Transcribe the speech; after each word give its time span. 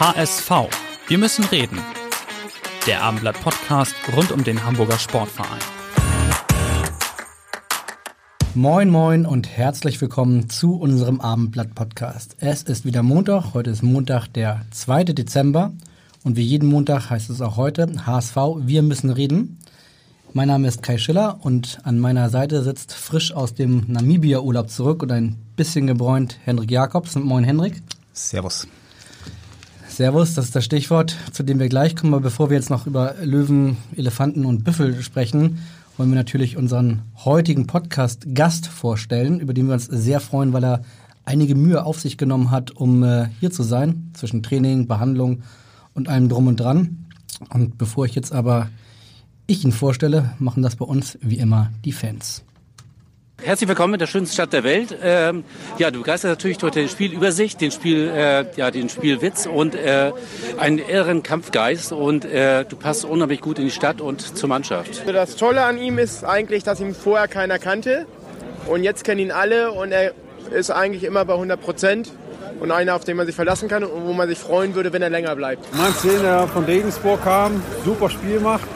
HSV. 0.00 0.50
Wir 1.08 1.18
müssen 1.18 1.44
reden. 1.44 1.78
Der 2.86 3.02
Abendblatt-Podcast 3.02 3.94
rund 4.16 4.32
um 4.32 4.42
den 4.44 4.64
Hamburger 4.64 4.98
Sportverein. 4.98 5.60
Moin, 8.54 8.88
moin 8.88 9.26
und 9.26 9.46
herzlich 9.46 10.00
willkommen 10.00 10.48
zu 10.48 10.76
unserem 10.76 11.20
Abendblatt-Podcast. 11.20 12.36
Es 12.38 12.62
ist 12.62 12.86
wieder 12.86 13.02
Montag. 13.02 13.52
Heute 13.52 13.68
ist 13.68 13.82
Montag, 13.82 14.28
der 14.28 14.62
2. 14.70 15.04
Dezember. 15.04 15.70
Und 16.24 16.38
wie 16.38 16.44
jeden 16.44 16.70
Montag 16.70 17.10
heißt 17.10 17.28
es 17.28 17.42
auch 17.42 17.58
heute 17.58 17.86
HSV. 18.06 18.36
Wir 18.60 18.80
müssen 18.80 19.10
reden. 19.10 19.58
Mein 20.32 20.48
Name 20.48 20.66
ist 20.66 20.82
Kai 20.82 20.96
Schiller 20.96 21.40
und 21.42 21.78
an 21.82 21.98
meiner 21.98 22.30
Seite 22.30 22.62
sitzt 22.62 22.94
frisch 22.94 23.34
aus 23.34 23.52
dem 23.52 23.84
Namibia-Urlaub 23.88 24.70
zurück 24.70 25.02
und 25.02 25.12
ein 25.12 25.36
bisschen 25.56 25.86
gebräunt 25.86 26.38
Hendrik 26.42 26.70
Jakobs. 26.70 27.16
Moin, 27.16 27.44
Hendrik. 27.44 27.82
Servus. 28.14 28.66
Servus, 30.00 30.32
das 30.32 30.46
ist 30.46 30.56
das 30.56 30.64
Stichwort, 30.64 31.14
zu 31.30 31.42
dem 31.42 31.58
wir 31.58 31.68
gleich 31.68 31.94
kommen. 31.94 32.14
Aber 32.14 32.22
bevor 32.22 32.48
wir 32.48 32.56
jetzt 32.56 32.70
noch 32.70 32.86
über 32.86 33.16
Löwen, 33.22 33.76
Elefanten 33.94 34.46
und 34.46 34.64
Büffel 34.64 35.02
sprechen, 35.02 35.58
wollen 35.98 36.08
wir 36.08 36.16
natürlich 36.16 36.56
unseren 36.56 37.02
heutigen 37.22 37.66
Podcast-Gast 37.66 38.66
vorstellen, 38.66 39.40
über 39.40 39.52
den 39.52 39.66
wir 39.66 39.74
uns 39.74 39.84
sehr 39.84 40.20
freuen, 40.20 40.54
weil 40.54 40.64
er 40.64 40.80
einige 41.26 41.54
Mühe 41.54 41.84
auf 41.84 42.00
sich 42.00 42.16
genommen 42.16 42.50
hat, 42.50 42.70
um 42.70 43.02
äh, 43.04 43.26
hier 43.40 43.50
zu 43.50 43.62
sein, 43.62 44.10
zwischen 44.14 44.42
Training, 44.42 44.88
Behandlung 44.88 45.42
und 45.92 46.08
allem 46.08 46.30
drum 46.30 46.46
und 46.46 46.58
dran. 46.58 47.04
Und 47.50 47.76
bevor 47.76 48.06
ich 48.06 48.14
jetzt 48.14 48.32
aber 48.32 48.70
ich 49.46 49.66
ihn 49.66 49.72
vorstelle, 49.72 50.30
machen 50.38 50.62
das 50.62 50.76
bei 50.76 50.86
uns 50.86 51.18
wie 51.20 51.36
immer 51.36 51.68
die 51.84 51.92
Fans. 51.92 52.42
Herzlich 53.42 53.68
willkommen 53.68 53.94
in 53.94 53.98
der 53.98 54.06
schönsten 54.06 54.34
Stadt 54.34 54.52
der 54.52 54.64
Welt. 54.64 54.96
Ähm, 55.02 55.44
ja, 55.78 55.90
du 55.90 56.00
begeisterst 56.00 56.30
natürlich 56.30 56.58
durch 56.58 56.72
den 56.72 56.88
Spielübersicht, 56.88 57.60
den 57.60 57.70
Spiel, 57.70 58.08
äh, 58.08 58.44
ja, 58.56 58.70
den 58.70 58.90
Spielwitz 58.90 59.46
und 59.46 59.74
äh, 59.74 60.12
einen 60.58 60.78
irren 60.78 61.22
Kampfgeist 61.22 61.92
und 61.92 62.26
äh, 62.26 62.64
du 62.66 62.76
passt 62.76 63.06
unheimlich 63.06 63.40
gut 63.40 63.58
in 63.58 63.64
die 63.64 63.70
Stadt 63.70 64.02
und 64.02 64.36
zur 64.36 64.48
Mannschaft. 64.48 65.02
Das 65.06 65.36
Tolle 65.36 65.64
an 65.64 65.78
ihm 65.78 65.98
ist 65.98 66.22
eigentlich, 66.22 66.64
dass 66.64 66.80
ihn 66.80 66.94
vorher 66.94 67.28
keiner 67.28 67.58
kannte 67.58 68.06
und 68.66 68.84
jetzt 68.84 69.04
kennen 69.04 69.20
ihn 69.20 69.32
alle 69.32 69.72
und 69.72 69.90
er 69.90 70.12
ist 70.54 70.70
eigentlich 70.70 71.04
immer 71.04 71.24
bei 71.24 71.32
100 71.32 71.60
Prozent 71.60 72.12
und 72.60 72.70
einer, 72.70 72.94
auf 72.94 73.04
den 73.04 73.16
man 73.16 73.26
sich 73.26 73.34
verlassen 73.34 73.68
kann 73.68 73.84
und 73.84 74.06
wo 74.06 74.12
man 74.12 74.28
sich 74.28 74.38
freuen 74.38 74.74
würde, 74.74 74.92
wenn 74.92 75.00
er 75.00 75.10
länger 75.10 75.34
bleibt. 75.34 75.66
Mein 75.74 75.94
Szene, 75.94 76.20
der 76.20 76.48
von 76.48 76.64
Regensburg 76.64 77.24
kam, 77.24 77.62
super 77.84 78.10
Spiel 78.10 78.38
macht 78.38 78.68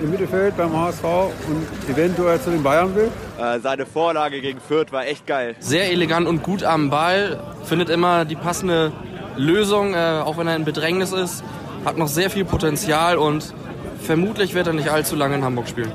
im 0.00 0.10
Mittelfeld 0.10 0.56
beim 0.56 0.72
HSV 0.72 1.04
und 1.04 1.90
eventuell 1.90 2.40
zu 2.40 2.50
den 2.50 2.62
Bayern 2.62 2.94
will. 2.94 3.10
Äh, 3.38 3.60
seine 3.60 3.86
Vorlage 3.86 4.40
gegen 4.40 4.60
Fürth 4.60 4.92
war 4.92 5.06
echt 5.06 5.26
geil. 5.26 5.56
Sehr 5.60 5.90
elegant 5.90 6.26
und 6.26 6.42
gut 6.42 6.62
am 6.62 6.90
Ball, 6.90 7.40
findet 7.64 7.88
immer 7.88 8.24
die 8.24 8.36
passende 8.36 8.92
Lösung, 9.36 9.94
äh, 9.94 10.22
auch 10.24 10.38
wenn 10.38 10.46
er 10.46 10.56
in 10.56 10.64
Bedrängnis 10.64 11.12
ist. 11.12 11.42
Hat 11.84 11.96
noch 11.96 12.08
sehr 12.08 12.30
viel 12.30 12.44
Potenzial 12.44 13.16
und 13.16 13.54
vermutlich 14.00 14.54
wird 14.54 14.66
er 14.66 14.72
nicht 14.72 14.90
allzu 14.90 15.16
lange 15.16 15.36
in 15.36 15.44
Hamburg 15.44 15.68
spielen. 15.68 15.92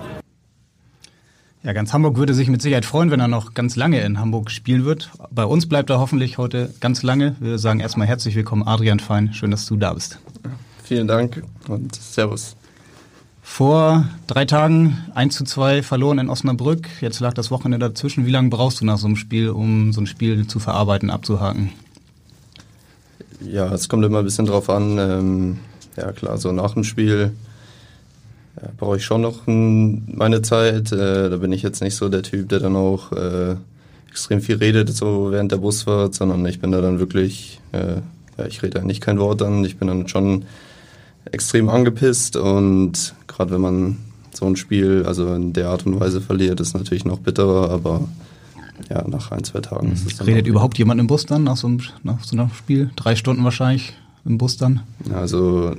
Ja, 1.63 1.71
ganz 1.71 1.93
Hamburg 1.93 2.17
würde 2.17 2.33
sich 2.33 2.49
mit 2.49 2.61
Sicherheit 2.61 2.83
freuen, 2.83 3.09
wenn 3.09 3.21
er 3.21 3.29
noch 3.29 3.53
ganz 3.53 3.77
lange 3.77 4.01
in 4.01 4.19
Hamburg 4.19 4.51
spielen 4.51 4.83
wird. 4.83 5.11
Bei 5.31 5.45
uns 5.45 5.69
bleibt 5.69 5.89
er 5.89 5.99
hoffentlich 5.99 6.37
heute 6.37 6.73
ganz 6.81 7.03
lange. 7.03 7.37
Wir 7.39 7.57
sagen 7.57 7.79
erstmal 7.79 8.05
herzlich 8.05 8.35
willkommen, 8.35 8.67
Adrian 8.67 8.99
Fein. 8.99 9.33
Schön, 9.33 9.51
dass 9.51 9.65
du 9.65 9.77
da 9.77 9.93
bist. 9.93 10.19
Vielen 10.83 11.07
Dank 11.07 11.41
und 11.69 11.95
Servus. 11.95 12.57
Vor 13.53 14.09
drei 14.25 14.45
Tagen 14.45 14.97
1 15.13 15.35
zu 15.35 15.43
2 15.43 15.83
verloren 15.83 16.17
in 16.17 16.27
Osnabrück. 16.27 16.89
Jetzt 17.01 17.19
lag 17.19 17.35
das 17.35 17.51
Wochenende 17.51 17.87
dazwischen. 17.87 18.25
Wie 18.25 18.31
lange 18.31 18.49
brauchst 18.49 18.81
du 18.81 18.85
nach 18.85 18.97
so 18.97 19.05
einem 19.05 19.15
Spiel, 19.15 19.51
um 19.51 19.93
so 19.93 20.01
ein 20.01 20.07
Spiel 20.07 20.47
zu 20.47 20.57
verarbeiten, 20.57 21.11
abzuhaken? 21.11 21.69
Ja, 23.41 23.71
es 23.71 23.89
kommt 23.89 24.03
immer 24.05 24.17
ein 24.17 24.25
bisschen 24.25 24.47
drauf 24.47 24.71
an. 24.71 24.97
Ähm, 24.97 25.59
ja, 25.95 26.11
klar, 26.13 26.39
so 26.39 26.51
nach 26.51 26.73
dem 26.73 26.83
Spiel 26.83 27.33
ja, 28.59 28.69
brauche 28.75 28.97
ich 28.97 29.05
schon 29.05 29.21
noch 29.21 29.45
ein, 29.45 30.03
meine 30.07 30.41
Zeit. 30.41 30.91
Äh, 30.91 31.29
da 31.29 31.37
bin 31.37 31.51
ich 31.51 31.61
jetzt 31.61 31.83
nicht 31.83 31.95
so 31.95 32.09
der 32.09 32.23
Typ, 32.23 32.49
der 32.49 32.59
dann 32.59 32.75
auch 32.75 33.11
äh, 33.11 33.55
extrem 34.09 34.41
viel 34.41 34.55
redet, 34.55 34.89
so 34.89 35.31
während 35.31 35.51
der 35.51 35.57
Busfahrt, 35.57 36.15
sondern 36.15 36.43
ich 36.47 36.59
bin 36.59 36.71
da 36.71 36.81
dann 36.81 36.97
wirklich, 36.97 37.61
äh, 37.71 37.97
ja, 38.35 38.47
ich 38.47 38.63
rede 38.63 38.79
eigentlich 38.79 38.99
kein 38.99 39.19
Wort 39.19 39.41
dann. 39.41 39.63
Ich 39.63 39.77
bin 39.77 39.89
dann 39.89 40.07
schon 40.07 40.45
extrem 41.33 41.67
angepisst 41.67 42.35
und 42.37 43.15
gerade 43.27 43.51
wenn 43.51 43.61
man 43.61 43.97
so 44.33 44.45
ein 44.45 44.55
Spiel 44.55 45.03
also 45.05 45.33
in 45.33 45.53
der 45.53 45.69
Art 45.69 45.85
und 45.85 45.99
Weise 45.99 46.21
verliert, 46.21 46.59
ist 46.59 46.73
natürlich 46.75 47.05
noch 47.05 47.19
bitterer, 47.19 47.71
aber 47.71 48.07
ja, 48.89 49.07
nach 49.07 49.31
ein, 49.31 49.43
zwei 49.43 49.59
Tagen 49.59 49.91
ist 49.91 50.05
es 50.05 50.17
dann 50.17 50.27
Redet 50.27 50.47
überhaupt 50.47 50.77
jemand 50.77 50.99
im 50.99 51.07
Bus 51.07 51.25
dann 51.25 51.43
nach 51.43 51.57
so, 51.57 51.67
einem, 51.67 51.81
nach 52.03 52.23
so 52.23 52.37
einem 52.37 52.49
Spiel? 52.51 52.91
Drei 52.95 53.15
Stunden 53.15 53.43
wahrscheinlich 53.43 53.93
im 54.25 54.37
Bus 54.37 54.57
dann? 54.57 54.81
Also 55.13 55.75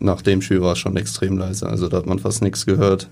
nach 0.00 0.22
dem 0.22 0.42
Spiel 0.42 0.60
war 0.60 0.72
es 0.72 0.78
schon 0.78 0.96
extrem 0.96 1.38
leise, 1.38 1.68
also 1.68 1.88
da 1.88 1.98
hat 1.98 2.06
man 2.06 2.18
fast 2.18 2.42
nichts 2.42 2.66
gehört, 2.66 3.08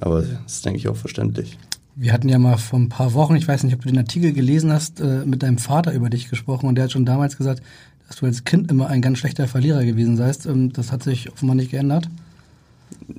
aber 0.00 0.22
das 0.22 0.54
ist, 0.54 0.64
denke 0.64 0.78
ich, 0.78 0.88
auch 0.88 0.96
verständlich. 0.96 1.58
Wir 2.00 2.14
hatten 2.14 2.30
ja 2.30 2.38
mal 2.38 2.56
vor 2.56 2.78
ein 2.78 2.88
paar 2.88 3.12
Wochen, 3.12 3.36
ich 3.36 3.46
weiß 3.46 3.62
nicht, 3.62 3.74
ob 3.74 3.82
du 3.82 3.88
den 3.90 3.98
Artikel 3.98 4.32
gelesen 4.32 4.72
hast, 4.72 5.00
äh, 5.00 5.26
mit 5.26 5.42
deinem 5.42 5.58
Vater 5.58 5.92
über 5.92 6.08
dich 6.08 6.30
gesprochen 6.30 6.66
und 6.66 6.76
der 6.76 6.84
hat 6.84 6.92
schon 6.92 7.04
damals 7.04 7.36
gesagt, 7.36 7.62
dass 8.08 8.16
du 8.16 8.24
als 8.24 8.44
Kind 8.44 8.70
immer 8.70 8.86
ein 8.86 9.02
ganz 9.02 9.18
schlechter 9.18 9.46
Verlierer 9.46 9.84
gewesen 9.84 10.16
seist. 10.16 10.46
Ähm, 10.46 10.72
das 10.72 10.92
hat 10.92 11.02
sich 11.02 11.30
offenbar 11.30 11.56
nicht 11.56 11.72
geändert. 11.72 12.08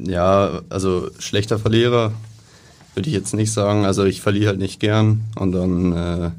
Ja, 0.04 0.62
also 0.70 1.12
schlechter 1.20 1.60
Verlierer 1.60 2.12
würde 2.96 3.08
ich 3.08 3.14
jetzt 3.14 3.36
nicht 3.36 3.52
sagen. 3.52 3.86
Also 3.86 4.04
ich 4.04 4.20
verliere 4.20 4.48
halt 4.48 4.60
nicht 4.60 4.80
gern 4.80 5.26
und 5.36 5.52
dann, 5.52 5.92
äh, 5.92 6.32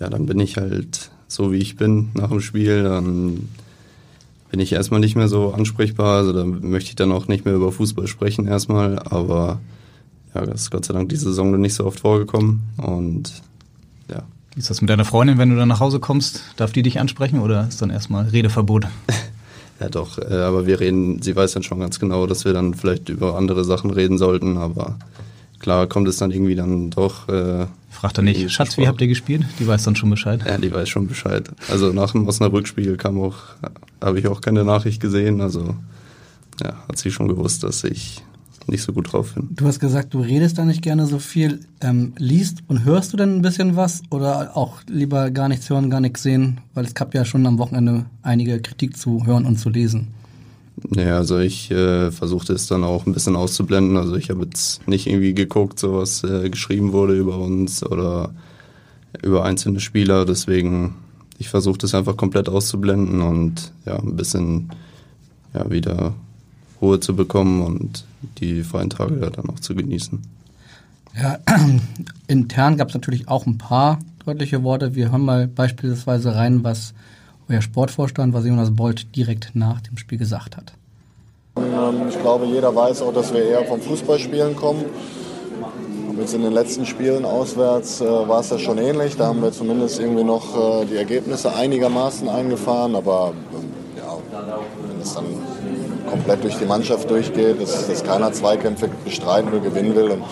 ja, 0.00 0.10
dann 0.10 0.26
bin 0.26 0.40
ich 0.40 0.58
halt 0.58 1.08
so, 1.28 1.50
wie 1.50 1.56
ich 1.56 1.76
bin 1.76 2.10
nach 2.12 2.28
dem 2.28 2.40
Spiel. 2.40 2.82
Dann 2.82 3.48
bin 4.50 4.60
ich 4.60 4.70
erstmal 4.70 5.00
nicht 5.00 5.16
mehr 5.16 5.28
so 5.28 5.54
ansprechbar. 5.54 6.18
Also 6.18 6.34
da 6.34 6.44
möchte 6.44 6.90
ich 6.90 6.96
dann 6.96 7.10
auch 7.10 7.26
nicht 7.26 7.46
mehr 7.46 7.54
über 7.54 7.72
Fußball 7.72 8.06
sprechen 8.06 8.46
erstmal. 8.46 8.98
Aber 8.98 9.60
ja, 10.34 10.44
das 10.44 10.62
ist 10.62 10.70
Gott 10.70 10.84
sei 10.84 10.94
Dank 10.94 11.08
diese 11.08 11.24
Saison 11.26 11.50
noch 11.50 11.58
nicht 11.58 11.74
so 11.74 11.86
oft 11.86 12.00
vorgekommen 12.00 12.62
und 12.76 13.32
ja. 14.10 14.22
Wie 14.54 14.60
ist 14.60 14.70
das 14.70 14.80
mit 14.80 14.90
deiner 14.90 15.04
Freundin, 15.04 15.38
wenn 15.38 15.50
du 15.50 15.56
dann 15.56 15.68
nach 15.68 15.80
Hause 15.80 16.00
kommst? 16.00 16.42
Darf 16.56 16.72
die 16.72 16.82
dich 16.82 17.00
ansprechen 17.00 17.40
oder 17.40 17.66
ist 17.68 17.80
dann 17.80 17.90
erstmal 17.90 18.26
Redeverbot? 18.26 18.86
ja, 19.80 19.88
doch, 19.88 20.18
äh, 20.18 20.34
aber 20.34 20.66
wir 20.66 20.80
reden, 20.80 21.22
sie 21.22 21.34
weiß 21.34 21.52
dann 21.52 21.62
schon 21.62 21.80
ganz 21.80 21.98
genau, 22.00 22.26
dass 22.26 22.44
wir 22.44 22.52
dann 22.52 22.74
vielleicht 22.74 23.08
über 23.08 23.36
andere 23.36 23.64
Sachen 23.64 23.90
reden 23.90 24.18
sollten, 24.18 24.56
aber 24.58 24.98
klar 25.60 25.86
kommt 25.86 26.08
es 26.08 26.16
dann 26.16 26.30
irgendwie 26.30 26.56
dann 26.56 26.90
doch. 26.90 27.28
Äh, 27.28 27.66
Fragt 27.90 28.18
er 28.18 28.22
nicht, 28.22 28.50
Schatz, 28.50 28.76
wie 28.76 28.88
habt 28.88 29.00
ihr 29.00 29.06
gespielt? 29.06 29.44
Die 29.60 29.66
weiß 29.66 29.84
dann 29.84 29.94
schon 29.94 30.10
Bescheid. 30.10 30.40
Ja, 30.44 30.58
die 30.58 30.72
weiß 30.72 30.88
schon 30.88 31.06
Bescheid. 31.06 31.48
Also 31.70 31.92
nach 31.92 32.10
dem 32.10 32.26
Osnabrück-Spiel 32.26 32.96
kam 32.96 33.20
auch, 33.20 33.36
habe 34.02 34.18
ich 34.18 34.26
auch 34.26 34.40
keine 34.40 34.64
Nachricht 34.64 35.00
gesehen, 35.00 35.40
also 35.40 35.76
ja, 36.60 36.74
hat 36.88 36.98
sie 36.98 37.10
schon 37.10 37.28
gewusst, 37.28 37.62
dass 37.62 37.84
ich 37.84 38.22
nicht 38.68 38.82
so 38.82 38.92
gut 38.92 39.12
drauf 39.12 39.34
bin. 39.34 39.48
Du 39.50 39.66
hast 39.66 39.80
gesagt, 39.80 40.14
du 40.14 40.20
redest 40.20 40.58
da 40.58 40.64
nicht 40.64 40.82
gerne 40.82 41.06
so 41.06 41.18
viel. 41.18 41.60
Ähm, 41.80 42.12
liest 42.18 42.58
und 42.68 42.84
hörst 42.84 43.12
du 43.12 43.16
denn 43.16 43.36
ein 43.36 43.42
bisschen 43.42 43.76
was 43.76 44.02
oder 44.10 44.56
auch 44.56 44.80
lieber 44.88 45.30
gar 45.30 45.48
nichts 45.48 45.68
hören, 45.70 45.90
gar 45.90 46.00
nichts 46.00 46.22
sehen? 46.22 46.60
Weil 46.74 46.84
es 46.84 46.94
gab 46.94 47.14
ja 47.14 47.24
schon 47.24 47.46
am 47.46 47.58
Wochenende 47.58 48.06
einige 48.22 48.60
Kritik 48.60 48.96
zu 48.96 49.26
hören 49.26 49.44
und 49.44 49.58
zu 49.58 49.68
lesen. 49.70 50.08
Ja, 50.96 51.16
also 51.16 51.38
ich 51.38 51.70
äh, 51.70 52.10
versuchte 52.10 52.52
es 52.52 52.66
dann 52.66 52.84
auch 52.84 53.06
ein 53.06 53.12
bisschen 53.12 53.36
auszublenden. 53.36 53.96
Also 53.96 54.16
ich 54.16 54.30
habe 54.30 54.44
jetzt 54.44 54.86
nicht 54.88 55.06
irgendwie 55.06 55.34
geguckt, 55.34 55.78
so 55.78 55.94
was 55.94 56.24
äh, 56.24 56.50
geschrieben 56.50 56.92
wurde 56.92 57.16
über 57.16 57.38
uns 57.38 57.84
oder 57.84 58.34
über 59.22 59.44
einzelne 59.44 59.80
Spieler. 59.80 60.24
Deswegen, 60.24 60.94
ich 61.38 61.48
versuchte 61.48 61.86
es 61.86 61.94
einfach 61.94 62.16
komplett 62.16 62.48
auszublenden 62.48 63.20
und 63.20 63.72
ja, 63.86 63.98
ein 63.98 64.16
bisschen 64.16 64.70
ja, 65.54 65.70
wieder 65.70 66.14
Ruhe 66.84 67.00
zu 67.00 67.16
bekommen 67.16 67.62
und 67.62 68.04
die 68.38 68.62
freien 68.62 68.90
Tage 68.90 69.30
dann 69.30 69.48
auch 69.48 69.60
zu 69.60 69.74
genießen. 69.74 70.22
Ja, 71.20 71.38
intern 72.26 72.76
gab 72.76 72.88
es 72.88 72.94
natürlich 72.94 73.28
auch 73.28 73.46
ein 73.46 73.58
paar 73.58 73.98
deutliche 74.26 74.62
Worte. 74.62 74.94
Wir 74.94 75.10
hören 75.10 75.24
mal 75.24 75.46
beispielsweise 75.46 76.34
rein, 76.34 76.64
was 76.64 76.94
euer 77.48 77.62
Sportvorstand, 77.62 78.34
was 78.34 78.46
Jonas 78.46 78.74
Bolt 78.74 79.16
direkt 79.16 79.52
nach 79.54 79.80
dem 79.80 79.96
Spiel 79.96 80.18
gesagt 80.18 80.56
hat. 80.56 80.72
Ähm, 81.56 82.08
ich 82.08 82.18
glaube, 82.20 82.46
jeder 82.46 82.74
weiß 82.74 83.02
auch, 83.02 83.12
dass 83.12 83.32
wir 83.32 83.42
eher 83.44 83.64
vom 83.64 83.80
Fußballspielen 83.80 84.56
kommen. 84.56 84.84
jetzt 86.18 86.34
in 86.34 86.42
den 86.42 86.52
letzten 86.52 86.86
Spielen 86.86 87.24
auswärts 87.24 88.00
äh, 88.00 88.04
war 88.04 88.40
es 88.40 88.50
ja 88.50 88.58
schon 88.58 88.78
ähnlich. 88.78 89.16
Da 89.16 89.26
haben 89.26 89.42
wir 89.42 89.52
zumindest 89.52 90.00
irgendwie 90.00 90.24
noch 90.24 90.82
äh, 90.82 90.86
die 90.86 90.96
Ergebnisse 90.96 91.54
einigermaßen 91.54 92.28
eingefahren. 92.28 92.96
Aber 92.96 93.32
ähm, 93.52 93.68
ja, 93.96 94.18
wenn 94.88 95.00
es 95.00 95.14
dann 95.14 95.24
komplett 96.06 96.42
durch 96.44 96.56
die 96.56 96.64
Mannschaft 96.64 97.10
durchgeht, 97.10 97.60
dass, 97.60 97.86
dass 97.86 98.04
keiner 98.04 98.32
Zweikämpfe 98.32 98.88
bestreiten 99.04 99.52
will, 99.52 99.60
gewinnen 99.60 99.94
will 99.94 100.10
und 100.10 100.22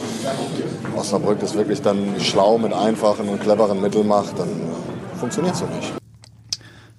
Osnabrück 0.97 1.41
das 1.41 1.55
wirklich 1.55 1.83
dann 1.83 2.21
schlau 2.21 2.59
mit 2.59 2.73
einfachen 2.73 3.29
und 3.29 3.41
cleveren 3.41 3.81
Mitteln 3.81 4.07
macht, 4.07 4.39
dann 4.39 4.49
funktioniert 5.19 5.55
es 5.55 5.61
so 5.61 5.67
nicht. 5.67 5.93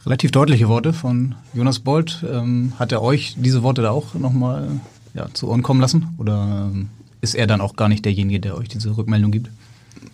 Relativ 0.05 0.31
deutliche 0.31 0.67
Worte 0.67 0.91
von 0.91 1.35
Jonas 1.53 1.79
Bolt. 1.79 2.25
Ähm, 2.29 2.73
hat 2.77 2.91
er 2.91 3.01
euch 3.01 3.35
diese 3.37 3.63
Worte 3.63 3.81
da 3.81 3.91
auch 3.91 4.13
nochmal 4.15 4.67
ja, 5.13 5.27
zu 5.33 5.47
Ohren 5.47 5.63
kommen 5.63 5.79
lassen? 5.79 6.13
Oder 6.17 6.69
ähm, 6.73 6.89
ist 7.21 7.35
er 7.35 7.47
dann 7.47 7.61
auch 7.61 7.75
gar 7.75 7.87
nicht 7.87 8.03
derjenige, 8.03 8.41
der 8.41 8.57
euch 8.57 8.67
diese 8.67 8.97
Rückmeldung 8.97 9.31
gibt? 9.31 9.49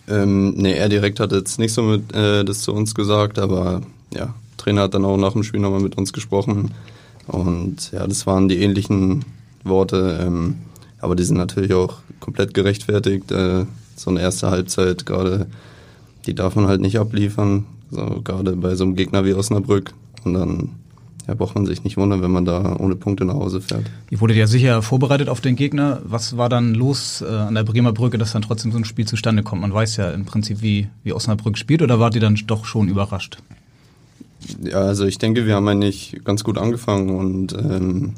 Ähm, 0.08 0.54
nee, 0.56 0.74
er 0.74 0.88
direkt 0.88 1.18
hat 1.18 1.32
jetzt 1.32 1.58
nicht 1.58 1.72
so 1.72 1.82
mit, 1.82 2.14
äh, 2.14 2.44
das 2.44 2.60
zu 2.60 2.72
uns 2.72 2.94
gesagt, 2.94 3.38
aber 3.38 3.82
ja, 4.14 4.34
Trainer 4.56 4.82
hat 4.82 4.94
dann 4.94 5.04
auch 5.04 5.16
nach 5.16 5.32
dem 5.32 5.42
Spiel 5.42 5.60
nochmal 5.60 5.80
mit 5.80 5.98
uns 5.98 6.12
gesprochen. 6.12 6.70
Und 7.30 7.92
ja, 7.92 8.06
das 8.06 8.26
waren 8.26 8.48
die 8.48 8.58
ähnlichen 8.58 9.24
Worte, 9.62 10.18
ähm, 10.20 10.56
aber 11.00 11.14
die 11.14 11.22
sind 11.22 11.36
natürlich 11.36 11.72
auch 11.74 11.98
komplett 12.18 12.54
gerechtfertigt. 12.54 13.30
Äh, 13.30 13.66
so 13.94 14.10
eine 14.10 14.20
erste 14.20 14.50
Halbzeit 14.50 15.06
gerade, 15.06 15.46
die 16.26 16.34
darf 16.34 16.56
man 16.56 16.66
halt 16.66 16.80
nicht 16.80 16.98
abliefern. 16.98 17.66
So, 17.90 18.20
gerade 18.24 18.56
bei 18.56 18.74
so 18.74 18.84
einem 18.84 18.96
Gegner 18.96 19.24
wie 19.24 19.34
Osnabrück. 19.34 19.92
Und 20.24 20.34
dann 20.34 20.70
ja, 21.28 21.34
braucht 21.34 21.54
man 21.54 21.66
sich 21.66 21.84
nicht 21.84 21.96
wundern, 21.96 22.22
wenn 22.22 22.30
man 22.32 22.44
da 22.44 22.76
ohne 22.78 22.96
Punkte 22.96 23.24
nach 23.24 23.34
Hause 23.34 23.60
fährt. 23.60 23.84
Ihr 24.10 24.20
wurdet 24.20 24.36
ja 24.36 24.48
sicher 24.48 24.82
vorbereitet 24.82 25.28
auf 25.28 25.40
den 25.40 25.54
Gegner. 25.54 26.00
Was 26.04 26.36
war 26.36 26.48
dann 26.48 26.74
los 26.74 27.22
äh, 27.22 27.26
an 27.26 27.54
der 27.54 27.62
Bremer 27.62 27.92
Brücke, 27.92 28.18
dass 28.18 28.32
dann 28.32 28.42
trotzdem 28.42 28.72
so 28.72 28.78
ein 28.78 28.84
Spiel 28.84 29.06
zustande 29.06 29.44
kommt? 29.44 29.62
Man 29.62 29.72
weiß 29.72 29.96
ja 29.98 30.10
im 30.10 30.24
Prinzip, 30.24 30.62
wie, 30.62 30.88
wie 31.04 31.12
Osnabrück 31.12 31.56
spielt, 31.58 31.82
oder 31.82 32.00
wart 32.00 32.16
ihr 32.16 32.20
dann 32.20 32.38
doch 32.46 32.64
schon 32.64 32.88
überrascht? 32.88 33.38
Ja, 34.62 34.80
also 34.80 35.04
ich 35.04 35.18
denke, 35.18 35.46
wir 35.46 35.54
haben 35.54 35.68
eigentlich 35.68 36.20
ganz 36.24 36.44
gut 36.44 36.58
angefangen 36.58 37.10
und 37.10 37.52
ähm, 37.52 38.14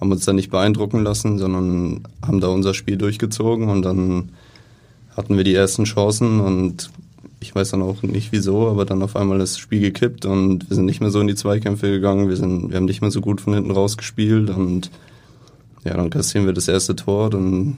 haben 0.00 0.12
uns 0.12 0.24
da 0.24 0.32
nicht 0.32 0.50
beeindrucken 0.50 1.02
lassen, 1.02 1.38
sondern 1.38 2.02
haben 2.24 2.40
da 2.40 2.48
unser 2.48 2.74
Spiel 2.74 2.96
durchgezogen 2.96 3.68
und 3.68 3.82
dann 3.82 4.30
hatten 5.16 5.36
wir 5.36 5.44
die 5.44 5.54
ersten 5.54 5.84
Chancen 5.84 6.40
und 6.40 6.90
ich 7.40 7.54
weiß 7.54 7.70
dann 7.70 7.82
auch 7.82 8.02
nicht 8.02 8.32
wieso, 8.32 8.68
aber 8.68 8.84
dann 8.84 9.02
auf 9.02 9.16
einmal 9.16 9.38
das 9.38 9.58
Spiel 9.58 9.80
gekippt 9.80 10.26
und 10.26 10.68
wir 10.68 10.74
sind 10.74 10.86
nicht 10.86 11.00
mehr 11.00 11.10
so 11.10 11.20
in 11.20 11.28
die 11.28 11.34
Zweikämpfe 11.34 11.90
gegangen, 11.90 12.28
wir, 12.28 12.36
sind, 12.36 12.70
wir 12.70 12.76
haben 12.76 12.84
nicht 12.84 13.00
mehr 13.00 13.10
so 13.10 13.20
gut 13.20 13.40
von 13.40 13.54
hinten 13.54 13.70
raus 13.70 13.96
gespielt 13.96 14.50
und 14.50 14.90
ja, 15.84 15.94
dann 15.94 16.10
kassieren 16.10 16.46
wir 16.46 16.52
das 16.52 16.68
erste 16.68 16.96
Tor, 16.96 17.30
dann 17.30 17.76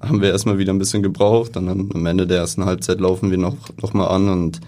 haben 0.00 0.20
wir 0.20 0.30
erstmal 0.30 0.58
wieder 0.58 0.72
ein 0.72 0.78
bisschen 0.78 1.02
gebraucht 1.02 1.56
und 1.56 1.66
dann 1.66 1.90
am 1.92 2.06
Ende 2.06 2.26
der 2.26 2.38
ersten 2.38 2.64
Halbzeit 2.64 3.00
laufen 3.00 3.30
wir 3.30 3.38
noch, 3.38 3.56
noch 3.80 3.94
mal 3.94 4.06
an 4.06 4.28
und 4.28 4.60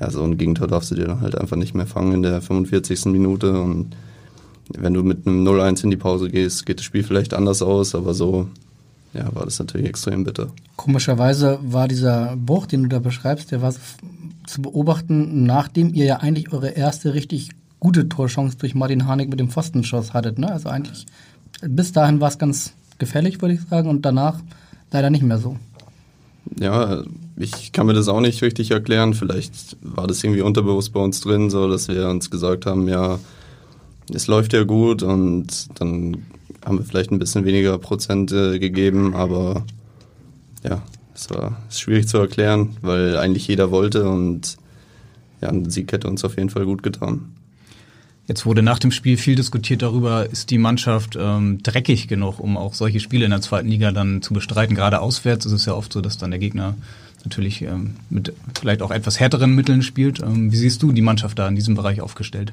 ja, 0.00 0.10
so 0.10 0.22
ein 0.22 0.38
Gegentor 0.38 0.68
darfst 0.68 0.90
du 0.90 0.94
dir 0.94 1.06
dann 1.06 1.20
halt 1.20 1.36
einfach 1.36 1.56
nicht 1.56 1.74
mehr 1.74 1.86
fangen 1.86 2.12
in 2.12 2.22
der 2.22 2.40
45. 2.40 3.06
Minute 3.06 3.60
und 3.60 3.96
wenn 4.76 4.94
du 4.94 5.02
mit 5.02 5.26
einem 5.26 5.46
0-1 5.46 5.84
in 5.84 5.90
die 5.90 5.96
Pause 5.96 6.30
gehst, 6.30 6.66
geht 6.66 6.78
das 6.78 6.84
Spiel 6.84 7.02
vielleicht 7.02 7.34
anders 7.34 7.62
aus, 7.62 7.94
aber 7.94 8.14
so 8.14 8.48
ja, 9.14 9.34
war 9.34 9.44
das 9.44 9.58
natürlich 9.58 9.88
extrem 9.88 10.24
bitter. 10.24 10.48
Komischerweise 10.76 11.58
war 11.62 11.88
dieser 11.88 12.36
Bruch, 12.36 12.66
den 12.66 12.82
du 12.82 12.88
da 12.88 12.98
beschreibst, 12.98 13.50
der 13.50 13.62
war 13.62 13.74
zu 14.46 14.62
beobachten, 14.62 15.44
nachdem 15.44 15.94
ihr 15.94 16.04
ja 16.04 16.16
eigentlich 16.16 16.52
eure 16.52 16.68
erste 16.70 17.14
richtig 17.14 17.50
gute 17.80 18.08
Torchance 18.08 18.58
durch 18.58 18.74
Martin 18.74 19.06
Harnik 19.06 19.30
mit 19.30 19.40
dem 19.40 19.48
Pfostenschuss 19.48 20.12
hattet. 20.12 20.38
Ne? 20.38 20.50
Also 20.52 20.68
eigentlich 20.68 21.06
bis 21.62 21.92
dahin 21.92 22.20
war 22.20 22.28
es 22.28 22.38
ganz 22.38 22.72
gefällig, 22.98 23.40
würde 23.40 23.54
ich 23.54 23.62
sagen, 23.62 23.88
und 23.88 24.02
danach 24.02 24.40
leider 24.90 25.10
nicht 25.10 25.22
mehr 25.22 25.38
so. 25.38 25.56
Ja, 26.58 27.02
ich 27.36 27.72
kann 27.72 27.86
mir 27.86 27.94
das 27.94 28.08
auch 28.08 28.20
nicht 28.20 28.42
richtig 28.42 28.70
erklären. 28.70 29.14
Vielleicht 29.14 29.76
war 29.82 30.06
das 30.06 30.24
irgendwie 30.24 30.42
unterbewusst 30.42 30.92
bei 30.92 31.00
uns 31.00 31.20
drin, 31.20 31.50
so 31.50 31.68
dass 31.68 31.88
wir 31.88 32.08
uns 32.08 32.30
gesagt 32.30 32.66
haben, 32.66 32.88
ja, 32.88 33.18
es 34.12 34.26
läuft 34.26 34.52
ja 34.52 34.64
gut 34.64 35.02
und 35.02 35.68
dann 35.78 36.24
haben 36.64 36.78
wir 36.78 36.84
vielleicht 36.84 37.12
ein 37.12 37.18
bisschen 37.18 37.44
weniger 37.44 37.78
Prozente 37.78 38.58
gegeben, 38.58 39.14
aber 39.14 39.64
ja, 40.64 40.82
es 41.14 41.30
war 41.30 41.62
schwierig 41.70 42.08
zu 42.08 42.18
erklären, 42.18 42.76
weil 42.80 43.16
eigentlich 43.16 43.46
jeder 43.48 43.70
wollte 43.70 44.08
und 44.08 44.56
ja, 45.40 45.48
ein 45.48 45.70
Sieg 45.70 45.92
hätte 45.92 46.08
uns 46.08 46.24
auf 46.24 46.36
jeden 46.36 46.50
Fall 46.50 46.64
gut 46.64 46.82
getan. 46.82 47.32
Jetzt 48.28 48.44
wurde 48.44 48.62
nach 48.62 48.78
dem 48.78 48.92
Spiel 48.92 49.16
viel 49.16 49.36
diskutiert 49.36 49.80
darüber, 49.80 50.28
ist 50.30 50.50
die 50.50 50.58
Mannschaft 50.58 51.16
ähm, 51.18 51.62
dreckig 51.62 52.08
genug, 52.08 52.38
um 52.38 52.58
auch 52.58 52.74
solche 52.74 53.00
Spiele 53.00 53.24
in 53.24 53.30
der 53.30 53.40
zweiten 53.40 53.68
Liga 53.68 53.90
dann 53.90 54.20
zu 54.20 54.34
bestreiten. 54.34 54.76
Gerade 54.76 55.00
auswärts 55.00 55.46
ist 55.46 55.52
es 55.52 55.64
ja 55.64 55.72
oft 55.72 55.90
so, 55.90 56.02
dass 56.02 56.18
dann 56.18 56.30
der 56.30 56.38
Gegner 56.38 56.74
natürlich 57.24 57.62
ähm, 57.62 57.96
mit 58.10 58.34
vielleicht 58.60 58.82
auch 58.82 58.90
etwas 58.90 59.18
härteren 59.18 59.54
Mitteln 59.54 59.80
spielt. 59.80 60.20
Ähm, 60.20 60.52
wie 60.52 60.56
siehst 60.56 60.82
du 60.82 60.92
die 60.92 61.00
Mannschaft 61.00 61.38
da 61.38 61.48
in 61.48 61.56
diesem 61.56 61.74
Bereich 61.74 62.02
aufgestellt? 62.02 62.52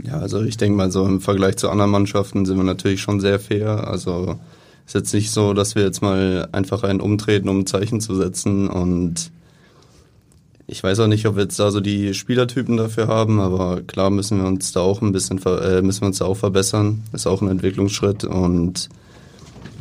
Ja, 0.00 0.18
also 0.18 0.42
ich 0.44 0.56
denke 0.58 0.76
mal 0.76 0.92
so 0.92 1.04
im 1.06 1.20
Vergleich 1.20 1.56
zu 1.56 1.68
anderen 1.68 1.90
Mannschaften 1.90 2.46
sind 2.46 2.56
wir 2.56 2.64
natürlich 2.64 3.02
schon 3.02 3.18
sehr 3.18 3.40
fair. 3.40 3.88
Also 3.88 4.38
ist 4.86 4.94
jetzt 4.94 5.12
nicht 5.12 5.32
so, 5.32 5.54
dass 5.54 5.74
wir 5.74 5.82
jetzt 5.82 6.02
mal 6.02 6.48
einfach 6.52 6.84
einen 6.84 7.00
umtreten, 7.00 7.48
um 7.48 7.60
ein 7.60 7.66
Zeichen 7.66 8.00
zu 8.00 8.14
setzen. 8.14 8.68
Und 8.68 9.32
ich 10.72 10.82
weiß 10.82 11.00
auch 11.00 11.06
nicht, 11.06 11.26
ob 11.26 11.36
wir 11.36 11.42
jetzt 11.42 11.58
da 11.58 11.70
so 11.70 11.80
die 11.80 12.14
Spielertypen 12.14 12.78
dafür 12.78 13.06
haben, 13.06 13.40
aber 13.40 13.82
klar 13.82 14.08
müssen 14.08 14.38
wir 14.38 14.46
uns 14.46 14.72
da 14.72 14.80
auch 14.80 15.02
ein 15.02 15.12
bisschen 15.12 15.38
äh, 15.44 15.82
müssen 15.82 16.00
wir 16.00 16.06
uns 16.06 16.18
da 16.18 16.24
auch 16.24 16.36
verbessern. 16.36 17.02
Ist 17.12 17.26
auch 17.26 17.42
ein 17.42 17.48
Entwicklungsschritt 17.48 18.24
und 18.24 18.88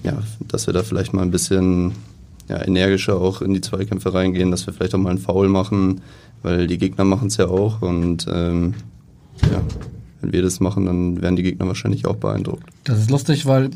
ja, 0.04 0.22
dass 0.48 0.68
wir 0.68 0.74
da 0.74 0.84
vielleicht 0.84 1.14
mal 1.14 1.22
ein 1.22 1.32
bisschen 1.32 1.94
ja, 2.50 2.62
energischer 2.62 3.16
auch 3.16 3.42
in 3.42 3.54
die 3.54 3.62
Zweikämpfe 3.62 4.14
reingehen, 4.14 4.52
dass 4.52 4.68
wir 4.68 4.74
vielleicht 4.74 4.94
auch 4.94 5.00
mal 5.00 5.12
einen 5.12 5.20
Foul 5.20 5.48
machen, 5.48 6.02
weil 6.44 6.68
die 6.68 6.78
Gegner 6.78 7.06
machen 7.06 7.30
es 7.30 7.38
ja 7.38 7.48
auch 7.48 7.82
und 7.82 8.28
ähm, 8.30 8.74
ja, 9.44 9.62
wenn 10.20 10.34
wir 10.34 10.42
das 10.42 10.60
machen, 10.60 10.86
dann 10.88 11.22
werden 11.22 11.38
die 11.38 11.44
Gegner 11.44 11.68
wahrscheinlich 11.68 12.06
auch 12.06 12.18
beeindruckt. 12.18 12.64
Das 12.84 13.00
ist 13.00 13.10
lustig, 13.10 13.46
weil 13.46 13.70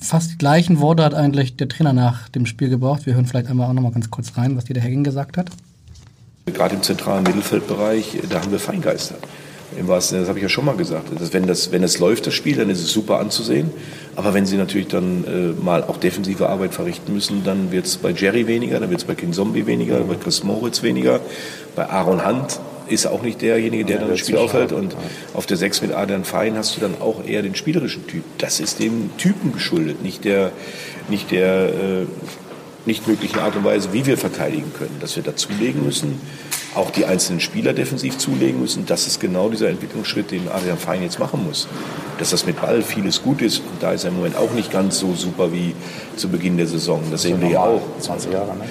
fast 0.00 0.32
die 0.32 0.38
gleichen 0.38 0.80
Worte 0.80 1.04
hat 1.04 1.14
eigentlich 1.14 1.56
der 1.56 1.68
Trainer 1.68 1.92
nach 1.92 2.28
dem 2.28 2.46
Spiel 2.46 2.68
gebraucht. 2.68 3.06
Wir 3.06 3.14
hören 3.14 3.26
vielleicht 3.26 3.46
einmal 3.46 3.70
auch 3.70 3.72
noch 3.74 3.82
mal 3.82 3.92
ganz 3.92 4.10
kurz 4.10 4.36
rein, 4.36 4.56
was 4.56 4.64
dir 4.64 4.74
der 4.74 4.82
Hegging 4.82 5.04
gesagt 5.04 5.36
hat. 5.36 5.50
Gerade 6.52 6.74
im 6.74 6.82
zentralen 6.82 7.24
Mittelfeldbereich, 7.24 8.18
da 8.28 8.40
haben 8.40 8.52
wir 8.52 8.58
Feingeister. 8.58 9.16
das 9.86 10.12
habe 10.12 10.38
ich 10.38 10.42
ja 10.42 10.48
schon 10.48 10.64
mal 10.64 10.76
gesagt. 10.76 11.08
Das, 11.18 11.32
wenn, 11.32 11.46
das, 11.46 11.72
wenn 11.72 11.82
es 11.82 11.98
läuft, 11.98 12.26
das 12.26 12.34
Spiel, 12.34 12.56
dann 12.56 12.70
ist 12.70 12.80
es 12.80 12.92
super 12.92 13.18
anzusehen. 13.18 13.70
Aber 14.16 14.34
wenn 14.34 14.46
sie 14.46 14.56
natürlich 14.56 14.88
dann 14.88 15.24
äh, 15.24 15.62
mal 15.62 15.84
auch 15.84 15.96
defensive 15.96 16.48
Arbeit 16.48 16.74
verrichten 16.74 17.12
müssen, 17.14 17.44
dann 17.44 17.70
wird 17.70 17.86
es 17.86 17.96
bei 17.96 18.10
Jerry 18.10 18.46
weniger, 18.46 18.80
dann 18.80 18.90
wird 18.90 19.00
es 19.00 19.06
bei 19.06 19.14
King 19.14 19.32
Zombie 19.32 19.66
weniger, 19.66 20.00
bei 20.00 20.16
Chris 20.16 20.42
Moritz 20.42 20.82
weniger, 20.82 21.20
bei 21.76 21.88
Aaron 21.88 22.26
Hunt 22.26 22.58
ist 22.88 23.06
auch 23.06 23.22
nicht 23.22 23.42
derjenige, 23.42 23.84
der 23.84 23.96
ja, 23.96 24.00
dann 24.02 24.10
das 24.10 24.20
Spiel 24.20 24.36
aufhält. 24.36 24.72
Und 24.72 24.96
auf 25.34 25.46
der 25.46 25.56
6 25.56 25.82
mit 25.82 25.92
Adrian 25.92 26.24
Fein 26.24 26.56
hast 26.56 26.76
du 26.76 26.80
dann 26.80 26.94
auch 27.00 27.24
eher 27.24 27.42
den 27.42 27.54
spielerischen 27.54 28.06
Typ. 28.06 28.24
Das 28.38 28.60
ist 28.60 28.80
dem 28.80 29.10
Typen 29.18 29.52
geschuldet, 29.52 30.02
nicht 30.02 30.24
der, 30.24 30.52
nicht 31.08 31.30
der 31.30 31.68
äh, 31.68 32.06
nicht 32.88 33.06
möglichen 33.06 33.38
Art 33.38 33.54
und 33.54 33.62
Weise, 33.64 33.92
wie 33.92 34.04
wir 34.04 34.18
verteidigen 34.18 34.72
können. 34.76 34.96
Dass 34.98 35.14
wir 35.14 35.22
dazulegen 35.22 35.84
müssen, 35.84 36.20
auch 36.74 36.90
die 36.90 37.04
einzelnen 37.04 37.38
Spieler 37.38 37.72
defensiv 37.72 38.18
zulegen 38.18 38.60
müssen. 38.60 38.86
Das 38.86 39.06
ist 39.06 39.20
genau 39.20 39.48
dieser 39.48 39.68
Entwicklungsschritt, 39.68 40.32
den 40.32 40.48
Adrian 40.48 40.78
Fein 40.78 41.02
jetzt 41.02 41.20
machen 41.20 41.44
muss. 41.44 41.68
Dass 42.18 42.30
das 42.30 42.46
mit 42.46 42.60
Ball 42.60 42.82
vieles 42.82 43.22
gut 43.22 43.42
ist. 43.42 43.58
Und 43.58 43.80
da 43.80 43.92
ist 43.92 44.02
er 44.02 44.10
im 44.10 44.16
Moment 44.16 44.36
auch 44.36 44.52
nicht 44.52 44.72
ganz 44.72 44.98
so 44.98 45.14
super 45.14 45.52
wie 45.52 45.74
zu 46.16 46.28
Beginn 46.28 46.56
der 46.56 46.66
Saison. 46.66 47.00
Das 47.12 47.22
sehen 47.22 47.40
wir 47.40 47.50
ja 47.50 47.60
auch. 47.60 47.82
20 48.00 48.32
Jahre, 48.32 48.56
ne? 48.56 48.64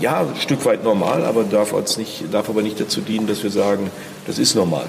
ja, 0.00 0.20
ein 0.20 0.36
Stück 0.36 0.64
weit 0.64 0.84
normal, 0.84 1.24
aber 1.24 1.44
darf, 1.44 1.72
uns 1.72 1.96
nicht, 1.96 2.24
darf 2.32 2.48
aber 2.48 2.62
nicht 2.62 2.78
dazu 2.78 3.00
dienen, 3.00 3.26
dass 3.26 3.42
wir 3.42 3.50
sagen, 3.50 3.90
das 4.26 4.38
ist 4.38 4.54
normal. 4.54 4.86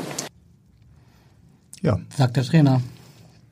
Ja. 1.82 2.00
Sagt 2.16 2.36
der 2.36 2.44
Trainer. 2.44 2.82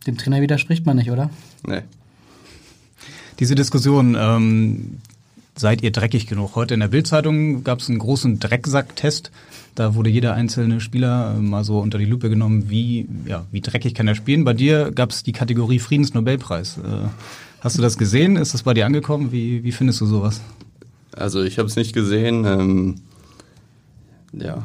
Dem 0.07 0.17
Trainer 0.17 0.41
widerspricht 0.41 0.85
man 0.85 0.97
nicht, 0.97 1.11
oder? 1.11 1.29
Nee. 1.65 1.81
Diese 3.39 3.55
Diskussion, 3.55 4.15
ähm, 4.19 4.97
seid 5.55 5.83
ihr 5.83 5.91
dreckig 5.91 6.27
genug? 6.27 6.55
Heute 6.55 6.73
in 6.73 6.79
der 6.79 6.87
Bildzeitung 6.87 7.63
gab 7.63 7.79
es 7.79 7.89
einen 7.89 7.99
großen 7.99 8.39
Drecksacktest. 8.39 9.31
Da 9.75 9.95
wurde 9.95 10.09
jeder 10.09 10.33
einzelne 10.33 10.81
Spieler 10.81 11.35
mal 11.35 11.63
so 11.63 11.79
unter 11.79 11.97
die 11.97 12.05
Lupe 12.05 12.29
genommen, 12.29 12.69
wie, 12.69 13.07
ja, 13.25 13.45
wie 13.51 13.61
dreckig 13.61 13.93
kann 13.93 14.07
er 14.07 14.15
spielen. 14.15 14.43
Bei 14.43 14.53
dir 14.53 14.91
gab 14.91 15.11
es 15.11 15.23
die 15.23 15.31
Kategorie 15.31 15.79
Friedensnobelpreis. 15.79 16.77
Äh, 16.77 17.07
hast 17.61 17.77
du 17.77 17.81
das 17.81 17.97
gesehen? 17.97 18.35
Ist 18.35 18.53
das 18.53 18.63
bei 18.63 18.73
dir 18.73 18.85
angekommen? 18.85 19.31
Wie, 19.31 19.63
wie 19.63 19.71
findest 19.71 20.01
du 20.01 20.05
sowas? 20.05 20.41
Also 21.15 21.43
ich 21.43 21.57
habe 21.57 21.67
es 21.67 21.75
nicht 21.75 21.93
gesehen. 21.93 22.45
Ähm, 22.45 22.95
ja, 24.33 24.63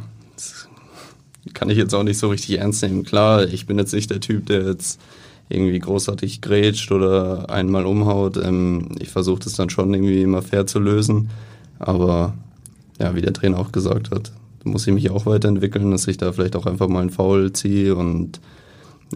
kann 1.55 1.71
ich 1.71 1.79
jetzt 1.79 1.95
auch 1.95 2.03
nicht 2.03 2.19
so 2.19 2.29
richtig 2.29 2.59
ernst 2.59 2.83
nehmen. 2.83 3.05
Klar, 3.05 3.47
ich 3.47 3.67
bin 3.67 3.79
jetzt 3.79 3.93
nicht 3.93 4.11
der 4.11 4.21
Typ, 4.21 4.47
der 4.47 4.63
jetzt 4.63 5.01
irgendwie 5.49 5.79
großartig 5.79 6.41
grätscht 6.41 6.93
oder 6.93 7.51
einmal 7.51 7.87
umhaut. 7.87 8.37
Ähm, 8.37 8.91
ich 8.99 9.09
versuche 9.09 9.41
das 9.41 9.55
dann 9.55 9.71
schon 9.71 9.93
irgendwie 9.93 10.23
immer 10.23 10.43
fair 10.43 10.67
zu 10.67 10.79
lösen. 10.79 11.31
Aber 11.79 12.35
ja, 13.01 13.15
wie 13.15 13.23
der 13.23 13.33
Trainer 13.33 13.59
auch 13.59 13.73
gesagt 13.73 14.11
hat, 14.11 14.33
muss 14.65 14.87
ich 14.87 14.93
mich 14.93 15.11
auch 15.11 15.27
weiterentwickeln, 15.27 15.91
dass 15.91 16.07
ich 16.07 16.19
da 16.19 16.33
vielleicht 16.33 16.57
auch 16.57 16.67
einfach 16.67 16.89
mal 16.89 17.01
einen 17.01 17.11
Foul 17.11 17.53
ziehe 17.53 17.95
und 17.95 18.41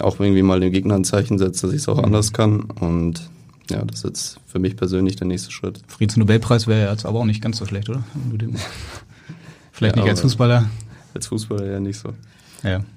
auch 0.01 0.19
irgendwie 0.21 0.43
mal 0.43 0.61
dem 0.61 0.73
Gegner 0.73 0.95
ein 0.95 1.05
Zeichen 1.05 1.39
setze, 1.39 1.67
dass 1.67 1.75
ich 1.75 1.83
es 1.83 1.89
auch 1.89 2.03
anders 2.03 2.33
kann. 2.33 2.63
Und 2.63 3.29
ja, 3.71 3.85
das 3.85 3.99
ist 3.99 4.05
jetzt 4.05 4.41
für 4.47 4.59
mich 4.59 4.77
persönlich 4.77 5.17
der 5.17 5.27
nächste 5.27 5.51
Schritt. 5.51 5.81
Friedensnobelpreis 5.89 6.67
wäre 6.67 6.91
jetzt 6.91 7.05
aber 7.05 7.21
auch 7.21 7.25
nicht 7.25 7.43
ganz 7.43 7.59
so 7.59 7.67
schlecht, 7.67 7.89
oder? 7.89 8.03
Vielleicht 9.73 9.97
ja, 9.97 10.03
nicht 10.03 10.11
als 10.11 10.21
Fußballer. 10.21 10.71
Als 11.15 11.27
Fußballer 11.27 11.67
ja 11.67 11.81
nicht 11.81 11.99
so. 11.99 12.11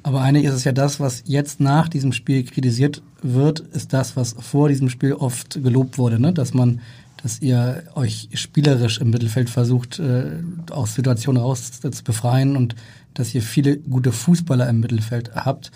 Aber 0.03 0.22
eigentlich 0.22 0.45
ist 0.45 0.53
es 0.53 0.63
ja 0.63 0.72
das, 0.72 1.00
was 1.00 1.24
jetzt 1.25 1.60
nach 1.60 1.89
diesem 1.89 2.13
Spiel 2.13 2.43
kritisiert 2.43 3.01
wird, 3.22 3.60
ist 3.60 3.93
das, 3.93 4.15
was 4.15 4.36
vor 4.39 4.69
diesem 4.69 4.89
Spiel 4.89 5.13
oft 5.13 5.62
gelobt 5.62 5.98
wurde, 5.98 6.19
ne? 6.19 6.34
dass 6.34 6.53
man, 6.53 6.81
dass 7.22 7.41
ihr 7.41 7.84
euch 7.95 8.29
spielerisch 8.34 9.00
im 9.00 9.10
Mittelfeld 9.10 9.50
versucht, 9.50 10.00
äh, 10.00 10.43
aus 10.69 10.95
Situationen 10.95 11.41
raus 11.41 11.72
zu 11.81 12.03
befreien 12.03 12.55
und 12.55 12.75
dass 13.13 13.34
ihr 13.34 13.41
viele 13.41 13.77
gute 13.77 14.12
Fußballer 14.12 14.69
im 14.69 14.79
Mittelfeld 14.81 15.36
habt. 15.36 15.72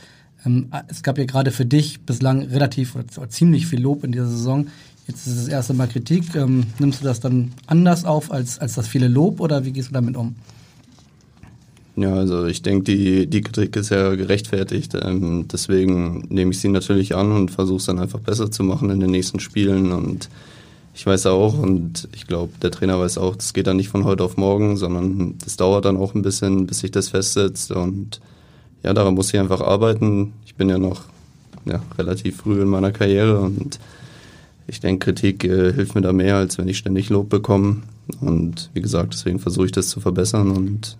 Ähm, 0.45 0.67
es 0.87 1.01
gab 1.01 1.17
ja 1.17 1.25
gerade 1.25 1.51
für 1.51 1.65
dich 1.65 2.01
bislang 2.01 2.43
relativ 2.43 2.95
oder 2.95 3.29
ziemlich 3.29 3.65
viel 3.65 3.81
Lob 3.81 4.03
in 4.03 4.11
dieser 4.11 4.27
Saison. 4.27 4.67
Jetzt 5.07 5.25
ist 5.25 5.37
das 5.37 5.47
erste 5.47 5.73
Mal 5.73 5.87
Kritik. 5.87 6.35
Ähm, 6.35 6.67
nimmst 6.77 7.01
du 7.01 7.05
das 7.05 7.19
dann 7.19 7.53
anders 7.65 8.05
auf 8.05 8.31
als, 8.31 8.59
als 8.59 8.75
das 8.75 8.87
viele 8.87 9.07
Lob 9.07 9.39
oder 9.39 9.65
wie 9.65 9.71
gehst 9.71 9.89
du 9.89 9.93
damit 9.93 10.15
um? 10.15 10.35
Ja, 11.99 12.13
also 12.13 12.45
ich 12.45 12.61
denke, 12.61 12.85
die, 12.85 13.27
die 13.27 13.41
Kritik 13.41 13.75
ist 13.75 13.89
ja 13.89 14.15
gerechtfertigt. 14.15 14.95
Ähm, 15.01 15.49
deswegen 15.51 16.23
nehme 16.29 16.51
ich 16.51 16.61
sie 16.61 16.69
natürlich 16.69 17.13
an 17.13 17.33
und 17.33 17.51
versuche 17.51 17.79
es 17.79 17.85
dann 17.87 17.99
einfach 17.99 18.21
besser 18.21 18.49
zu 18.49 18.63
machen 18.63 18.89
in 18.89 19.01
den 19.01 19.11
nächsten 19.11 19.41
Spielen. 19.41 19.91
Und 19.91 20.29
ich 20.93 21.05
weiß 21.05 21.25
auch 21.25 21.59
und 21.59 22.07
ich 22.15 22.25
glaube, 22.25 22.53
der 22.61 22.71
Trainer 22.71 22.97
weiß 22.97 23.17
auch, 23.17 23.35
das 23.35 23.51
geht 23.51 23.67
dann 23.67 23.75
nicht 23.75 23.89
von 23.89 24.05
heute 24.05 24.23
auf 24.23 24.37
morgen, 24.37 24.77
sondern 24.77 25.35
das 25.43 25.57
dauert 25.57 25.83
dann 25.83 25.97
auch 25.97 26.15
ein 26.15 26.21
bisschen, 26.21 26.67
bis 26.67 26.79
sich 26.79 26.91
das 26.91 27.09
festsetzt. 27.09 27.71
Und 27.71 28.21
ja, 28.81 28.93
daran 28.93 29.15
muss 29.15 29.33
ich 29.33 29.39
einfach 29.39 29.59
arbeiten. 29.59 30.31
Ich 30.45 30.55
bin 30.55 30.69
ja 30.69 30.77
noch 30.77 31.01
ja, 31.65 31.81
relativ 31.97 32.37
früh 32.37 32.61
in 32.61 32.69
meiner 32.69 32.93
Karriere 32.93 33.41
und 33.41 33.77
ich 34.67 34.79
denke, 34.79 35.11
Kritik 35.11 35.43
äh, 35.43 35.73
hilft 35.73 35.95
mir 35.95 36.01
da 36.01 36.13
mehr, 36.13 36.37
als 36.37 36.57
wenn 36.57 36.69
ich 36.69 36.77
ständig 36.77 37.09
Lob 37.09 37.27
bekomme. 37.27 37.81
Und 38.21 38.69
wie 38.73 38.81
gesagt, 38.81 39.13
deswegen 39.13 39.39
versuche 39.39 39.65
ich 39.65 39.73
das 39.73 39.89
zu 39.89 39.99
verbessern 39.99 40.51
und 40.51 40.97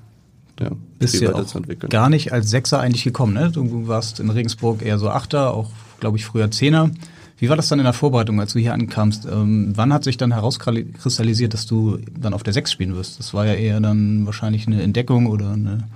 ja, 0.60 0.72
bist 0.98 1.22
ja 1.22 1.34
auch 1.34 1.54
gar 1.90 2.10
nicht 2.10 2.34
als 2.34 2.50
Sechser 2.50 2.80
eigentlich 2.80 3.04
gekommen. 3.04 3.34
Ne? 3.34 3.52
Du 3.52 3.88
warst 3.88 4.20
in 4.20 4.30
Regensburg 4.30 4.82
eher 4.82 4.98
so 5.00 5.10
Achter, 5.10 5.54
auch 5.54 5.72
glaube 6.00 6.18
ich 6.18 6.26
früher 6.26 6.52
Zehner. 6.52 6.92
Wie 7.38 7.48
war 7.48 7.56
das 7.56 7.70
dann 7.70 7.80
in 7.80 7.86
der 7.86 7.94
Vorbereitung, 7.94 8.40
als 8.42 8.54
du 8.54 8.60
hier 8.60 8.74
ankamst? 8.74 9.26
Ähm, 9.26 9.72
wann 9.76 9.94
hat 9.94 10.04
sich 10.04 10.18
dann 10.18 10.34
herauskristallisiert, 10.34 11.54
dass 11.54 11.66
du 11.66 12.00
dann 12.20 12.34
auf 12.34 12.44
der 12.44 12.52
Sechs 12.52 12.72
spielen 12.72 12.96
wirst? 12.96 13.18
Das 13.18 13.34
war 13.34 13.46
ja 13.46 13.54
eher 13.54 13.80
dann 13.80 14.26
wahrscheinlich 14.26 14.68
eine 14.68 14.82
Entdeckung 14.82 15.28
oder 15.28 15.52
eine, 15.52 15.88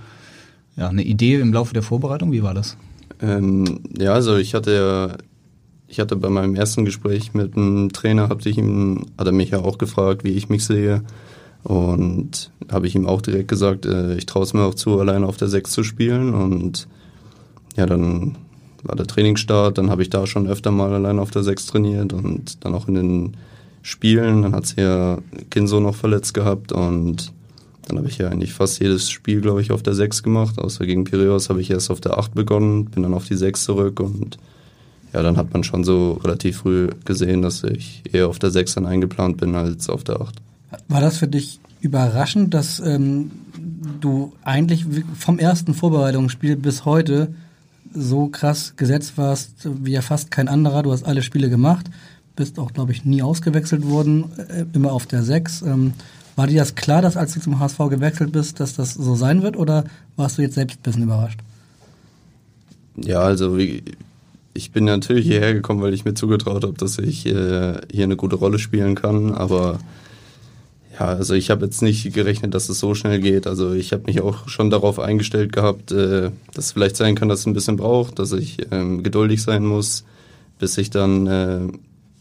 ja, 0.78 0.88
eine 0.88 1.04
Idee 1.04 1.36
im 1.36 1.52
Laufe 1.52 1.74
der 1.74 1.84
Vorbereitung. 1.84 2.32
Wie 2.32 2.44
war 2.44 2.54
das? 2.54 2.78
Ähm, 3.22 3.82
ja, 3.98 4.14
also 4.14 4.38
ich 4.38 4.54
hatte 4.54 5.18
ich 5.94 6.00
hatte 6.00 6.16
bei 6.16 6.30
meinem 6.30 6.56
ersten 6.56 6.86
Gespräch 6.86 7.36
mit 7.36 7.56
einem 7.56 7.94
Trainer, 7.94 8.30
hatte 8.30 8.50
ich 8.50 8.58
ihn, 8.58 9.06
hat 9.18 9.28
er 9.28 9.32
mich 9.32 9.52
ja 9.52 9.60
auch 9.60 9.78
gefragt, 9.78 10.24
wie 10.24 10.32
ich 10.32 10.50
mich 10.50 10.66
sehe. 10.66 11.04
Und 11.64 12.52
habe 12.72 12.88
ich 12.88 12.96
ihm 12.96 13.08
auch 13.08 13.22
direkt 13.22 13.48
gesagt, 13.48 13.86
äh, 13.86 14.16
ich 14.16 14.26
traue 14.26 14.44
es 14.44 14.54
mir 14.54 14.64
auch 14.64 14.76
zu, 14.76 15.00
alleine 15.00 15.26
auf 15.28 15.38
der 15.38 15.48
6 15.48 15.72
zu 15.72 15.84
spielen. 15.84 16.34
Und 16.34 16.88
ja, 17.76 17.86
dann 17.86 18.36
war 18.84 18.96
der 18.96 19.08
Trainingsstart, 19.08 19.78
dann 19.78 19.90
habe 19.90 20.02
ich 20.02 20.10
da 20.10 20.28
schon 20.28 20.48
öfter 20.48 20.72
mal 20.72 20.94
alleine 20.94 21.22
auf 21.22 21.32
der 21.32 21.44
6 21.44 21.68
trainiert 21.68 22.12
und 22.12 22.64
dann 22.66 22.76
auch 22.76 22.88
in 22.88 22.96
den 22.96 23.38
Spielen. 23.82 24.42
Dann 24.42 24.54
hat 24.54 24.66
sie 24.66 24.82
ja 24.82 25.20
Kinso 25.50 25.80
noch 25.80 25.96
verletzt 25.96 26.34
gehabt 26.34 26.74
und 26.74 27.32
dann 27.88 27.98
habe 27.98 28.08
ich 28.08 28.18
ja 28.18 28.30
eigentlich 28.30 28.54
fast 28.54 28.80
jedes 28.80 29.10
Spiel, 29.10 29.42
glaube 29.42 29.62
ich, 29.62 29.72
auf 29.72 29.84
der 29.84 29.94
6 29.94 30.24
gemacht. 30.24 30.60
Außer 30.60 30.86
gegen 30.86 31.06
Piraeus 31.06 31.50
habe 31.50 31.62
ich 31.62 31.72
erst 31.72 31.92
auf 31.92 32.02
der 32.02 32.18
8 32.18 32.34
begonnen, 32.34 32.86
bin 32.86 33.04
dann 33.04 33.14
auf 33.14 33.28
die 33.28 33.36
6 33.36 33.64
zurück 33.64 34.00
und 34.02 34.38
ja, 35.14 35.22
dann 35.22 35.38
hat 35.38 35.54
man 35.54 35.64
schon 35.64 35.84
so 35.84 36.14
relativ 36.24 36.58
früh 36.58 36.90
gesehen, 37.06 37.42
dass 37.42 37.64
ich 37.64 38.04
eher 38.12 38.28
auf 38.28 38.40
der 38.40 38.52
6 38.52 38.76
dann 38.76 38.86
eingeplant 38.86 39.38
bin 39.38 39.56
als 39.56 39.90
auf 39.90 40.04
der 40.04 40.20
8. 40.20 40.42
War 40.88 41.02
das 41.02 41.18
für 41.18 41.28
dich 41.28 41.60
überraschend, 41.82 42.54
dass 42.54 42.80
ähm, 42.80 43.32
du 44.00 44.34
eigentlich 44.44 44.86
vom 45.18 45.40
ersten 45.40 45.74
Vorbereitungsspiel 45.74 46.56
bis 46.56 46.86
heute 46.86 47.34
so 47.94 48.28
krass 48.28 48.74
gesetzt 48.76 49.14
warst 49.18 49.68
wie 49.84 49.92
ja 49.92 50.02
fast 50.02 50.32
kein 50.32 50.48
anderer? 50.48 50.84
Du 50.84 50.92
hast 50.92 51.04
alle 51.04 51.22
Spiele 51.22 51.50
gemacht, 51.50 51.88
bist 52.36 52.58
auch, 52.58 52.74
glaube 52.74 52.92
ich, 52.92 53.06
nie 53.06 53.22
ausgewechselt 53.22 53.88
worden, 53.88 54.32
äh, 54.38 54.66
immer 54.74 54.92
auf 54.92 55.06
der 55.06 55.24
6. 55.24 55.62
Ähm, 55.64 55.94
war 56.36 56.48
dir 56.48 56.60
das 56.60 56.76
klar, 56.76 57.02
dass 57.02 57.18
als 57.18 57.34
du 57.34 57.40
zum 57.40 57.60
HSV 57.60 57.78
gewechselt 57.90 58.32
bist, 58.32 58.60
dass 58.60 58.76
das 58.76 58.94
so 58.94 59.16
sein 59.16 59.44
wird 59.44 59.56
oder 59.56 59.84
warst 60.16 60.38
du 60.38 60.42
jetzt 60.42 60.56
selbst 60.56 60.80
ein 60.80 60.84
bisschen 60.84 61.04
überrascht? 61.04 61.40
Ja, 62.96 63.20
also 63.20 63.58
wie, 63.58 63.84
ich 64.54 64.72
bin 64.72 64.86
natürlich 64.86 65.26
hierher 65.26 65.54
gekommen, 65.54 65.82
weil 65.82 65.94
ich 65.94 66.06
mir 66.06 66.14
zugetraut 66.14 66.64
habe, 66.64 66.74
dass 66.74 66.98
ich 66.98 67.26
äh, 67.26 67.82
hier 67.92 68.04
eine 68.04 68.16
gute 68.16 68.36
Rolle 68.36 68.60
spielen 68.60 68.96
kann, 68.96 69.34
aber 69.34 69.80
ja, 71.00 71.08
also 71.08 71.34
ich 71.34 71.50
habe 71.50 71.66
jetzt 71.66 71.82
nicht 71.82 72.14
gerechnet, 72.14 72.54
dass 72.54 72.70
es 72.70 72.80
so 72.80 72.94
schnell 72.94 73.20
geht. 73.20 73.48
Also 73.48 73.74
ich 73.74 73.94
habe 73.94 74.04
mich 74.06 74.22
auch 74.22 74.48
schon 74.48 74.70
darauf 74.70 75.00
eingestellt 75.00 75.52
gehabt, 75.52 75.92
äh, 75.92 76.30
dass 76.54 76.66
es 76.66 76.72
vielleicht 76.74 76.98
sein 76.98 77.16
kann, 77.16 77.30
dass 77.30 77.42
es 77.42 77.46
ein 77.48 77.54
bisschen 77.54 77.78
braucht, 77.78 78.20
dass 78.20 78.32
ich 78.32 78.58
ähm, 78.72 79.02
geduldig 79.02 79.42
sein 79.42 79.66
muss, 79.66 80.04
bis 80.60 80.78
ich 80.78 80.92
dann 80.92 81.28
äh, 81.28 81.62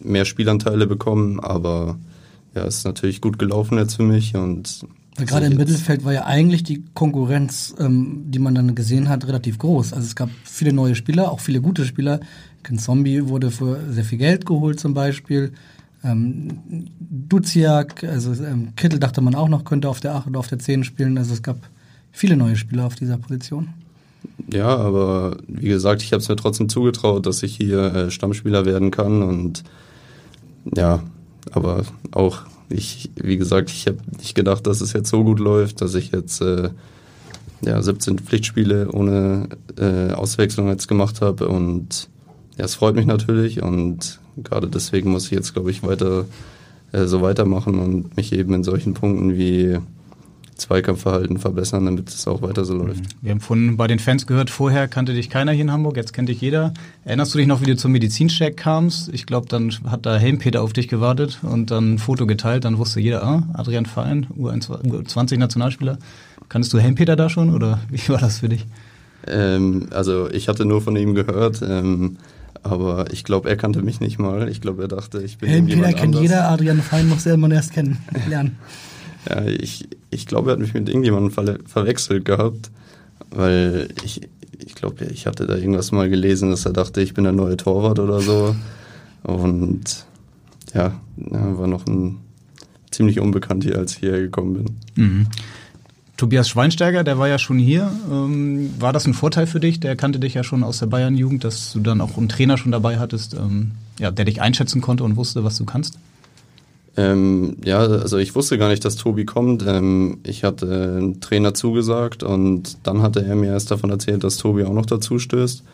mehr 0.01 0.25
Spielanteile 0.25 0.87
bekomme. 0.87 1.43
Aber 1.45 1.99
ja, 2.55 2.65
es 2.65 2.79
ist 2.79 2.85
natürlich 2.85 3.21
gut 3.21 3.39
gelaufen 3.39 3.79
jetzt 3.79 3.97
für 3.97 4.05
mich 4.05 4.35
und 4.35 4.87
weil 5.17 5.27
gerade 5.27 5.47
im 5.47 5.59
Mittelfeld 5.59 6.05
war 6.05 6.15
ja 6.15 6.25
eigentlich 6.25 6.63
die 6.63 6.85
Konkurrenz, 6.95 7.75
ähm, 7.79 8.25
die 8.29 8.39
man 8.39 8.55
dann 8.55 8.75
gesehen 8.75 9.11
hat, 9.11 9.27
relativ 9.27 9.59
groß. 9.59 9.93
Also 9.93 10.07
es 10.07 10.17
gab 10.17 10.31
viele 10.43 10.73
neue 10.73 10.95
Spieler, 10.95 11.31
auch 11.31 11.41
viele 11.41 11.61
gute 11.61 11.85
Spieler. 11.85 12.21
Ken 12.63 12.79
Zombie 12.79 13.29
wurde 13.29 13.51
für 13.51 13.79
sehr 13.91 14.05
viel 14.05 14.17
Geld 14.17 14.47
geholt 14.47 14.81
zum 14.81 14.95
Beispiel. 14.95 15.53
Ähm, 16.05 16.89
Duziak, 16.99 18.05
also 18.05 18.33
ähm, 18.43 18.75
Kittel 18.77 18.99
dachte 18.99 19.21
man 19.21 19.35
auch 19.35 19.49
noch, 19.49 19.65
könnte 19.65 19.89
auf 19.89 20.01
der 20.01 20.15
8 20.15 20.29
oder 20.29 20.41
auf 20.41 20.49
der 20.49 20.59
10 20.59 20.85
spielen. 20.85 21.17
Also 21.17 21.33
es 21.33 21.43
gab 21.43 21.59
viele 22.11 22.37
neue 22.37 22.57
Spieler 22.57 22.87
auf 22.87 22.95
dieser 22.95 23.19
Position. 23.19 23.69
Ja, 24.53 24.77
aber 24.77 25.37
wie 25.47 25.69
gesagt, 25.69 26.03
ich 26.03 26.13
habe 26.13 26.23
es 26.23 26.29
mir 26.29 26.37
trotzdem 26.37 26.69
zugetraut, 26.69 27.27
dass 27.27 27.43
ich 27.43 27.57
hier 27.57 27.95
äh, 27.95 28.11
Stammspieler 28.11 28.65
werden 28.65 28.91
kann. 28.91 29.23
Und 29.23 29.65
ja, 30.77 31.03
aber 31.53 31.85
auch 32.13 32.43
ich, 32.69 33.11
wie 33.17 33.37
gesagt, 33.37 33.71
ich 33.71 33.87
habe 33.87 33.99
nicht 34.19 34.35
gedacht, 34.35 34.67
dass 34.67 34.81
es 34.81 34.93
jetzt 34.93 35.11
so 35.11 35.25
gut 35.25 35.39
läuft, 35.39 35.81
dass 35.81 35.95
ich 35.95 36.11
jetzt 36.13 36.41
äh, 36.41 36.71
ja, 37.61 37.81
17 37.81 38.19
Pflichtspiele 38.19 38.91
ohne 38.91 39.49
äh, 39.79 40.13
Auswechslung 40.13 40.69
jetzt 40.69 40.89
gemacht 40.89 41.21
habe. 41.21 41.49
Und 41.49 42.09
ja, 42.57 42.65
es 42.65 42.75
freut 42.75 42.95
mich 42.95 43.07
natürlich 43.07 43.63
und 43.63 44.21
gerade 44.37 44.69
deswegen 44.69 45.11
muss 45.11 45.27
ich 45.27 45.33
jetzt, 45.33 45.53
glaube 45.53 45.71
ich, 45.71 45.83
weiter 45.83 46.27
äh, 46.93 47.05
so 47.05 47.23
weitermachen 47.23 47.79
und 47.79 48.17
mich 48.17 48.33
eben 48.33 48.55
in 48.55 48.65
solchen 48.65 48.95
Punkten 48.95 49.37
wie 49.37 49.79
Zweikampfverhalten 50.57 51.39
verbessern, 51.39 51.87
damit 51.87 52.09
es 52.09 52.27
auch 52.29 52.43
weiter 52.43 52.65
so 52.65 52.75
läuft. 52.75 53.05
Wir 53.21 53.33
haben 53.33 53.41
von 53.41 53.77
bei 53.77 53.87
den 53.87 53.99
Fans 53.99 54.27
gehört, 54.27 54.51
vorher 54.51 54.87
kannte 54.87 55.13
dich 55.15 55.29
keiner 55.29 55.53
hier 55.53 55.63
in 55.63 55.73
Hamburg, 55.73 55.97
jetzt 55.97 56.13
kennt 56.13 56.29
dich 56.29 56.41
jeder. 56.41 56.73
Erinnerst 57.05 57.35
du 57.35 57.39
dich 57.39 57.47
noch, 57.47 57.61
wie 57.61 57.67
du 57.67 57.77
zum 57.77 57.93
Medizincheck 57.93 58.57
kamst? 58.57 59.11
Ich 59.13 59.27
glaube, 59.27 59.49
dann 59.49 59.73
hat 59.87 60.07
da 60.07 60.17
Helmpeter 60.17 60.63
auf 60.63 60.73
dich 60.73 60.89
gewartet 60.89 61.41
und 61.43 61.71
dann 61.71 61.95
ein 61.95 61.99
Foto 61.99 62.27
geteilt, 62.27 62.65
dann 62.65 62.79
wusste 62.79 63.01
jeder, 63.01 63.25
ah, 63.25 63.49
Adrian 63.55 63.87
Fein, 63.87 64.27
U20 64.39 65.39
Nationalspieler. 65.39 65.99
Kanntest 66.49 66.73
du 66.73 66.79
Helmpeter 66.79 67.17
da 67.17 67.29
schon 67.29 67.53
oder 67.55 67.81
wie 67.91 68.09
war 68.09 68.19
das 68.19 68.39
für 68.39 68.49
dich? 68.49 68.67
Ähm, 69.27 69.89
also 69.91 70.31
ich 70.31 70.49
hatte 70.49 70.65
nur 70.65 70.83
von 70.83 70.97
ihm 70.97 71.15
gehört. 71.15 71.63
Ähm, 71.63 72.19
aber 72.63 73.13
ich 73.13 73.25
glaube, 73.25 73.49
er 73.49 73.57
kannte 73.57 73.83
mich 73.83 74.01
nicht 74.01 74.19
mal. 74.19 74.49
Ich 74.49 74.61
glaube, 74.61 74.83
er 74.83 74.89
dachte, 74.89 75.23
ich 75.23 75.39
bin 75.39 75.49
Helm 75.49 75.67
Peter 75.67 75.93
kennt 75.93 76.15
jeder, 76.17 76.49
Adrian 76.49 76.81
Fein 76.81 77.09
muss 77.09 77.27
er 77.27 77.35
immer 77.35 77.51
erst 77.51 77.73
kennenlernen. 77.73 78.57
ja, 79.29 79.45
ich, 79.45 79.89
ich 80.11 80.27
glaube, 80.27 80.51
er 80.51 80.53
hat 80.55 80.61
mich 80.61 80.75
mit 80.75 80.89
irgendjemandem 80.89 81.31
ver 81.33 81.59
verwechselt 81.67 82.25
gehabt, 82.25 82.71
weil 83.31 83.89
ich, 84.05 84.29
ich 84.65 84.75
glaube, 84.75 85.05
ich 85.07 85.27
hatte 85.27 85.47
da 85.47 85.57
irgendwas 85.57 85.91
mal 85.93 86.09
gelesen, 86.09 86.51
dass 86.51 86.65
er 86.65 86.73
dachte, 86.73 87.01
ich 87.01 87.15
bin 87.15 87.25
der 87.25 87.33
neue 87.33 87.57
Torwart 87.57 87.99
oder 87.99 88.21
so. 88.21 88.55
Und 89.25 90.07
ja, 90.75 91.01
war 91.17 91.67
noch 91.67 91.87
ein 91.87 92.19
ziemlich 92.91 93.21
unbekannt 93.21 93.65
hier, 93.65 93.79
als 93.79 93.93
ich 93.93 93.99
hierher 93.99 94.21
gekommen 94.21 94.55
bin. 94.55 94.77
Mhm. 94.95 95.27
Tobias 96.17 96.49
Schweinsteiger, 96.49 97.05
der 97.05 97.19
war 97.19 97.29
ja 97.29 97.39
schon 97.39 97.59
hier. 97.59 97.91
Ähm, 98.11 98.71
war 98.79 98.93
das 98.93 99.07
ein 99.07 99.15
Vorteil 99.15 99.47
für 99.47 99.61
dich? 99.61 99.81
Der 99.81 99.97
kannte 99.97 100.21
dich 100.21 100.35
ja 100.35 100.45
schon 100.45 100.63
aus 100.63 100.79
der 100.79 100.87
Bayern-Jugend, 100.87 101.43
dass 101.43 101.73
du 101.73 101.81
dann 101.81 102.01
auch 102.01 102.17
einen 102.17 102.29
Trainer 102.29 102.59
schon 102.59 102.73
dabei 102.73 102.99
hattest, 102.99 103.35
ähm, 103.35 103.73
ja, 103.99 104.11
der 104.11 104.25
dich 104.25 104.41
einschätzen 104.41 104.81
konnte 104.81 105.05
und 105.05 105.17
wusste, 105.17 105.43
was 105.43 105.57
du 105.57 105.65
kannst? 105.65 105.99
Ähm, 106.97 107.57
ja, 107.65 107.79
also 107.79 108.19
ich 108.19 108.35
wusste 108.35 108.59
gar 108.59 108.69
nicht, 108.69 108.85
dass 108.85 108.97
Tobi 108.97 109.25
kommt. 109.25 109.65
Ähm, 109.67 110.19
ich 110.25 110.45
hatte 110.45 110.97
einen 110.99 111.21
Trainer 111.21 111.55
zugesagt 111.55 112.23
und 112.23 112.77
dann 112.83 113.03
hatte 113.03 113.25
er 113.25 113.35
mir 113.35 113.53
erst 113.53 113.71
davon 113.71 113.91
erzählt, 113.91 114.25
dass 114.25 114.37
Tobi 114.37 114.65
auch 114.65 114.75
noch 114.75 114.87
dazu 114.87 115.19
stößt. 115.19 115.65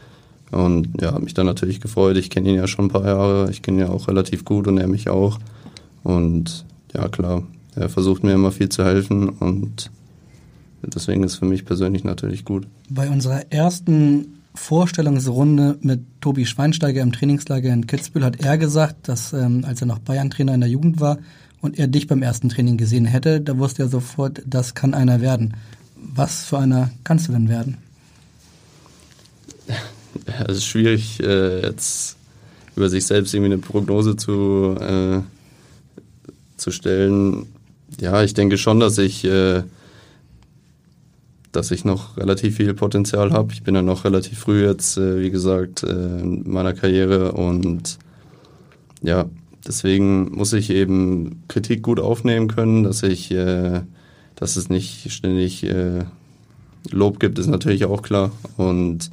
Und 0.51 1.03
ja, 1.03 1.13
hat 1.13 1.23
mich 1.23 1.35
dann 1.35 1.47
natürlich 1.47 1.81
gefreut. 1.81 2.17
Ich 2.17 2.31
kenne 2.31 2.49
ihn 2.49 2.55
ja 2.55 2.67
schon 2.67 2.87
ein 2.87 2.91
paar 2.91 3.05
Jahre. 3.05 3.51
Ich 3.51 3.63
kenne 3.63 3.79
ihn 3.79 3.89
ja 3.89 3.93
auch 3.93 4.09
relativ 4.09 4.45
gut 4.45 4.67
und 4.69 4.79
er 4.79 4.87
mich 4.87 5.11
auch. 5.11 5.39
Und 6.05 6.65
ja, 6.95 7.09
klar, 7.09 7.43
er 7.75 7.89
versucht 7.89 8.23
mir 8.23 8.33
immer 8.33 8.53
viel 8.53 8.69
zu 8.69 8.85
helfen 8.85 9.29
und 9.29 9.91
Deswegen 10.83 11.25
ist 11.25 11.33
es 11.33 11.39
für 11.39 11.45
mich 11.45 11.65
persönlich 11.65 12.05
natürlich 12.05 12.45
gut. 12.45 12.67
Bei 12.89 13.09
unserer 13.09 13.51
ersten 13.53 14.39
Vorstellungsrunde 14.55 15.79
mit 15.81 16.01
Tobi 16.21 16.47
Schweinsteiger 16.47 17.03
im 17.03 17.13
Trainingslager 17.13 17.73
in 17.73 17.87
Kitzbühel 17.87 18.25
hat 18.25 18.41
er 18.41 18.59
gesagt, 18.59 19.09
dass 19.09 19.33
ähm, 19.33 19.65
als 19.67 19.81
er 19.81 19.87
noch 19.87 19.99
Bayern-Trainer 19.99 20.55
in 20.55 20.61
der 20.61 20.71
Jugend 20.71 21.01
war 21.01 21.19
und 21.61 21.79
er 21.79 21.87
dich 21.87 22.07
beim 22.07 22.23
ersten 22.23 22.49
Training 22.49 22.77
gesehen 22.77 23.05
hätte, 23.05 23.41
da 23.41 23.59
wusste 23.59 23.85
er 23.85 23.89
sofort, 23.89 24.43
das 24.47 24.75
kann 24.75 24.95
einer 24.95 25.21
werden. 25.21 25.55
Was 25.97 26.45
für 26.45 26.59
einer 26.59 26.91
kannst 27.05 27.29
du 27.29 27.33
denn 27.33 27.49
werden? 27.49 27.79
Es 30.47 30.59
ist 30.59 30.65
schwierig, 30.65 31.21
äh, 31.21 31.63
jetzt 31.63 32.17
über 32.77 32.89
sich 32.89 33.07
selbst 33.07 33.35
irgendwie 33.35 33.53
eine 33.53 33.63
Prognose 33.63 34.17
zu, 34.17 34.77
äh, 34.79 35.21
zu 36.57 36.71
stellen. 36.71 37.47
Ja, 38.01 38.23
ich 38.23 38.35
denke 38.35 38.59
schon, 38.59 38.81
dass 38.81 38.99
ich, 38.99 39.25
äh, 39.25 39.63
dass 41.53 41.71
ich 41.71 41.85
noch 41.85 42.17
relativ 42.17 42.57
viel 42.57 42.75
Potenzial 42.75 43.33
habe. 43.33 43.53
Ich 43.53 43.63
bin 43.63 43.75
ja 43.75 43.83
noch 43.83 44.05
relativ 44.05 44.39
früh 44.39 44.65
jetzt, 44.65 44.99
äh, 44.99 45.21
wie 45.21 45.31
gesagt, 45.31 45.83
äh, 45.83 46.21
in 46.21 46.51
meiner 46.51 46.75
Karriere 46.75 47.33
und 47.33 47.99
ja, 49.03 49.27
deswegen 49.67 50.33
muss 50.33 50.53
ich 50.53 50.71
eben 50.71 51.43
Kritik 51.49 51.83
gut 51.83 52.01
aufnehmen 52.01 52.49
können, 52.49 52.85
dass 52.85 53.03
ich, 53.03 53.31
äh, 53.31 53.83
dass 54.35 54.57
es 54.57 54.69
nicht 54.69 55.11
ständig 55.13 55.65
äh, 55.65 56.05
Lob 56.91 57.21
gibt, 57.21 57.39
ist 57.39 57.49
natürlich 57.49 57.85
auch 57.85 58.03
klar 58.03 58.31
und 58.57 59.11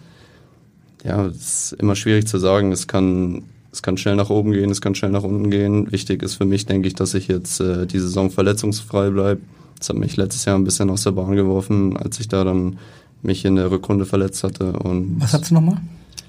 ja, 1.06 1.28
es 1.28 1.72
ist 1.72 1.74
immer 1.74 1.96
schwierig 1.96 2.28
zu 2.28 2.40
sagen. 2.40 2.72
Es 2.72 2.88
kann, 2.88 3.44
es 3.72 3.82
kann 3.82 3.98
schnell 3.98 4.16
nach 4.16 4.32
oben 4.32 4.52
gehen, 4.52 4.72
es 4.72 4.82
kann 4.82 4.96
schnell 4.96 5.12
nach 5.12 5.24
unten 5.24 5.52
gehen. 5.52 5.92
Wichtig 5.92 6.24
ist 6.24 6.36
für 6.36 6.46
mich, 6.46 6.66
denke 6.66 6.88
ich, 6.88 6.96
dass 6.96 7.14
ich 7.14 7.28
jetzt 7.28 7.62
äh, 7.62 7.86
die 7.86 8.00
Saison 8.00 8.32
verletzungsfrei 8.32 9.12
bleibe. 9.12 9.42
Das 9.86 9.90
hat 9.90 9.98
mich 9.98 10.18
letztes 10.18 10.46
Jahr 10.46 10.58
ein 10.58 10.64
bisschen 10.64 10.90
aus 10.90 11.04
der 11.04 11.12
Bahn 11.12 11.36
geworfen, 11.36 11.96
als 11.96 12.20
ich 12.20 12.28
da 12.28 12.44
dann 12.44 12.80
mich 13.22 13.46
in 13.46 13.56
der 13.56 13.70
Rückrunde 13.70 14.08
verletzt 14.08 14.44
hatte. 14.44 14.74
Und 14.74 15.22
Was 15.22 15.34
hast 15.34 15.52
du 15.52 15.54
nochmal? 15.54 15.78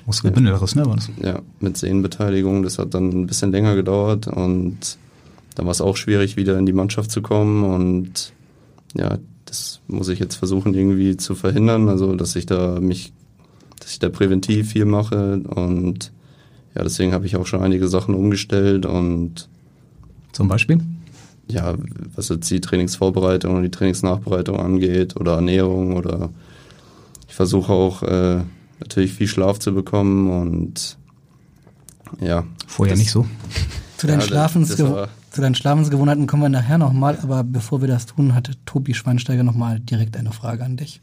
Muskelbündelriss, 0.04 0.74
ne? 0.74 0.84
War 0.84 0.96
das? 0.96 1.08
Ja, 1.22 1.40
mit 1.60 1.78
Sehnenbeteiligung. 1.78 2.62
Das 2.62 2.78
hat 2.78 2.92
dann 2.92 3.08
ein 3.08 3.26
bisschen 3.26 3.52
länger 3.52 3.74
gedauert 3.74 4.28
und 4.28 4.98
dann 5.54 5.64
war 5.64 5.72
es 5.72 5.80
auch 5.80 5.96
schwierig, 5.96 6.36
wieder 6.36 6.58
in 6.58 6.66
die 6.66 6.74
Mannschaft 6.74 7.10
zu 7.10 7.22
kommen. 7.22 7.64
Und 7.64 8.34
ja, 8.94 9.16
das 9.46 9.80
muss 9.88 10.08
ich 10.08 10.18
jetzt 10.18 10.34
versuchen, 10.34 10.74
irgendwie 10.74 11.16
zu 11.16 11.34
verhindern. 11.34 11.88
Also, 11.88 12.14
dass 12.14 12.36
ich 12.36 12.44
da 12.44 12.78
mich 12.78 13.14
dass 13.80 13.92
ich 13.92 14.00
da 14.00 14.10
präventiv 14.10 14.72
viel 14.72 14.84
mache 14.84 15.38
und 15.38 16.12
ja, 16.74 16.82
deswegen 16.82 17.14
habe 17.14 17.24
ich 17.24 17.36
auch 17.36 17.46
schon 17.46 17.62
einige 17.62 17.88
Sachen 17.88 18.14
umgestellt 18.14 18.84
und 18.84 19.48
zum 20.32 20.46
Beispiel? 20.46 20.78
Ja, 21.48 21.74
was 22.14 22.28
jetzt 22.28 22.50
die 22.50 22.60
Trainingsvorbereitung 22.60 23.54
und 23.54 23.62
die 23.62 23.70
Trainingsnachbereitung 23.70 24.58
angeht 24.58 25.16
oder 25.16 25.34
Ernährung 25.34 25.96
oder 25.96 26.30
ich 27.28 27.34
versuche 27.34 27.72
auch 27.72 28.02
äh, 28.02 28.42
natürlich 28.80 29.12
viel 29.12 29.28
Schlaf 29.28 29.58
zu 29.58 29.72
bekommen 29.72 30.30
und 30.30 30.96
ja. 32.20 32.44
Vorher 32.66 32.94
das, 32.94 32.98
nicht 32.98 33.10
so. 33.10 33.26
Zu 33.96 34.06
deinen, 34.06 34.20
ja, 34.20 34.26
Schlafensgew 34.26 35.06
zu 35.36 35.42
deinen 35.42 35.54
Schlafensgewohnheiten 35.54 36.26
kommen 36.26 36.44
wir 36.44 36.48
nachher 36.48 36.78
nochmal, 36.78 37.18
aber 37.22 37.44
bevor 37.44 37.82
wir 37.82 37.88
das 37.88 38.06
tun, 38.06 38.34
hatte 38.34 38.52
Tobi 38.64 38.94
Schweinsteiger 38.94 39.42
nochmal 39.42 39.80
direkt 39.80 40.16
eine 40.16 40.32
Frage 40.32 40.64
an 40.64 40.78
dich. 40.78 41.02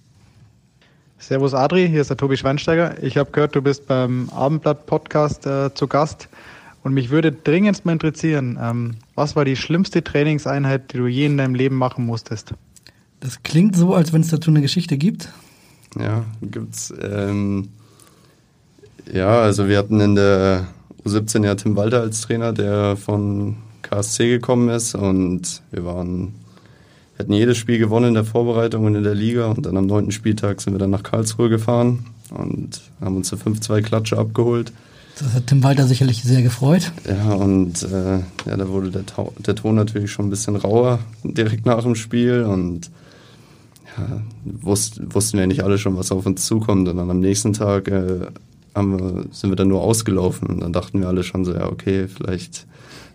Servus 1.19 1.53
Adri, 1.53 1.88
hier 1.88 2.01
ist 2.01 2.09
der 2.09 2.17
Tobi 2.17 2.35
Schweinsteiger. 2.35 3.01
Ich 3.03 3.17
habe 3.17 3.29
gehört, 3.29 3.55
du 3.55 3.62
bist 3.62 3.85
beim 3.85 4.29
Abendblatt-Podcast 4.29 5.45
äh, 5.45 5.73
zu 5.75 5.85
Gast 5.85 6.29
und 6.83 6.93
mich 6.93 7.09
würde 7.09 7.31
dringendst 7.31 7.85
mal 7.85 7.93
interessieren, 7.93 8.59
ähm, 8.61 8.95
was 9.15 9.35
war 9.35 9.45
die 9.45 9.55
schlimmste 9.55 10.03
Trainingseinheit, 10.03 10.93
die 10.93 10.97
du 10.97 11.07
je 11.07 11.25
in 11.25 11.37
deinem 11.37 11.55
Leben 11.55 11.75
machen 11.77 12.05
musstest? 12.05 12.53
Das 13.19 13.41
klingt 13.43 13.75
so, 13.75 13.93
als 13.93 14.11
wenn 14.11 14.21
es 14.21 14.27
dazu 14.27 14.49
eine 14.51 14.61
Geschichte 14.61 14.97
gibt. 14.97 15.29
Ja, 15.97 16.25
gibt's. 16.41 16.93
Ähm, 17.01 17.69
ja, 19.11 19.41
also 19.41 19.67
wir 19.67 19.77
hatten 19.77 19.99
in 20.01 20.15
der 20.15 20.67
U17 21.05 21.45
ja 21.45 21.55
Tim 21.55 21.75
Walter 21.75 22.01
als 22.01 22.21
Trainer, 22.21 22.51
der 22.51 22.97
von 22.97 23.57
KSC 23.81 24.29
gekommen 24.29 24.69
ist 24.69 24.95
und 24.95 25.61
wir 25.71 25.85
waren 25.85 26.33
wir 27.15 27.25
hatten 27.25 27.33
jedes 27.33 27.57
Spiel 27.57 27.77
gewonnen 27.77 28.07
in 28.07 28.13
der 28.15 28.25
Vorbereitung 28.25 28.85
und 28.85 28.95
in 28.95 29.03
der 29.03 29.13
Liga 29.13 29.45
und 29.45 29.65
dann 29.65 29.77
am 29.77 29.85
neunten 29.85 30.11
Spieltag 30.11 30.61
sind 30.61 30.73
wir 30.73 30.79
dann 30.79 30.89
nach 30.89 31.03
Karlsruhe 31.03 31.47
gefahren 31.47 32.07
und 32.31 32.81
haben 32.99 33.17
uns 33.17 33.31
eine 33.31 33.41
5-2 33.41 33.83
Klatsche 33.83 34.17
abgeholt. 34.17 34.73
Das 35.20 35.34
hat 35.34 35.47
Tim 35.47 35.63
Walter 35.63 35.88
sicherlich 35.88 36.23
sehr 36.23 36.41
gefreut. 36.41 36.91
Ja, 37.08 37.34
und 37.34 37.84
äh, 37.84 38.19
ja, 38.45 38.58
da 38.58 38.67
wurde 38.67 38.89
der, 38.89 39.04
der, 39.39 39.56
Ton 39.56 39.76
natürlich 39.76 40.12
schon 40.12 40.28
ein 40.28 40.30
bisschen 40.32 40.56
rauer 40.56 40.99
direkt 41.23 41.65
nach 41.65 41.84
dem 41.84 41.95
Spiel 41.95 42.43
und 42.43 42.89
ja, 43.95 44.21
wusst, 44.43 44.99
wussten 45.13 45.38
wir 45.38 45.45
nicht 45.45 45.63
alle 45.63 45.78
schon, 45.78 45.95
was 45.97 46.12
auf 46.12 46.26
uns 46.26 46.45
zukommt. 46.45 46.89
Und 46.89 46.97
dann 46.97 47.12
am 47.12 47.19
nächsten 47.19 47.54
Tag 47.54 47.88
äh, 47.89 48.28
wir, 48.76 49.26
sind 49.32 49.52
wir 49.52 49.56
dann 49.56 49.67
nur 49.67 49.82
ausgelaufen 49.82 50.47
und 50.47 50.62
dann 50.62 50.73
dachten 50.73 50.99
wir 50.99 51.08
alle 51.08 51.23
schon 51.23 51.45
so, 51.45 51.54
ja, 51.54 51.69
okay, 51.69 52.08
vielleicht 52.08 52.65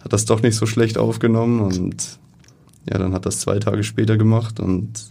hat 0.05 0.13
das 0.13 0.25
doch 0.25 0.43
nicht 0.43 0.55
so 0.55 0.67
schlecht 0.67 0.99
aufgenommen 0.99 1.61
und 1.61 2.19
ja, 2.89 2.99
dann 2.99 3.13
hat 3.13 3.27
das 3.27 3.41
zwei 3.41 3.59
Tage 3.59 3.83
später 3.83 4.17
gemacht 4.17 4.61
und 4.61 5.11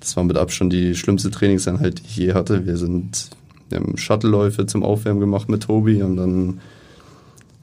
das 0.00 0.16
war 0.16 0.24
mit 0.24 0.36
Abstand 0.36 0.72
die 0.72 0.94
schlimmste 0.94 1.30
Trainingseinheit, 1.30 1.98
die 1.98 2.04
ich 2.04 2.16
je 2.16 2.32
hatte. 2.34 2.66
Wir 2.66 2.76
sind 2.76 3.30
wir 3.68 3.78
haben 3.78 3.96
Shuttleläufe 3.96 4.66
zum 4.66 4.82
Aufwärmen 4.82 5.20
gemacht 5.20 5.48
mit 5.48 5.64
Tobi 5.64 6.02
und 6.02 6.16
dann 6.16 6.60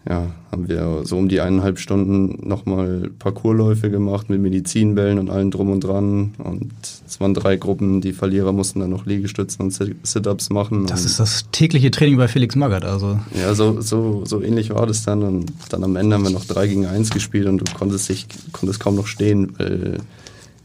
ja, 0.07 0.33
haben 0.51 0.67
wir 0.67 1.01
so 1.05 1.17
um 1.17 1.29
die 1.29 1.39
eineinhalb 1.39 1.79
Stunden 1.79 2.45
nochmal 2.45 3.09
Parcoursläufe 3.19 3.89
gemacht 3.89 4.29
mit 4.29 4.41
Medizinbällen 4.41 5.17
und 5.17 5.29
allem 5.29 5.49
drum 5.49 5.71
und 5.71 5.81
dran. 5.81 6.33
Und 6.39 6.73
es 7.07 7.21
waren 7.21 7.33
drei 7.33 7.55
Gruppen, 7.55 8.01
die 8.01 8.11
Verlierer 8.11 8.51
mussten 8.51 8.81
dann 8.81 8.89
noch 8.89 9.05
Liegestützen 9.05 9.61
und 9.63 9.71
Sit-Ups 9.71 10.49
machen. 10.49 10.87
Das 10.87 11.05
ist 11.05 11.21
das 11.21 11.45
tägliche 11.53 11.89
Training 11.89 12.17
bei 12.17 12.27
Felix 12.27 12.55
Magath, 12.57 12.83
also. 12.83 13.17
Ja, 13.33 13.53
so, 13.55 13.79
so, 13.79 14.25
so 14.25 14.41
ähnlich 14.41 14.71
war 14.71 14.85
das 14.87 15.03
dann. 15.03 15.23
Und 15.23 15.53
dann 15.69 15.85
am 15.85 15.95
Ende 15.95 16.17
haben 16.17 16.23
wir 16.23 16.31
noch 16.31 16.45
drei 16.45 16.67
gegen 16.67 16.85
eins 16.85 17.09
gespielt 17.09 17.47
und 17.47 17.59
du 17.59 17.73
konntest, 17.73 18.09
dich, 18.09 18.27
konntest 18.51 18.81
kaum 18.81 18.95
noch 18.95 19.07
stehen, 19.07 19.53
weil 19.57 19.99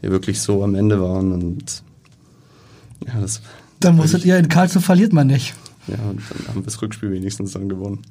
wir 0.01 0.11
wirklich 0.11 0.41
so 0.41 0.65
am 0.65 0.75
Ende 0.75 1.01
waren. 1.01 1.31
Und 1.31 1.83
ja, 3.07 3.21
das. 3.21 3.41
Dann 3.79 3.95
musstet 3.95 4.25
ihr 4.25 4.37
in 4.37 4.49
Karlsruhe 4.49 4.81
verliert 4.81 5.13
man 5.13 5.27
nicht. 5.27 5.53
Ja, 5.87 5.95
und 6.09 6.21
dann 6.29 6.47
haben 6.47 6.55
wir 6.55 6.63
das 6.63 6.81
Rückspiel 6.81 7.11
wenigstens 7.11 7.53
dann 7.53 7.69
gewonnen. 7.69 8.01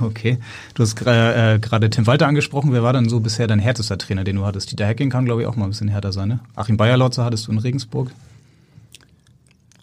Okay. 0.00 0.38
Du 0.74 0.82
hast 0.82 1.00
äh, 1.02 1.58
gerade 1.60 1.90
Tim 1.90 2.06
Walter 2.06 2.26
angesprochen. 2.26 2.72
Wer 2.72 2.82
war 2.82 2.92
denn 2.92 3.08
so 3.08 3.20
bisher 3.20 3.46
dein 3.46 3.58
härtester 3.58 3.98
Trainer, 3.98 4.24
den 4.24 4.36
du 4.36 4.44
hattest? 4.44 4.70
Dieter 4.70 4.86
Hecking 4.86 5.10
kann, 5.10 5.24
glaube 5.24 5.42
ich, 5.42 5.46
auch 5.46 5.56
mal 5.56 5.64
ein 5.64 5.70
bisschen 5.70 5.88
härter 5.88 6.12
sein, 6.12 6.28
ne? 6.28 6.40
Achim 6.54 6.76
Bayerlotzer 6.76 7.24
hattest 7.24 7.46
du 7.46 7.52
in 7.52 7.58
Regensburg? 7.58 8.10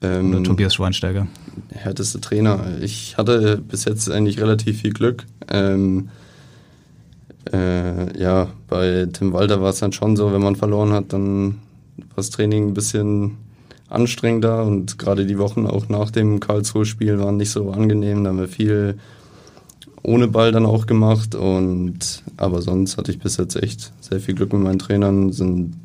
Ähm, 0.01 0.31
Oder 0.31 0.43
Tobias 0.43 0.75
Schweinsteiger? 0.75 1.27
Härteste 1.71 2.19
Trainer. 2.19 2.59
Ich 2.81 3.17
hatte 3.17 3.57
bis 3.57 3.85
jetzt 3.85 4.11
eigentlich 4.11 4.39
relativ 4.39 4.81
viel 4.81 4.91
Glück. 4.91 5.25
Ähm, 5.49 6.09
äh, 7.51 8.19
ja, 8.19 8.49
bei 8.67 9.07
Tim 9.11 9.33
Walter 9.33 9.61
war 9.61 9.69
es 9.69 9.79
dann 9.79 9.93
schon 9.93 10.15
so, 10.15 10.33
wenn 10.33 10.41
man 10.41 10.55
verloren 10.55 10.91
hat, 10.91 11.13
dann 11.13 11.59
war 11.97 12.17
das 12.17 12.29
Training 12.29 12.69
ein 12.69 12.73
bisschen 12.73 13.37
anstrengender 13.93 14.63
und 14.65 14.97
gerade 14.97 15.25
die 15.25 15.37
Wochen 15.37 15.67
auch 15.67 15.89
nach 15.89 16.11
dem 16.11 16.39
Karlsruhe-Spiel 16.39 17.19
waren 17.19 17.37
nicht 17.37 17.51
so 17.51 17.71
angenehm. 17.71 18.23
Da 18.23 18.31
haben 18.31 18.39
wir 18.39 18.47
viel 18.47 18.97
ohne 20.03 20.27
Ball 20.27 20.51
dann 20.51 20.65
auch 20.65 20.85
gemacht. 20.85 21.35
Und 21.35 22.23
aber 22.37 22.61
sonst 22.61 22.97
hatte 22.97 23.11
ich 23.11 23.19
bis 23.19 23.37
jetzt 23.37 23.55
echt 23.55 23.91
sehr 24.01 24.19
viel 24.19 24.35
Glück 24.35 24.53
mit 24.53 24.61
meinen 24.61 24.79
Trainern. 24.79 25.31
Sind 25.31 25.75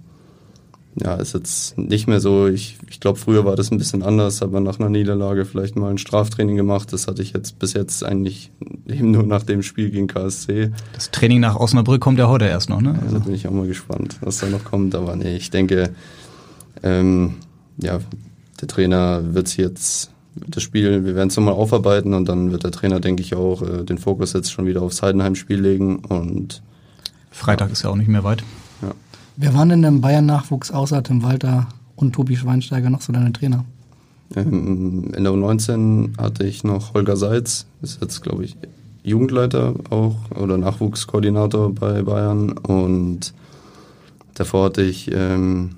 ja, 1.00 1.14
ist 1.14 1.34
jetzt 1.34 1.78
nicht 1.78 2.08
mehr 2.08 2.20
so. 2.20 2.48
Ich, 2.48 2.76
ich 2.90 2.98
glaube, 2.98 3.18
früher 3.18 3.44
war 3.44 3.54
das 3.54 3.70
ein 3.70 3.78
bisschen 3.78 4.02
anders, 4.02 4.42
aber 4.42 4.60
nach 4.60 4.80
einer 4.80 4.88
Niederlage 4.88 5.44
vielleicht 5.44 5.76
mal 5.76 5.90
ein 5.90 5.98
Straftraining 5.98 6.56
gemacht. 6.56 6.92
Das 6.92 7.06
hatte 7.06 7.22
ich 7.22 7.32
jetzt 7.32 7.58
bis 7.58 7.72
jetzt 7.72 8.04
eigentlich 8.04 8.50
eben 8.88 9.12
nur 9.12 9.22
nach 9.22 9.44
dem 9.44 9.62
Spiel 9.62 9.90
gegen 9.90 10.08
KSC. 10.08 10.72
Das 10.94 11.10
Training 11.10 11.40
nach 11.40 11.56
Osnabrück 11.56 12.00
kommt 12.00 12.18
ja 12.18 12.28
heute 12.28 12.46
erst 12.46 12.68
noch, 12.68 12.80
ne? 12.80 12.98
Also. 13.00 13.14
Ja, 13.14 13.20
da 13.20 13.24
bin 13.24 13.34
ich 13.34 13.46
auch 13.46 13.52
mal 13.52 13.66
gespannt, 13.66 14.16
was 14.22 14.38
da 14.38 14.48
noch 14.48 14.64
kommt. 14.64 14.94
Aber 14.96 15.14
nee, 15.14 15.36
ich 15.36 15.50
denke, 15.50 15.90
ähm, 16.82 17.34
ja, 17.78 18.00
der 18.60 18.68
Trainer 18.68 19.34
wird 19.34 19.56
jetzt 19.56 20.10
das 20.46 20.62
Spiel, 20.62 21.04
wir 21.04 21.14
werden 21.14 21.28
es 21.28 21.36
nochmal 21.36 21.54
aufarbeiten 21.54 22.14
und 22.14 22.28
dann 22.28 22.52
wird 22.52 22.64
der 22.64 22.70
Trainer, 22.70 23.00
denke 23.00 23.22
ich, 23.22 23.34
auch 23.34 23.62
äh, 23.62 23.84
den 23.84 23.98
Fokus 23.98 24.32
jetzt 24.32 24.52
schon 24.52 24.66
wieder 24.66 24.82
aufs 24.82 25.02
Heidenheim-Spiel 25.02 25.60
legen 25.60 25.96
und 25.96 26.62
Freitag 27.30 27.68
ja. 27.68 27.72
ist 27.72 27.82
ja 27.82 27.90
auch 27.90 27.96
nicht 27.96 28.08
mehr 28.08 28.24
weit. 28.24 28.42
Ja. 28.82 28.92
Wer 29.36 29.54
waren 29.54 29.68
denn 29.68 29.84
im 29.84 30.00
Bayern-Nachwuchs 30.00 30.70
außer 30.70 31.02
Tim 31.02 31.22
Walter 31.22 31.68
und 31.96 32.14
Tobi 32.14 32.36
Schweinsteiger 32.36 32.90
noch 32.90 33.00
so 33.00 33.12
deine 33.12 33.32
Trainer? 33.32 33.64
Ähm, 34.36 35.12
in 35.14 35.24
der 35.24 35.32
U19 35.32 36.18
hatte 36.18 36.44
ich 36.44 36.64
noch 36.64 36.94
Holger 36.94 37.16
Seitz, 37.16 37.66
ist 37.82 38.00
jetzt, 38.00 38.22
glaube 38.22 38.44
ich, 38.44 38.56
Jugendleiter 39.02 39.74
auch 39.90 40.16
oder 40.34 40.58
Nachwuchskoordinator 40.58 41.74
bei 41.74 42.02
Bayern 42.02 42.52
und 42.52 43.32
davor 44.34 44.66
hatte 44.66 44.82
ich 44.82 45.10
ähm, 45.12 45.70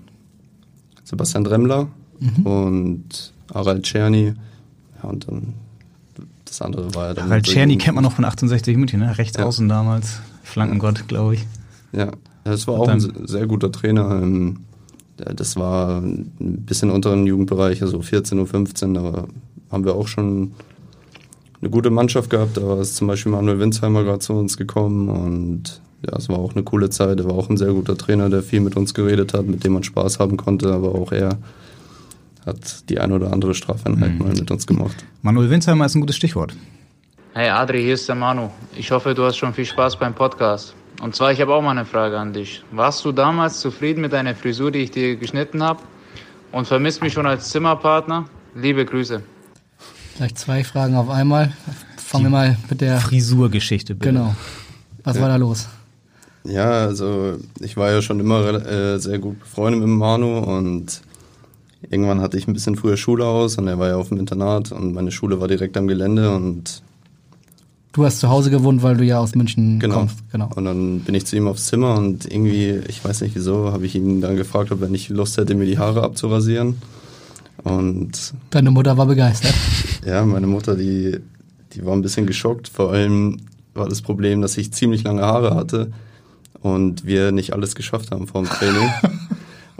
Sebastian 1.10 1.42
Dremmler 1.42 1.88
mhm. 2.20 2.46
und 2.46 3.32
Harald 3.52 3.82
Czerny. 3.82 4.34
Ja, 5.02 5.08
und 5.08 5.26
dann 5.26 5.54
das 6.44 6.62
andere 6.62 6.94
war 6.94 7.08
ja 7.08 7.14
dann. 7.14 7.24
Harald 7.24 7.46
Czerny 7.46 7.76
kennt 7.78 7.96
man 7.96 8.04
noch 8.04 8.12
von 8.12 8.24
1860 8.24 8.76
München, 8.76 9.00
ne? 9.00 9.18
Rechts 9.18 9.36
ja. 9.36 9.44
außen 9.44 9.68
damals. 9.68 10.20
Flankengott, 10.44 11.08
glaube 11.08 11.34
ich. 11.34 11.46
Ja, 11.92 12.12
das 12.44 12.66
war 12.68 12.74
auch 12.74 12.88
ein 12.88 13.00
sehr 13.26 13.46
guter 13.46 13.72
Trainer. 13.72 14.20
Ähm, 14.22 14.60
das 15.16 15.56
war 15.56 16.00
ein 16.00 16.30
bisschen 16.38 16.90
unter 16.90 17.10
dem 17.10 17.26
Jugendbereich, 17.26 17.82
also 17.82 18.00
14 18.00 18.38
oder 18.38 18.48
15, 18.48 18.96
aber 18.96 19.28
haben 19.70 19.84
wir 19.84 19.94
auch 19.94 20.08
schon 20.08 20.52
eine 21.60 21.70
gute 21.70 21.90
Mannschaft 21.90 22.30
gehabt. 22.30 22.56
Da 22.56 22.80
ist 22.80 22.96
zum 22.96 23.08
Beispiel 23.08 23.32
Manuel 23.32 23.58
Winsheimer 23.58 24.04
gerade 24.04 24.20
zu 24.20 24.32
uns 24.32 24.56
gekommen 24.56 25.08
und 25.08 25.80
ja, 26.06 26.16
es 26.16 26.28
war 26.28 26.38
auch 26.38 26.54
eine 26.54 26.62
coole 26.62 26.90
Zeit. 26.90 27.20
Er 27.20 27.26
war 27.26 27.34
auch 27.34 27.50
ein 27.50 27.56
sehr 27.56 27.72
guter 27.72 27.96
Trainer, 27.96 28.30
der 28.30 28.42
viel 28.42 28.60
mit 28.60 28.76
uns 28.76 28.94
geredet 28.94 29.34
hat, 29.34 29.46
mit 29.46 29.64
dem 29.64 29.74
man 29.74 29.82
Spaß 29.82 30.18
haben 30.18 30.36
konnte, 30.36 30.72
aber 30.72 30.94
auch 30.94 31.12
er 31.12 31.38
hat 32.46 32.88
die 32.88 32.98
ein 32.98 33.12
oder 33.12 33.32
andere 33.32 33.54
Strafeinheit 33.54 34.12
mhm. 34.12 34.18
mal 34.18 34.28
mit 34.28 34.50
uns 34.50 34.66
gemacht. 34.66 35.04
Manuel 35.22 35.50
Winsheimer 35.50 35.84
ist 35.84 35.94
ein 35.94 36.00
gutes 36.00 36.16
Stichwort. 36.16 36.54
Hey 37.34 37.48
Adri, 37.48 37.82
hier 37.82 37.94
ist 37.94 38.08
der 38.08 38.16
Manu. 38.16 38.50
Ich 38.76 38.90
hoffe, 38.90 39.14
du 39.14 39.24
hast 39.24 39.36
schon 39.36 39.52
viel 39.54 39.66
Spaß 39.66 39.96
beim 39.98 40.14
Podcast. 40.14 40.74
Und 41.00 41.14
zwar, 41.14 41.32
ich 41.32 41.40
habe 41.40 41.54
auch 41.54 41.62
mal 41.62 41.70
eine 41.70 41.84
Frage 41.84 42.18
an 42.18 42.32
dich. 42.32 42.62
Warst 42.72 43.04
du 43.04 43.12
damals 43.12 43.60
zufrieden 43.60 44.00
mit 44.00 44.12
deiner 44.12 44.34
Frisur, 44.34 44.70
die 44.70 44.80
ich 44.80 44.90
dir 44.90 45.16
geschnitten 45.16 45.62
habe? 45.62 45.80
Und 46.50 46.66
vermisst 46.66 47.02
mich 47.02 47.12
schon 47.12 47.26
als 47.26 47.50
Zimmerpartner? 47.50 48.24
Liebe 48.54 48.84
Grüße. 48.84 49.22
Gleich 50.16 50.34
zwei 50.34 50.64
Fragen 50.64 50.96
auf 50.96 51.08
einmal. 51.08 51.52
Fangen 51.96 52.24
wir 52.24 52.30
mal 52.30 52.56
mit 52.68 52.80
der 52.80 52.98
Frisurgeschichte 52.98 53.94
bitte. 53.94 54.12
Genau. 54.12 54.34
Was 55.04 55.16
ja. 55.16 55.22
war 55.22 55.28
da 55.28 55.36
los? 55.36 55.68
Ja, 56.44 56.70
also 56.70 57.36
ich 57.60 57.76
war 57.76 57.90
ja 57.90 58.02
schon 58.02 58.20
immer 58.20 58.66
äh, 58.66 58.98
sehr 58.98 59.18
gut 59.18 59.40
befreundet 59.40 59.80
mit 59.80 59.90
Manu 59.90 60.38
und 60.38 61.02
irgendwann 61.90 62.20
hatte 62.20 62.38
ich 62.38 62.48
ein 62.48 62.54
bisschen 62.54 62.76
früher 62.76 62.96
Schule 62.96 63.26
aus 63.26 63.58
und 63.58 63.68
er 63.68 63.78
war 63.78 63.88
ja 63.88 63.96
auf 63.96 64.08
dem 64.08 64.18
Internat 64.18 64.72
und 64.72 64.94
meine 64.94 65.10
Schule 65.10 65.40
war 65.40 65.48
direkt 65.48 65.76
am 65.76 65.86
Gelände 65.86 66.34
und 66.34 66.82
Du 67.92 68.04
hast 68.04 68.20
zu 68.20 68.28
Hause 68.28 68.50
gewohnt, 68.50 68.84
weil 68.84 68.96
du 68.96 69.04
ja 69.04 69.18
aus 69.18 69.34
München 69.34 69.80
genau. 69.80 69.96
kommst. 69.96 70.18
Genau. 70.30 70.48
Und 70.54 70.64
dann 70.64 71.00
bin 71.00 71.12
ich 71.16 71.26
zu 71.26 71.34
ihm 71.34 71.48
aufs 71.48 71.66
Zimmer 71.66 71.96
und 71.96 72.24
irgendwie, 72.24 72.80
ich 72.86 73.04
weiß 73.04 73.20
nicht 73.22 73.34
wieso, 73.34 73.72
habe 73.72 73.84
ich 73.84 73.96
ihn 73.96 74.20
dann 74.20 74.36
gefragt, 74.36 74.70
ob 74.70 74.80
er 74.80 74.88
nicht 74.88 75.08
Lust 75.08 75.36
hätte, 75.38 75.56
mir 75.56 75.66
die 75.66 75.78
Haare 75.78 76.04
abzurasieren. 76.04 76.80
Und 77.64 78.32
Deine 78.50 78.70
Mutter 78.70 78.96
war 78.96 79.06
begeistert. 79.06 79.54
Ja, 80.06 80.24
meine 80.24 80.46
Mutter, 80.46 80.76
die, 80.76 81.18
die 81.74 81.84
war 81.84 81.92
ein 81.92 82.00
bisschen 82.00 82.26
geschockt. 82.26 82.68
Vor 82.68 82.92
allem 82.92 83.38
war 83.74 83.86
das 83.86 84.00
Problem, 84.00 84.40
dass 84.40 84.56
ich 84.56 84.72
ziemlich 84.72 85.02
lange 85.02 85.22
Haare 85.22 85.54
hatte 85.54 85.92
und 86.62 87.04
wir 87.04 87.32
nicht 87.32 87.52
alles 87.52 87.74
geschafft 87.74 88.10
haben 88.10 88.26
vor 88.26 88.42
dem 88.42 88.50
Training. 88.50 88.90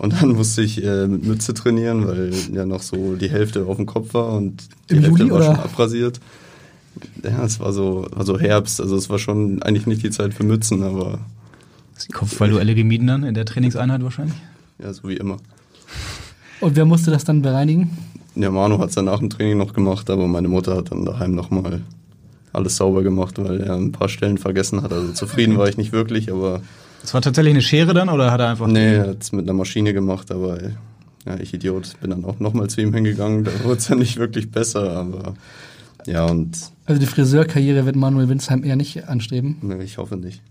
Und 0.00 0.14
dann 0.14 0.30
musste 0.30 0.62
ich 0.62 0.82
äh, 0.82 1.06
mit 1.06 1.26
Mütze 1.26 1.52
trainieren, 1.52 2.08
weil 2.08 2.32
ja 2.54 2.64
noch 2.64 2.80
so 2.80 3.16
die 3.16 3.28
Hälfte 3.28 3.66
auf 3.66 3.76
dem 3.76 3.84
Kopf 3.84 4.14
war 4.14 4.32
und 4.32 4.66
die 4.88 4.94
Im 4.94 5.02
Hälfte 5.02 5.18
Juli, 5.18 5.30
war 5.30 5.36
oder? 5.36 5.44
schon 5.44 5.56
abrasiert. 5.56 6.20
Ja, 7.22 7.44
es 7.44 7.60
war 7.60 7.74
so, 7.74 8.06
war 8.10 8.24
so 8.24 8.40
Herbst, 8.40 8.80
also 8.80 8.96
es 8.96 9.10
war 9.10 9.18
schon 9.18 9.62
eigentlich 9.62 9.86
nicht 9.86 10.02
die 10.02 10.08
Zeit 10.08 10.32
für 10.32 10.42
Mützen, 10.42 10.82
aber. 10.82 11.18
Hast 11.94 12.08
du 12.08 12.12
Kopfballduelle 12.16 12.74
gemieden 12.74 13.08
dann 13.08 13.24
in 13.24 13.34
der 13.34 13.44
Trainingseinheit 13.44 14.02
wahrscheinlich? 14.02 14.38
Ja, 14.82 14.90
so 14.94 15.06
wie 15.06 15.18
immer. 15.18 15.36
Und 16.60 16.76
wer 16.76 16.86
musste 16.86 17.10
das 17.10 17.24
dann 17.24 17.42
bereinigen? 17.42 17.90
Ja, 18.36 18.50
Manu 18.50 18.78
hat 18.78 18.88
es 18.88 18.94
dann 18.94 19.04
nach 19.04 19.18
dem 19.18 19.28
Training 19.28 19.58
noch 19.58 19.74
gemacht, 19.74 20.08
aber 20.08 20.26
meine 20.28 20.48
Mutter 20.48 20.76
hat 20.76 20.92
dann 20.92 21.04
daheim 21.04 21.34
nochmal 21.34 21.82
alles 22.52 22.76
sauber 22.76 23.02
gemacht, 23.02 23.36
weil 23.38 23.60
er 23.60 23.74
ein 23.74 23.92
paar 23.92 24.08
Stellen 24.08 24.38
vergessen 24.38 24.82
hat. 24.82 24.92
Also 24.92 25.12
zufrieden 25.12 25.58
war 25.58 25.68
ich 25.68 25.76
nicht 25.76 25.92
wirklich, 25.92 26.30
aber. 26.30 26.62
Es 27.02 27.14
war 27.14 27.22
tatsächlich 27.22 27.54
eine 27.54 27.62
Schere 27.62 27.94
dann 27.94 28.10
oder 28.10 28.30
hat 28.30 28.40
er 28.40 28.48
einfach. 28.48 28.66
Nee, 28.66 28.96
er 28.96 29.08
hat 29.08 29.22
es 29.22 29.32
mit 29.32 29.44
einer 29.44 29.54
Maschine 29.54 29.94
gemacht, 29.94 30.30
aber 30.30 30.58
ja, 31.26 31.40
ich 31.40 31.54
Idiot, 31.54 31.98
bin 32.02 32.10
dann 32.10 32.26
auch 32.26 32.40
nochmal 32.40 32.68
zu 32.68 32.82
ihm 32.82 32.92
hingegangen. 32.92 33.44
Da 33.44 33.52
wurde 33.64 33.78
es 33.78 33.88
ja 33.88 33.94
nicht 33.94 34.18
wirklich 34.18 34.50
besser, 34.50 34.92
aber 34.92 35.32
ja 36.06 36.26
und. 36.26 36.58
Also 36.84 37.00
die 37.00 37.06
Friseurkarriere 37.06 37.86
wird 37.86 37.96
Manuel 37.96 38.28
Winsheim 38.28 38.64
eher 38.64 38.76
nicht 38.76 39.08
anstreben. 39.08 39.56
Nee, 39.62 39.82
ich 39.82 39.96
hoffe 39.96 40.18
nicht. 40.18 40.42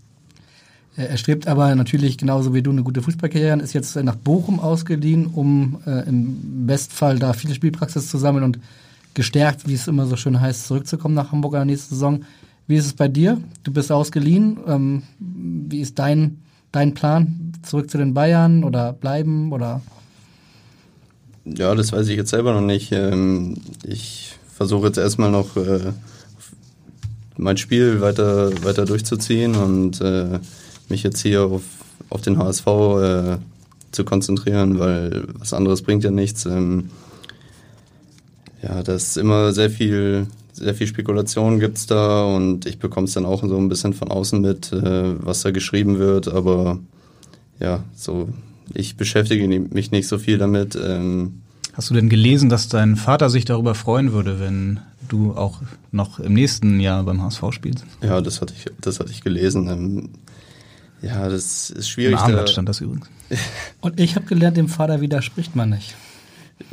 Er 0.96 1.16
strebt 1.16 1.46
aber 1.46 1.74
natürlich 1.74 2.18
genauso 2.18 2.52
wie 2.52 2.62
du 2.62 2.70
eine 2.70 2.82
gute 2.82 3.00
Fußballkarriere 3.00 3.52
an, 3.52 3.60
ist 3.60 3.72
jetzt 3.72 3.94
nach 3.96 4.16
Bochum 4.16 4.58
ausgeliehen, 4.58 5.26
um 5.26 5.78
äh, 5.86 6.06
im 6.08 6.66
Bestfall 6.66 7.18
da 7.18 7.32
viel 7.32 7.54
Spielpraxis 7.54 8.08
zu 8.10 8.18
sammeln 8.18 8.44
und 8.44 8.58
gestärkt, 9.14 9.66
wie 9.68 9.74
es 9.74 9.88
immer 9.88 10.06
so 10.06 10.16
schön 10.16 10.40
heißt, 10.40 10.66
zurückzukommen 10.66 11.14
nach 11.14 11.32
Hamburg 11.32 11.54
in 11.54 11.58
der 11.58 11.64
nächsten 11.64 11.94
Saison. 11.94 12.24
Wie 12.66 12.76
ist 12.76 12.86
es 12.86 12.92
bei 12.92 13.08
dir? 13.08 13.40
Du 13.64 13.72
bist 13.72 13.90
ausgeliehen. 13.90 14.58
Ähm, 14.66 15.02
wie 15.18 15.80
ist 15.80 15.98
dein, 15.98 16.38
dein 16.70 16.94
Plan? 16.94 17.52
Zurück 17.62 17.90
zu 17.90 17.98
den 17.98 18.14
Bayern 18.14 18.64
oder 18.64 18.92
bleiben 18.92 19.52
oder? 19.52 19.82
Ja, 21.44 21.74
das 21.74 21.92
weiß 21.92 22.08
ich 22.08 22.16
jetzt 22.16 22.30
selber 22.30 22.52
noch 22.52 22.60
nicht. 22.60 22.92
Ähm, 22.92 23.56
ich 23.84 24.38
versuche 24.54 24.86
jetzt 24.86 24.98
erstmal 24.98 25.30
noch 25.30 25.56
äh, 25.56 25.92
mein 27.36 27.56
Spiel 27.56 28.00
weiter, 28.00 28.52
weiter 28.62 28.84
durchzuziehen 28.84 29.54
und 29.56 30.00
äh, 30.00 30.38
mich 30.88 31.02
jetzt 31.02 31.20
hier 31.22 31.42
auf, 31.44 31.62
auf 32.08 32.20
den 32.20 32.38
HSV 32.38 32.66
äh, 32.66 33.38
zu 33.90 34.04
konzentrieren, 34.04 34.78
weil 34.78 35.24
was 35.38 35.52
anderes 35.52 35.82
bringt 35.82 36.04
ja 36.04 36.10
nichts. 36.10 36.46
Ja, 38.62 38.82
das 38.82 39.08
ist 39.08 39.16
immer 39.16 39.52
sehr 39.52 39.70
viel, 39.70 40.26
sehr 40.52 40.74
viel 40.74 40.86
Spekulation 40.86 41.60
gibt's 41.60 41.86
da 41.86 42.24
und 42.24 42.66
ich 42.66 42.78
bekomme 42.78 43.06
es 43.06 43.14
dann 43.14 43.26
auch 43.26 43.42
so 43.42 43.56
ein 43.56 43.68
bisschen 43.68 43.94
von 43.94 44.10
außen 44.10 44.40
mit, 44.40 44.72
äh, 44.72 45.14
was 45.24 45.42
da 45.42 45.50
geschrieben 45.50 45.98
wird, 45.98 46.28
aber 46.28 46.78
ja, 47.58 47.84
so 47.94 48.28
ich 48.74 48.96
beschäftige 48.96 49.46
mich 49.48 49.90
nicht 49.90 50.08
so 50.08 50.18
viel 50.18 50.38
damit. 50.38 50.76
Ähm, 50.76 51.42
Hast 51.72 51.90
du 51.90 51.94
denn 51.94 52.08
gelesen, 52.08 52.48
dass 52.48 52.68
dein 52.68 52.96
Vater 52.96 53.30
sich 53.30 53.44
darüber 53.44 53.74
freuen 53.74 54.12
würde, 54.12 54.40
wenn 54.40 54.80
du 55.08 55.34
auch 55.34 55.60
noch 55.92 56.18
im 56.18 56.34
nächsten 56.34 56.80
Jahr 56.80 57.02
beim 57.04 57.22
HSV 57.22 57.44
spielst? 57.52 57.84
Ja, 58.02 58.20
das 58.20 58.40
hatte 58.40 58.54
ich, 58.56 58.66
das 58.80 59.00
hatte 59.00 59.10
ich 59.10 59.22
gelesen. 59.22 59.68
Ähm, 59.68 60.10
ja, 61.02 61.28
das 61.28 61.70
ist 61.70 61.88
schwierig. 61.88 62.12
Im 62.12 62.18
Armblatt 62.18 62.50
stand 62.50 62.68
das 62.68 62.80
übrigens. 62.80 63.08
Und 63.80 63.98
ich 63.98 64.16
habe 64.16 64.26
gelernt, 64.26 64.56
dem 64.56 64.68
Vater 64.68 65.00
widerspricht 65.00 65.56
man 65.56 65.70
nicht. 65.70 65.94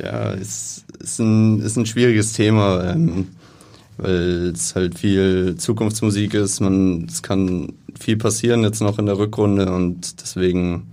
Ja, 0.02 0.34
es 0.34 0.84
ist 1.00 1.18
ein, 1.18 1.60
ist 1.60 1.76
ein 1.76 1.86
schwieriges 1.86 2.32
Thema, 2.32 2.92
ähm, 2.92 3.28
weil 3.96 4.52
es 4.54 4.74
halt 4.74 4.98
viel 4.98 5.56
Zukunftsmusik 5.56 6.34
ist. 6.34 6.60
Man, 6.60 7.06
es 7.08 7.22
kann 7.22 7.72
viel 7.98 8.16
passieren 8.16 8.62
jetzt 8.62 8.80
noch 8.80 8.98
in 8.98 9.06
der 9.06 9.18
Rückrunde 9.18 9.72
und 9.72 10.20
deswegen, 10.20 10.88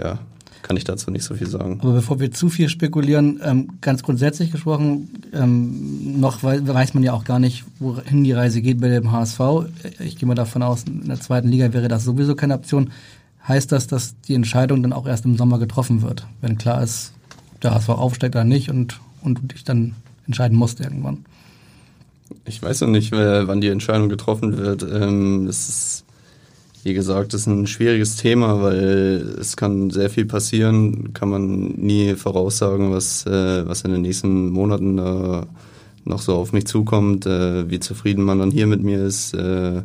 ja, 0.00 0.18
kann 0.62 0.76
ich 0.76 0.84
dazu 0.84 1.10
nicht 1.10 1.24
so 1.24 1.34
viel 1.34 1.48
sagen. 1.48 1.80
Aber 1.82 1.92
bevor 1.92 2.20
wir 2.20 2.30
zu 2.30 2.48
viel 2.48 2.68
spekulieren, 2.68 3.40
ähm, 3.44 3.68
ganz 3.80 4.02
grundsätzlich 4.02 4.52
gesprochen, 4.52 5.08
ähm, 5.32 6.20
noch 6.20 6.42
weiß, 6.42 6.94
man 6.94 7.02
ja 7.02 7.12
auch 7.12 7.24
gar 7.24 7.38
nicht, 7.38 7.64
wohin 7.78 8.24
die 8.24 8.32
Reise 8.32 8.62
geht 8.62 8.80
bei 8.80 8.88
dem 8.88 9.10
HSV. 9.10 9.40
Ich 9.98 10.16
gehe 10.16 10.26
mal 10.26 10.34
davon 10.34 10.62
aus, 10.62 10.84
in 10.84 11.08
der 11.08 11.20
zweiten 11.20 11.48
Liga 11.48 11.72
wäre 11.72 11.88
das 11.88 12.04
sowieso 12.04 12.34
keine 12.34 12.54
Option. 12.54 12.90
Heißt 13.46 13.72
das, 13.72 13.88
dass 13.88 14.14
die 14.20 14.34
Entscheidung 14.34 14.82
dann 14.82 14.92
auch 14.92 15.06
erst 15.06 15.24
im 15.24 15.36
Sommer 15.36 15.58
getroffen 15.58 16.02
wird, 16.02 16.26
wenn 16.40 16.58
klar 16.58 16.82
ist, 16.82 17.12
der 17.62 17.74
HSV 17.74 17.90
aufsteigt 17.90 18.36
oder 18.36 18.44
nicht 18.44 18.70
und, 18.70 19.00
und 19.22 19.38
du 19.42 19.46
dich 19.46 19.64
dann 19.64 19.94
entscheiden 20.26 20.56
musst 20.56 20.80
irgendwann? 20.80 21.24
Ich 22.44 22.62
weiß 22.62 22.82
noch 22.82 22.88
nicht, 22.88 23.12
wann 23.12 23.60
die 23.60 23.68
Entscheidung 23.68 24.08
getroffen 24.08 24.56
wird. 24.56 24.82
Ähm, 24.82 25.46
es 25.46 25.68
ist 25.68 26.04
wie 26.84 26.94
gesagt, 26.94 27.32
ist 27.32 27.46
ein 27.46 27.68
schwieriges 27.68 28.16
Thema, 28.16 28.60
weil 28.60 29.36
es 29.38 29.56
kann 29.56 29.90
sehr 29.90 30.10
viel 30.10 30.24
passieren, 30.24 31.12
kann 31.12 31.28
man 31.28 31.74
nie 31.76 32.16
voraussagen, 32.16 32.90
was, 32.90 33.24
äh, 33.24 33.68
was 33.68 33.82
in 33.82 33.92
den 33.92 34.02
nächsten 34.02 34.48
Monaten 34.48 34.98
noch 36.04 36.20
so 36.20 36.34
auf 36.34 36.52
mich 36.52 36.66
zukommt, 36.66 37.26
äh, 37.26 37.70
wie 37.70 37.80
zufrieden 37.80 38.24
man 38.24 38.38
dann 38.38 38.50
hier 38.50 38.66
mit 38.66 38.82
mir 38.82 39.04
ist 39.04 39.34
äh, 39.34 39.82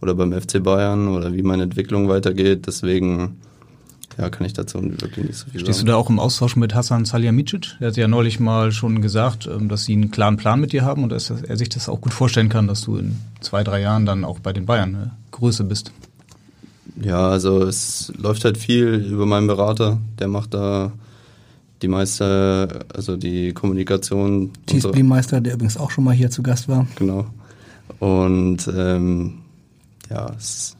oder 0.00 0.14
beim 0.14 0.32
FC 0.32 0.62
Bayern 0.62 1.08
oder 1.08 1.32
wie 1.32 1.42
meine 1.42 1.64
Entwicklung 1.64 2.08
weitergeht. 2.08 2.66
Deswegen 2.66 3.36
ja, 4.18 4.28
kann 4.28 4.46
ich 4.46 4.52
dazu 4.52 4.82
wirklich 4.82 5.26
nicht 5.26 5.36
so 5.36 5.50
viel 5.50 5.60
Stehst 5.60 5.78
sagen. 5.78 5.86
du 5.86 5.92
da 5.92 5.98
auch 5.98 6.10
im 6.10 6.18
Austausch 6.18 6.56
mit 6.56 6.74
Hassan 6.74 7.04
Salihamidzic? 7.04 7.76
Er 7.80 7.88
hat 7.88 7.96
ja 7.96 8.08
neulich 8.08 8.40
mal 8.40 8.72
schon 8.72 9.00
gesagt, 9.02 9.46
ähm, 9.46 9.68
dass 9.68 9.84
sie 9.84 9.92
einen 9.92 10.10
klaren 10.10 10.36
Plan 10.36 10.60
mit 10.60 10.72
dir 10.72 10.84
haben 10.84 11.02
und 11.02 11.10
dass 11.10 11.30
er 11.30 11.56
sich 11.56 11.68
das 11.68 11.88
auch 11.88 12.00
gut 12.00 12.12
vorstellen 12.12 12.48
kann, 12.48 12.66
dass 12.66 12.82
du 12.82 12.96
in 12.96 13.18
zwei, 13.40 13.64
drei 13.64 13.80
Jahren 13.80 14.06
dann 14.06 14.24
auch 14.24 14.40
bei 14.40 14.52
den 14.52 14.66
Bayern 14.66 14.94
eine 14.94 15.10
Größe 15.30 15.64
bist. 15.64 15.92
Ja, 17.00 17.28
also 17.28 17.62
es 17.62 18.12
läuft 18.16 18.44
halt 18.44 18.58
viel 18.58 18.94
über 18.94 19.26
meinen 19.26 19.46
Berater. 19.46 19.98
Der 20.18 20.28
macht 20.28 20.54
da 20.54 20.92
die 21.82 21.88
meiste, 21.88 22.84
also 22.92 23.16
die 23.16 23.52
Kommunikation. 23.52 24.50
TSB-Meister, 24.66 25.40
der 25.40 25.54
übrigens 25.54 25.76
auch 25.76 25.90
schon 25.90 26.04
mal 26.04 26.14
hier 26.14 26.30
zu 26.30 26.42
Gast 26.42 26.68
war. 26.68 26.86
Genau. 26.96 27.26
Und 28.00 28.68
ähm, 28.74 29.38
ja, 30.10 30.30
es, 30.36 30.76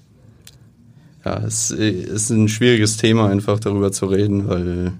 ja, 1.24 1.38
es 1.38 1.70
ist 1.70 2.30
ein 2.30 2.48
schwieriges 2.48 2.96
Thema, 2.96 3.28
einfach 3.28 3.60
darüber 3.60 3.92
zu 3.92 4.06
reden, 4.06 4.48
weil, 4.48 4.92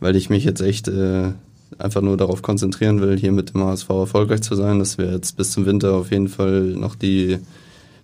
weil 0.00 0.16
ich 0.16 0.30
mich 0.30 0.44
jetzt 0.44 0.60
echt 0.60 0.88
äh, 0.88 1.32
einfach 1.78 2.02
nur 2.02 2.16
darauf 2.16 2.42
konzentrieren 2.42 3.00
will, 3.00 3.18
hier 3.18 3.32
mit 3.32 3.54
dem 3.54 3.64
HSV 3.64 3.88
erfolgreich 3.90 4.42
zu 4.42 4.54
sein, 4.54 4.78
dass 4.78 4.98
wir 4.98 5.12
jetzt 5.12 5.36
bis 5.36 5.52
zum 5.52 5.66
Winter 5.66 5.94
auf 5.94 6.10
jeden 6.10 6.28
Fall 6.28 6.62
noch 6.62 6.94
die 6.94 7.38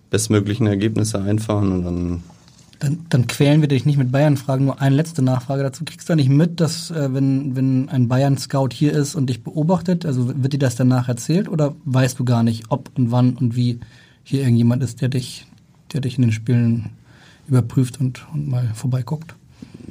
bestmöglichen 0.09 0.67
Ergebnisse 0.67 1.21
einfahren 1.21 1.71
und 1.71 1.83
dann 1.83 2.23
dann, 2.79 3.05
dann 3.09 3.27
quälen 3.27 3.61
wir 3.61 3.67
dich 3.67 3.85
nicht 3.85 3.97
mit 3.97 4.11
Bayern-Fragen. 4.11 4.65
Nur 4.65 4.81
eine 4.81 4.95
letzte 4.95 5.21
Nachfrage 5.21 5.63
dazu. 5.63 5.85
Kriegst 5.85 6.09
du 6.09 6.15
nicht 6.15 6.29
mit, 6.29 6.59
dass 6.59 6.91
äh, 6.91 7.13
wenn, 7.13 7.55
wenn 7.55 7.89
ein 7.89 8.07
Bayern-Scout 8.07 8.69
hier 8.73 8.93
ist 8.93 9.15
und 9.15 9.27
dich 9.27 9.43
beobachtet, 9.43 10.05
also 10.05 10.31
wird 10.41 10.53
dir 10.53 10.59
das 10.59 10.75
danach 10.75 11.07
erzählt 11.07 11.47
oder 11.49 11.75
weißt 11.85 12.19
du 12.19 12.25
gar 12.25 12.43
nicht, 12.43 12.65
ob 12.69 12.91
und 12.95 13.11
wann 13.11 13.35
und 13.35 13.55
wie 13.55 13.79
hier 14.23 14.41
irgendjemand 14.41 14.83
ist, 14.83 15.01
der 15.01 15.09
dich, 15.09 15.45
der 15.93 16.01
dich 16.01 16.17
in 16.17 16.23
den 16.23 16.31
Spielen 16.31 16.91
überprüft 17.47 17.99
und, 17.99 18.25
und 18.33 18.47
mal 18.47 18.71
vorbeiguckt? 18.73 19.35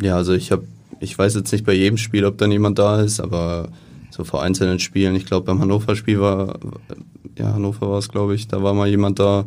Ja, 0.00 0.16
also 0.16 0.32
ich 0.32 0.52
habe, 0.52 0.64
ich 1.00 1.16
weiß 1.16 1.34
jetzt 1.34 1.52
nicht 1.52 1.64
bei 1.64 1.72
jedem 1.72 1.98
Spiel, 1.98 2.24
ob 2.24 2.38
dann 2.38 2.50
jemand 2.50 2.78
da 2.78 3.00
ist, 3.00 3.20
aber 3.20 3.68
so 4.10 4.24
vor 4.24 4.42
einzelnen 4.42 4.78
Spielen. 4.78 5.14
Ich 5.16 5.26
glaube, 5.26 5.46
beim 5.46 5.60
Hannover-Spiel 5.60 6.20
war, 6.20 6.58
ja, 7.38 7.52
Hannover 7.52 7.90
war 7.90 7.98
es, 7.98 8.08
glaube 8.08 8.34
ich, 8.34 8.48
da 8.48 8.62
war 8.62 8.74
mal 8.74 8.88
jemand 8.88 9.18
da. 9.18 9.44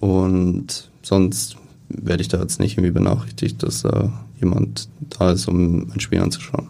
Und 0.00 0.90
sonst 1.02 1.56
werde 1.88 2.20
ich 2.20 2.28
da 2.28 2.40
jetzt 2.40 2.60
nicht 2.60 2.76
irgendwie 2.76 2.92
benachrichtigt, 2.92 3.62
dass 3.62 3.82
da 3.82 4.12
jemand 4.40 4.88
da 5.18 5.32
ist, 5.32 5.48
um 5.48 5.90
ein 5.92 6.00
Spiel 6.00 6.20
anzuschauen. 6.20 6.68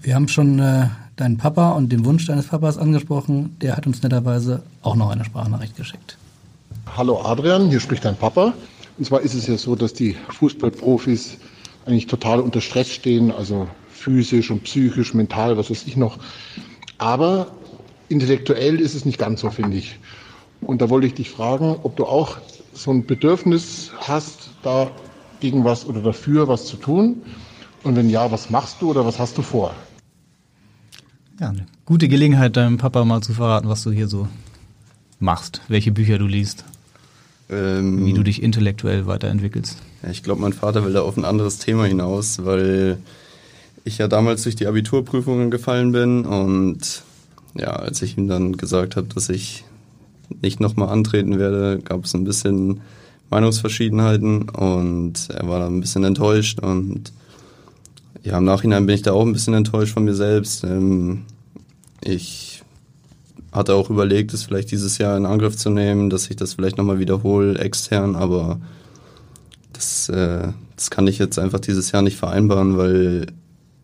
Wir 0.00 0.14
haben 0.14 0.28
schon 0.28 0.58
äh, 0.58 0.88
deinen 1.16 1.36
Papa 1.36 1.72
und 1.72 1.90
den 1.90 2.04
Wunsch 2.04 2.26
deines 2.26 2.46
Papas 2.46 2.78
angesprochen. 2.78 3.56
Der 3.60 3.76
hat 3.76 3.86
uns 3.86 4.02
netterweise 4.02 4.62
auch 4.82 4.96
noch 4.96 5.10
eine 5.10 5.24
Sprachnachricht 5.24 5.76
geschickt. 5.76 6.16
Hallo 6.96 7.20
Adrian, 7.22 7.68
hier 7.70 7.80
spricht 7.80 8.04
dein 8.04 8.16
Papa. 8.16 8.54
Und 8.98 9.04
zwar 9.04 9.20
ist 9.20 9.34
es 9.34 9.46
ja 9.46 9.56
so, 9.56 9.76
dass 9.76 9.92
die 9.92 10.16
Fußballprofis 10.30 11.38
eigentlich 11.86 12.06
total 12.06 12.40
unter 12.40 12.60
Stress 12.60 12.90
stehen, 12.90 13.30
also 13.30 13.68
physisch 13.88 14.50
und 14.50 14.64
psychisch, 14.64 15.14
mental, 15.14 15.56
was 15.56 15.70
weiß 15.70 15.86
ich 15.86 15.96
noch. 15.96 16.18
Aber 16.98 17.48
intellektuell 18.08 18.80
ist 18.80 18.94
es 18.94 19.04
nicht 19.04 19.18
ganz 19.18 19.40
so, 19.40 19.50
finde 19.50 19.76
ich. 19.76 19.98
Und 20.60 20.82
da 20.82 20.90
wollte 20.90 21.06
ich 21.06 21.14
dich 21.14 21.30
fragen, 21.30 21.76
ob 21.82 21.96
du 21.96 22.04
auch 22.04 22.38
so 22.72 22.90
ein 22.90 23.06
Bedürfnis 23.06 23.92
hast, 24.00 24.50
da 24.62 24.90
gegen 25.40 25.64
was 25.64 25.86
oder 25.86 26.00
dafür 26.00 26.48
was 26.48 26.66
zu 26.66 26.76
tun. 26.76 27.22
Und 27.84 27.96
wenn 27.96 28.10
ja, 28.10 28.30
was 28.30 28.50
machst 28.50 28.82
du 28.82 28.90
oder 28.90 29.06
was 29.06 29.18
hast 29.18 29.38
du 29.38 29.42
vor? 29.42 29.74
Ja, 31.40 31.50
eine 31.50 31.66
gute 31.84 32.08
Gelegenheit, 32.08 32.56
deinem 32.56 32.78
Papa 32.78 33.04
mal 33.04 33.20
zu 33.20 33.32
verraten, 33.32 33.68
was 33.68 33.84
du 33.84 33.92
hier 33.92 34.08
so 34.08 34.26
machst, 35.20 35.62
welche 35.68 35.92
Bücher 35.92 36.18
du 36.18 36.26
liest, 36.26 36.64
Ähm, 37.50 38.04
wie 38.04 38.12
du 38.12 38.22
dich 38.22 38.42
intellektuell 38.42 39.06
weiterentwickelst. 39.06 39.78
Ja, 40.02 40.10
ich 40.10 40.22
glaube, 40.22 40.42
mein 40.42 40.52
Vater 40.52 40.84
will 40.84 40.92
da 40.92 41.00
auf 41.00 41.16
ein 41.16 41.24
anderes 41.24 41.58
Thema 41.58 41.86
hinaus, 41.86 42.44
weil 42.44 42.98
ich 43.84 43.98
ja 43.98 44.08
damals 44.08 44.42
durch 44.42 44.56
die 44.56 44.66
Abiturprüfungen 44.66 45.50
gefallen 45.50 45.92
bin 45.92 46.24
und 46.24 47.02
ja, 47.54 47.70
als 47.70 48.02
ich 48.02 48.18
ihm 48.18 48.28
dann 48.28 48.56
gesagt 48.56 48.96
habe, 48.96 49.08
dass 49.14 49.30
ich 49.30 49.64
nicht 50.42 50.60
nochmal 50.60 50.90
antreten 50.90 51.38
werde, 51.38 51.80
gab 51.82 52.04
es 52.04 52.14
ein 52.14 52.24
bisschen 52.24 52.80
Meinungsverschiedenheiten 53.30 54.48
und 54.50 55.28
er 55.30 55.48
war 55.48 55.60
dann 55.60 55.76
ein 55.76 55.80
bisschen 55.80 56.04
enttäuscht 56.04 56.60
und 56.60 57.12
ja, 58.22 58.38
im 58.38 58.44
Nachhinein 58.44 58.84
bin 58.86 58.94
ich 58.94 59.02
da 59.02 59.12
auch 59.12 59.24
ein 59.24 59.32
bisschen 59.32 59.54
enttäuscht 59.54 59.94
von 59.94 60.04
mir 60.04 60.14
selbst. 60.14 60.64
Ähm, 60.64 61.22
ich 62.02 62.47
hatte 63.58 63.74
auch 63.74 63.90
überlegt, 63.90 64.32
es 64.32 64.44
vielleicht 64.44 64.70
dieses 64.70 64.98
Jahr 64.98 65.16
in 65.16 65.26
Angriff 65.26 65.56
zu 65.56 65.70
nehmen, 65.70 66.08
dass 66.08 66.30
ich 66.30 66.36
das 66.36 66.54
vielleicht 66.54 66.78
nochmal 66.78 66.98
wiederhole, 66.98 67.58
extern, 67.58 68.16
aber 68.16 68.60
das, 69.72 70.08
äh, 70.08 70.48
das 70.76 70.90
kann 70.90 71.06
ich 71.06 71.18
jetzt 71.18 71.38
einfach 71.38 71.60
dieses 71.60 71.92
Jahr 71.92 72.02
nicht 72.02 72.16
vereinbaren, 72.16 72.78
weil 72.78 73.26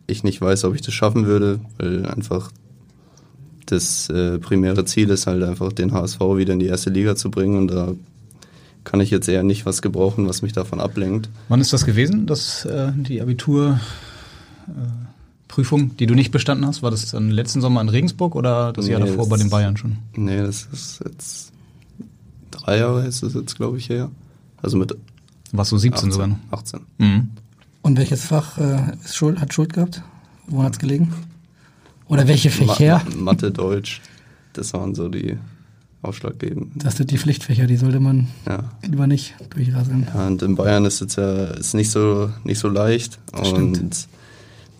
ich 0.06 0.24
nicht 0.24 0.40
weiß, 0.40 0.64
ob 0.64 0.74
ich 0.74 0.82
das 0.82 0.94
schaffen 0.94 1.26
würde, 1.26 1.60
weil 1.78 2.06
einfach 2.06 2.50
das 3.66 4.08
äh, 4.10 4.38
primäre 4.38 4.84
Ziel 4.84 5.10
ist 5.10 5.26
halt 5.26 5.42
einfach 5.42 5.72
den 5.72 5.92
HSV 5.92 6.20
wieder 6.20 6.52
in 6.52 6.58
die 6.58 6.66
erste 6.66 6.90
Liga 6.90 7.16
zu 7.16 7.30
bringen 7.30 7.58
und 7.58 7.68
da 7.68 7.94
kann 8.84 9.00
ich 9.00 9.10
jetzt 9.10 9.28
eher 9.28 9.42
nicht 9.42 9.64
was 9.64 9.80
gebrauchen, 9.80 10.28
was 10.28 10.42
mich 10.42 10.52
davon 10.52 10.80
ablenkt. 10.80 11.30
Wann 11.48 11.60
ist 11.60 11.72
das 11.72 11.86
gewesen, 11.86 12.26
dass 12.26 12.66
äh, 12.66 12.92
die 12.94 13.18
Abiturprüfung, 15.54 15.96
die 15.96 16.06
du 16.06 16.14
nicht 16.14 16.30
bestanden 16.32 16.66
hast? 16.66 16.82
War 16.82 16.90
das 16.90 17.10
dann 17.10 17.30
letzten 17.30 17.60
Sommer 17.60 17.80
in 17.80 17.88
Regensburg 17.88 18.34
oder 18.34 18.72
das 18.72 18.86
Jahr 18.88 19.00
Nee, 19.00 19.06
davor 19.06 19.24
das- 19.24 19.28
bei 19.30 19.36
den 19.36 19.50
Bayern 19.50 19.76
schon? 19.76 19.98
Nee, 20.16 20.38
das 20.38 20.68
ist 20.72 21.00
jetzt 21.04 21.52
drei 22.50 22.78
Jahre 22.78 23.06
ist 23.06 23.22
es 23.22 23.34
jetzt, 23.34 23.56
glaube 23.56 23.78
ich, 23.78 23.88
her. 23.88 24.10
Also 24.62 24.76
mit 24.76 24.96
Warst 25.52 25.70
du 25.72 25.78
17 25.78 25.96
18, 26.08 26.12
sogar 26.12 26.26
noch? 26.28 26.38
18. 26.50 26.80
Mhm. 26.98 27.30
Und 27.82 27.98
welches 27.98 28.24
Fach 28.24 28.58
äh, 28.58 28.94
ist 29.04 29.14
Schuld, 29.14 29.40
hat 29.40 29.52
Schuld 29.54 29.72
gehabt? 29.72 30.02
Woran 30.48 30.66
hat 30.66 30.72
es 30.74 30.78
gelegen? 30.78 31.12
Oder 32.08 32.26
welche 32.28 32.50
Fächer? 32.50 33.02
Ma 33.16 33.32
Mathe, 33.32 33.50
Deutsch, 33.50 34.00
das 34.54 34.72
waren 34.74 34.94
so 34.94 35.08
die 35.08 35.38
ausschlaggebenden. 36.02 36.72
Das 36.76 36.96
sind 36.96 37.10
die 37.10 37.18
Pflichtfächer, 37.18 37.66
die 37.66 37.76
sollte 37.76 38.00
man 38.00 38.28
Ja. 38.46 38.64
lieber 38.82 39.06
nicht 39.06 39.34
durchrasseln. 39.50 40.06
Ja, 40.12 40.26
und 40.26 40.42
in 40.42 40.54
Bayern 40.56 40.84
ist 40.84 41.00
es 41.00 41.16
ja 41.16 41.44
ist 41.46 41.74
nicht 41.74 41.90
so 41.90 42.30
nicht 42.44 42.58
so 42.58 42.68
leicht. 42.68 43.18
Das 43.32 43.52
und 43.52 43.76
stimmt. 43.76 44.08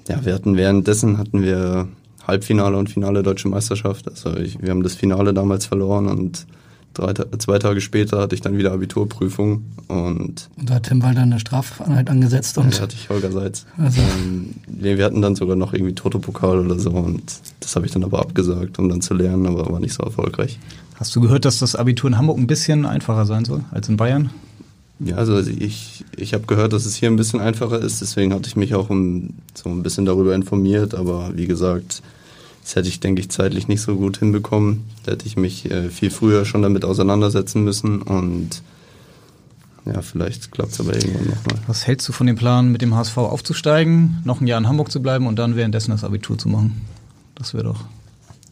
Ja, 0.08 0.24
wir 0.24 0.34
hatten 0.34 0.56
währenddessen 0.56 1.18
hatten 1.18 1.42
wir 1.42 1.88
Halbfinale 2.26 2.76
und 2.76 2.88
Finale 2.90 3.22
Deutsche 3.22 3.48
Meisterschaft. 3.48 4.08
Also 4.08 4.36
ich, 4.36 4.60
wir 4.62 4.70
haben 4.70 4.82
das 4.82 4.94
Finale 4.94 5.34
damals 5.34 5.66
verloren 5.66 6.06
und 6.08 6.46
drei, 6.94 7.12
zwei 7.38 7.58
Tage 7.58 7.80
später 7.80 8.20
hatte 8.20 8.34
ich 8.34 8.40
dann 8.40 8.56
wieder 8.56 8.72
Abiturprüfung 8.72 9.64
und 9.88 10.48
Und 10.56 10.70
da 10.70 10.74
hat 10.74 10.84
Tim 10.84 11.02
Walder 11.02 11.22
eine 11.22 11.38
Strafeinheit 11.40 12.08
angesetzt 12.08 12.56
und 12.56 12.72
da 12.76 12.82
hatte 12.82 12.94
ich 12.96 13.08
Holger 13.10 13.30
Seitz. 13.32 13.66
Also- 13.78 14.00
Ähm, 14.00 14.54
nee, 14.68 14.96
wir 14.96 15.04
hatten 15.04 15.20
dann 15.20 15.34
sogar 15.36 15.56
noch 15.56 15.72
irgendwie 15.74 15.94
Toto-Pokal 15.94 16.60
oder 16.64 16.78
so 16.78 16.90
und 16.90 17.22
das 17.60 17.74
habe 17.76 17.84
ich 17.86 17.92
dann 17.92 18.04
aber 18.04 18.20
abgesagt, 18.20 18.78
um 18.78 18.88
dann 18.88 19.00
zu 19.02 19.12
lernen, 19.14 19.46
aber 19.46 19.70
war 19.70 19.80
nicht 19.80 19.92
so 19.94 20.02
erfolgreich. 20.02 20.58
Hast 20.96 21.14
du 21.16 21.20
gehört, 21.20 21.44
dass 21.44 21.58
das 21.58 21.74
Abitur 21.76 22.08
in 22.08 22.16
Hamburg 22.16 22.38
ein 22.38 22.46
bisschen 22.46 22.86
einfacher 22.86 23.26
sein 23.26 23.44
soll 23.44 23.64
als 23.72 23.88
in 23.88 23.96
Bayern? 23.96 24.30
Ja, 25.00 25.16
also 25.16 25.38
ich, 25.40 26.04
ich 26.16 26.35
habe 26.35 26.46
gehört, 26.46 26.72
dass 26.72 26.87
es 26.87 26.94
hier 26.94 27.11
ein 27.11 27.16
bisschen 27.16 27.40
einfacher 27.40 27.80
ist, 27.80 28.00
deswegen 28.00 28.33
hatte 28.33 28.48
ich 28.48 28.57
mich 28.57 28.74
auch 28.74 28.90
um, 28.90 29.30
so 29.54 29.68
ein 29.68 29.83
bisschen 29.83 30.04
darüber 30.04 30.35
informiert, 30.35 30.94
aber 30.94 31.33
wie 31.35 31.46
gesagt, 31.46 32.02
das 32.62 32.76
hätte 32.76 32.88
ich, 32.88 33.00
denke 33.00 33.20
ich, 33.20 33.28
zeitlich 33.28 33.68
nicht 33.68 33.83
so 33.83 33.96
gut 33.96 34.18
hinbekommen. 34.18 34.85
Da 35.02 35.12
hätte 35.12 35.26
ich 35.26 35.37
mich 35.37 35.70
äh, 35.70 35.90
viel 35.90 36.11
früher 36.11 36.44
schon 36.46 36.62
damit 36.62 36.85
auseinandersetzen 36.85 37.64
müssen 37.64 38.00
und 38.02 38.62
ja, 39.85 40.00
vielleicht 40.00 40.50
klappt 40.50 40.72
es 40.72 40.80
aber 40.80 40.94
irgendwann 40.94 41.26
nochmal. 41.26 41.59
Was 41.66 41.87
hältst 41.87 42.09
du 42.09 42.12
von 42.12 42.26
dem 42.26 42.37
Plan, 42.37 42.72
mit 42.72 42.80
dem 42.80 42.94
HSV 42.94 43.18
aufzusteigen, 43.18 44.22
noch 44.24 44.40
ein 44.40 44.46
Jahr 44.46 44.59
in 44.59 44.66
Hamburg 44.66 44.90
zu 44.90 45.02
bleiben 45.02 45.26
und 45.26 45.38
dann 45.38 45.57
währenddessen 45.57 45.90
das 45.90 46.04
Abitur 46.04 46.38
zu 46.38 46.48
machen? 46.48 46.80
Das 47.35 47.52
wäre 47.52 47.64
doch 47.64 47.85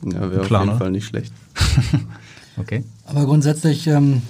Ja, 0.05 0.31
wäre 0.31 0.43
auf 0.43 0.51
jeden 0.51 0.69
oder? 0.69 0.79
Fall 0.79 0.91
nicht 0.91 1.07
schlecht. 1.07 1.33
Okay. 2.59 2.85
Aber 3.07 3.25
grundsätzlich 3.25 3.87
ähm, 3.87 4.21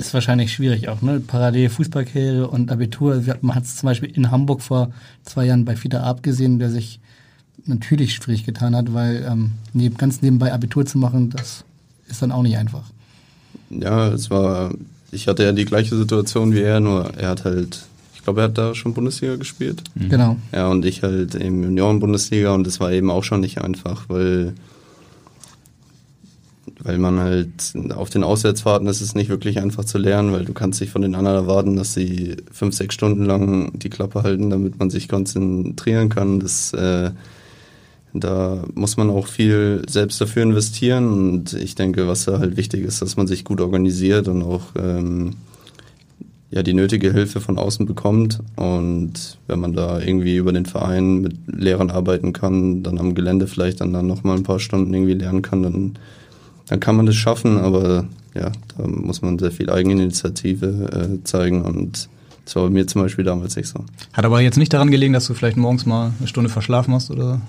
ist 0.00 0.14
wahrscheinlich 0.14 0.52
schwierig 0.52 0.88
auch, 0.88 1.02
ne? 1.02 1.20
Parallel 1.20 1.68
Fußballkarriere 1.68 2.48
und 2.48 2.72
Abitur. 2.72 3.22
Man 3.42 3.54
hat 3.54 3.64
es 3.64 3.76
zum 3.76 3.86
Beispiel 3.86 4.10
in 4.10 4.30
Hamburg 4.30 4.62
vor 4.62 4.92
zwei 5.22 5.46
Jahren 5.46 5.64
bei 5.64 5.76
Fiete 5.76 6.00
Arp 6.00 6.22
gesehen, 6.22 6.58
der 6.58 6.70
sich 6.70 7.00
natürlich 7.66 8.14
schwierig 8.14 8.44
getan 8.44 8.74
hat, 8.74 8.92
weil 8.94 9.26
ähm, 9.28 9.52
neben, 9.72 9.96
ganz 9.96 10.22
nebenbei 10.22 10.52
Abitur 10.52 10.86
zu 10.86 10.98
machen, 10.98 11.30
das 11.30 11.64
ist 12.08 12.22
dann 12.22 12.32
auch 12.32 12.42
nicht 12.42 12.56
einfach. 12.56 12.84
Ja, 13.70 14.08
es 14.08 14.30
war, 14.30 14.72
ich 15.12 15.28
hatte 15.28 15.44
ja 15.44 15.52
die 15.52 15.64
gleiche 15.64 15.96
Situation 15.96 16.54
wie 16.54 16.60
er, 16.60 16.80
nur 16.80 17.14
er 17.16 17.30
hat 17.30 17.44
halt, 17.44 17.82
ich 18.14 18.22
glaube, 18.24 18.40
er 18.40 18.44
hat 18.44 18.58
da 18.58 18.74
schon 18.74 18.94
Bundesliga 18.94 19.36
gespielt. 19.36 19.82
Genau. 19.94 20.36
Ja, 20.52 20.68
und 20.68 20.84
ich 20.84 21.02
halt 21.02 21.34
im 21.34 21.62
Junioren-Bundesliga 21.62 22.52
und 22.54 22.66
das 22.66 22.80
war 22.80 22.92
eben 22.92 23.10
auch 23.10 23.24
schon 23.24 23.40
nicht 23.40 23.60
einfach, 23.60 24.08
weil, 24.08 24.54
weil 26.82 26.98
man 26.98 27.18
halt 27.18 27.74
auf 27.94 28.10
den 28.10 28.24
Auswärtsfahrten 28.24 28.88
ist 28.88 29.00
es 29.00 29.14
nicht 29.14 29.28
wirklich 29.28 29.58
einfach 29.58 29.84
zu 29.84 29.98
lernen, 29.98 30.32
weil 30.32 30.44
du 30.44 30.52
kannst 30.52 30.80
dich 30.80 30.90
von 30.90 31.02
den 31.02 31.14
anderen 31.14 31.36
erwarten, 31.36 31.76
dass 31.76 31.94
sie 31.94 32.36
fünf, 32.50 32.74
sechs 32.74 32.94
Stunden 32.94 33.24
lang 33.24 33.78
die 33.78 33.90
Klappe 33.90 34.22
halten, 34.22 34.50
damit 34.50 34.78
man 34.78 34.90
sich 34.90 35.08
konzentrieren 35.08 36.08
kann. 36.08 36.40
Das, 36.40 36.72
äh, 36.72 37.10
da 38.12 38.64
muss 38.74 38.96
man 38.96 39.10
auch 39.10 39.26
viel 39.26 39.82
selbst 39.88 40.20
dafür 40.20 40.42
investieren 40.42 41.06
und 41.06 41.52
ich 41.52 41.74
denke, 41.74 42.08
was 42.08 42.24
da 42.24 42.38
halt 42.38 42.56
wichtig 42.56 42.84
ist, 42.84 43.02
dass 43.02 43.16
man 43.16 43.26
sich 43.26 43.44
gut 43.44 43.60
organisiert 43.60 44.26
und 44.28 44.42
auch 44.42 44.62
ähm, 44.76 45.36
ja, 46.50 46.64
die 46.64 46.74
nötige 46.74 47.12
Hilfe 47.12 47.40
von 47.40 47.58
außen 47.58 47.86
bekommt. 47.86 48.40
Und 48.56 49.38
wenn 49.46 49.60
man 49.60 49.72
da 49.72 50.00
irgendwie 50.00 50.36
über 50.36 50.52
den 50.52 50.66
Verein 50.66 51.20
mit 51.20 51.36
Lehrern 51.46 51.90
arbeiten 51.90 52.32
kann, 52.32 52.82
dann 52.82 52.98
am 52.98 53.14
Gelände 53.14 53.46
vielleicht 53.46 53.80
dann, 53.80 53.92
dann 53.92 54.06
nochmal 54.06 54.36
ein 54.36 54.42
paar 54.42 54.58
Stunden 54.58 54.92
irgendwie 54.92 55.14
lernen 55.14 55.42
kann, 55.42 55.62
dann, 55.62 55.94
dann 56.70 56.78
kann 56.78 56.96
man 56.96 57.04
das 57.04 57.16
schaffen. 57.16 57.58
Aber 57.58 58.06
ja, 58.34 58.52
da 58.78 58.86
muss 58.86 59.22
man 59.22 59.38
sehr 59.38 59.50
viel 59.50 59.70
Eigeninitiative 59.70 61.18
äh, 61.20 61.24
zeigen 61.24 61.62
und 61.62 62.08
das 62.44 62.56
war 62.56 62.64
bei 62.64 62.70
mir 62.70 62.86
zum 62.86 63.02
Beispiel 63.02 63.24
damals 63.24 63.56
nicht 63.56 63.68
so. 63.68 63.84
Hat 64.12 64.24
aber 64.24 64.40
jetzt 64.40 64.56
nicht 64.56 64.72
daran 64.72 64.90
gelegen, 64.90 65.12
dass 65.12 65.26
du 65.26 65.34
vielleicht 65.34 65.56
morgens 65.56 65.84
mal 65.84 66.12
eine 66.18 66.28
Stunde 66.28 66.48
verschlafen 66.48 66.94
hast 66.94 67.10
oder? 67.10 67.40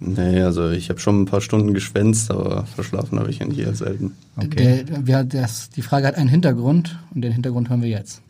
Nee, 0.00 0.40
also 0.40 0.70
ich 0.70 0.88
habe 0.88 1.00
schon 1.00 1.22
ein 1.22 1.24
paar 1.24 1.40
Stunden 1.40 1.74
geschwänzt, 1.74 2.30
aber 2.30 2.64
verschlafen 2.66 3.18
habe 3.18 3.30
ich 3.30 3.42
eigentlich 3.42 3.66
eher 3.66 3.74
selten. 3.74 4.12
Der, 4.36 4.84
wer, 5.02 5.24
das, 5.24 5.70
die 5.70 5.82
Frage 5.82 6.06
hat 6.06 6.14
einen 6.14 6.28
Hintergrund 6.28 6.96
und 7.12 7.22
den 7.22 7.32
Hintergrund 7.32 7.68
hören 7.68 7.82
wir 7.82 7.88
jetzt. 7.88 8.22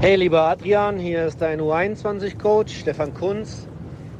Hey 0.00 0.16
lieber 0.16 0.42
Adrian, 0.42 0.98
hier 0.98 1.26
ist 1.26 1.40
dein 1.40 1.60
U21-Coach 1.60 2.78
Stefan 2.78 3.14
Kunz. 3.14 3.66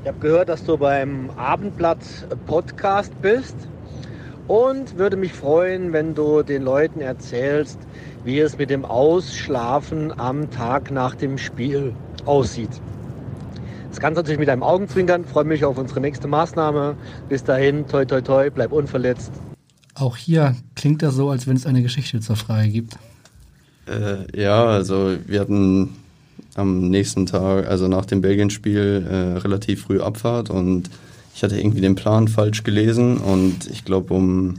Ich 0.02 0.08
habe 0.08 0.18
gehört, 0.20 0.48
dass 0.48 0.64
du 0.64 0.78
beim 0.78 1.28
Abendblatt 1.36 1.98
Podcast 2.46 3.12
bist 3.20 3.56
und 4.48 4.98
würde 4.98 5.16
mich 5.16 5.32
freuen, 5.32 5.92
wenn 5.92 6.14
du 6.14 6.42
den 6.42 6.62
Leuten 6.62 7.00
erzählst, 7.00 7.78
wie 8.24 8.38
es 8.40 8.58
mit 8.58 8.70
dem 8.70 8.84
Ausschlafen 8.84 10.18
am 10.18 10.50
Tag 10.50 10.90
nach 10.90 11.14
dem 11.14 11.38
Spiel 11.38 11.94
aussieht. 12.24 12.80
Das 13.90 14.00
Ganze 14.00 14.20
natürlich 14.20 14.38
mit 14.38 14.50
einem 14.50 14.62
Augenzwinkern. 14.62 15.24
Freue 15.24 15.44
mich 15.44 15.64
auf 15.64 15.78
unsere 15.78 16.00
nächste 16.00 16.28
Maßnahme. 16.28 16.96
Bis 17.28 17.44
dahin, 17.44 17.86
toi 17.86 18.04
toi 18.04 18.20
toi, 18.20 18.50
bleib 18.50 18.72
unverletzt. 18.72 19.32
Auch 19.94 20.16
hier 20.16 20.54
klingt 20.74 21.02
das 21.02 21.14
so, 21.14 21.30
als 21.30 21.46
wenn 21.46 21.56
es 21.56 21.64
eine 21.64 21.82
Geschichte 21.82 22.20
zur 22.20 22.36
Frage 22.36 22.68
gibt. 22.68 22.98
Äh, 23.86 24.38
ja, 24.38 24.66
also 24.66 25.16
wir 25.26 25.40
hatten 25.40 25.96
am 26.56 26.88
nächsten 26.90 27.26
Tag, 27.26 27.66
also 27.66 27.88
nach 27.88 28.04
dem 28.04 28.20
Belgien-Spiel, 28.20 29.06
äh, 29.08 29.38
relativ 29.38 29.84
früh 29.84 30.00
Abfahrt 30.00 30.50
und 30.50 30.90
ich 31.36 31.42
hatte 31.42 31.60
irgendwie 31.60 31.82
den 31.82 31.96
Plan 31.96 32.28
falsch 32.28 32.62
gelesen 32.62 33.18
und 33.18 33.66
ich 33.70 33.84
glaube 33.84 34.14
um 34.14 34.54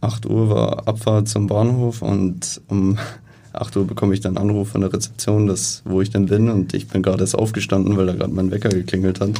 8 0.00 0.24
Uhr 0.24 0.48
war 0.48 0.88
Abfahrt 0.88 1.28
zum 1.28 1.48
Bahnhof 1.48 2.00
und 2.00 2.62
um 2.68 2.96
8 3.52 3.76
Uhr 3.76 3.86
bekomme 3.86 4.14
ich 4.14 4.20
dann 4.20 4.38
einen 4.38 4.48
Anruf 4.48 4.70
von 4.70 4.80
der 4.80 4.90
Rezeption, 4.90 5.46
dass, 5.46 5.82
wo 5.84 6.00
ich 6.00 6.08
denn 6.08 6.26
bin 6.26 6.48
und 6.48 6.72
ich 6.72 6.88
bin 6.88 7.02
gerade 7.02 7.20
erst 7.20 7.36
aufgestanden, 7.36 7.94
weil 7.98 8.06
da 8.06 8.14
gerade 8.14 8.32
mein 8.32 8.50
Wecker 8.50 8.70
geklingelt 8.70 9.20
hat. 9.20 9.32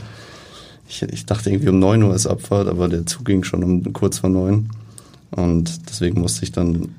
Ich, 0.86 1.00
ich, 1.02 1.24
dachte 1.24 1.48
irgendwie 1.48 1.70
um 1.70 1.78
9 1.78 2.02
Uhr 2.02 2.14
ist 2.14 2.26
Abfahrt, 2.26 2.68
aber 2.68 2.90
der 2.90 3.06
Zug 3.06 3.24
ging 3.24 3.42
schon 3.42 3.64
um 3.64 3.92
kurz 3.94 4.18
vor 4.18 4.28
9 4.28 4.68
und 5.30 5.88
deswegen 5.88 6.20
musste 6.20 6.44
ich 6.44 6.52
dann 6.52 6.94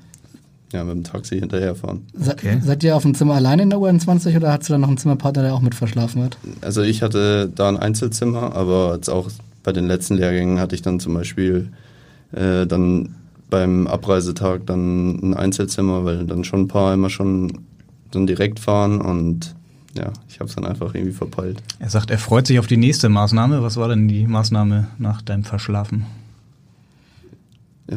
ja, 0.72 0.84
mit 0.84 0.96
dem 0.96 1.04
Taxi 1.04 1.40
hinterherfahren. 1.40 2.02
Okay. 2.20 2.60
Seid 2.64 2.84
ihr 2.84 2.96
auf 2.96 3.04
dem 3.04 3.16
Zimmer 3.16 3.36
alleine 3.36 3.64
in 3.64 3.70
der 3.70 3.80
U21 3.80 4.36
oder 4.36 4.54
hast 4.54 4.70
du 4.70 4.74
da 4.74 4.80
noch 4.80 4.88
einen 4.88 4.98
Zimmerpartner, 4.98 5.44
der 5.44 5.54
auch 5.54 5.62
mit 5.62 5.76
verschlafen 5.76 6.24
hat? 6.24 6.38
Also 6.62 6.82
ich 6.82 7.02
hatte 7.02 7.52
da 7.54 7.70
ein 7.70 7.78
Einzelzimmer, 7.78 8.56
aber 8.56 8.96
jetzt 8.96 9.10
auch 9.10 9.30
bei 9.64 9.72
den 9.72 9.88
letzten 9.88 10.16
Lehrgängen 10.16 10.60
hatte 10.60 10.76
ich 10.76 10.82
dann 10.82 11.00
zum 11.00 11.14
Beispiel 11.14 11.70
äh, 12.32 12.66
dann 12.66 13.16
beim 13.50 13.88
Abreisetag 13.88 14.66
dann 14.66 15.20
ein 15.20 15.34
Einzelzimmer, 15.34 16.06
weil 16.06 16.26
dann 16.26 16.44
schon 16.44 16.62
ein 16.62 16.68
paar 16.68 16.94
immer 16.94 17.10
schon 17.10 17.60
dann 18.12 18.28
direkt 18.28 18.60
fahren 18.60 19.02
und 19.02 19.56
ja, 19.94 20.12
ich 20.30 20.40
habe 20.40 20.50
es 20.50 20.56
dann 20.56 20.66
einfach 20.66 20.96
irgendwie 20.96 21.14
verpeilt. 21.14 21.62
Er 21.80 21.90
sagt, 21.90 22.12
er 22.12 22.18
freut 22.18 22.48
sich 22.48 22.60
auf 22.60 22.68
die 22.68 22.78
nächste 22.78 23.10
Maßnahme. 23.10 23.62
Was 23.62 23.76
war 23.76 23.90
denn 23.90 24.08
die 24.08 24.26
Maßnahme 24.26 24.88
nach 24.98 25.22
deinem 25.22 25.44
Verschlafen? 25.44 26.06
Äh, 27.88 27.96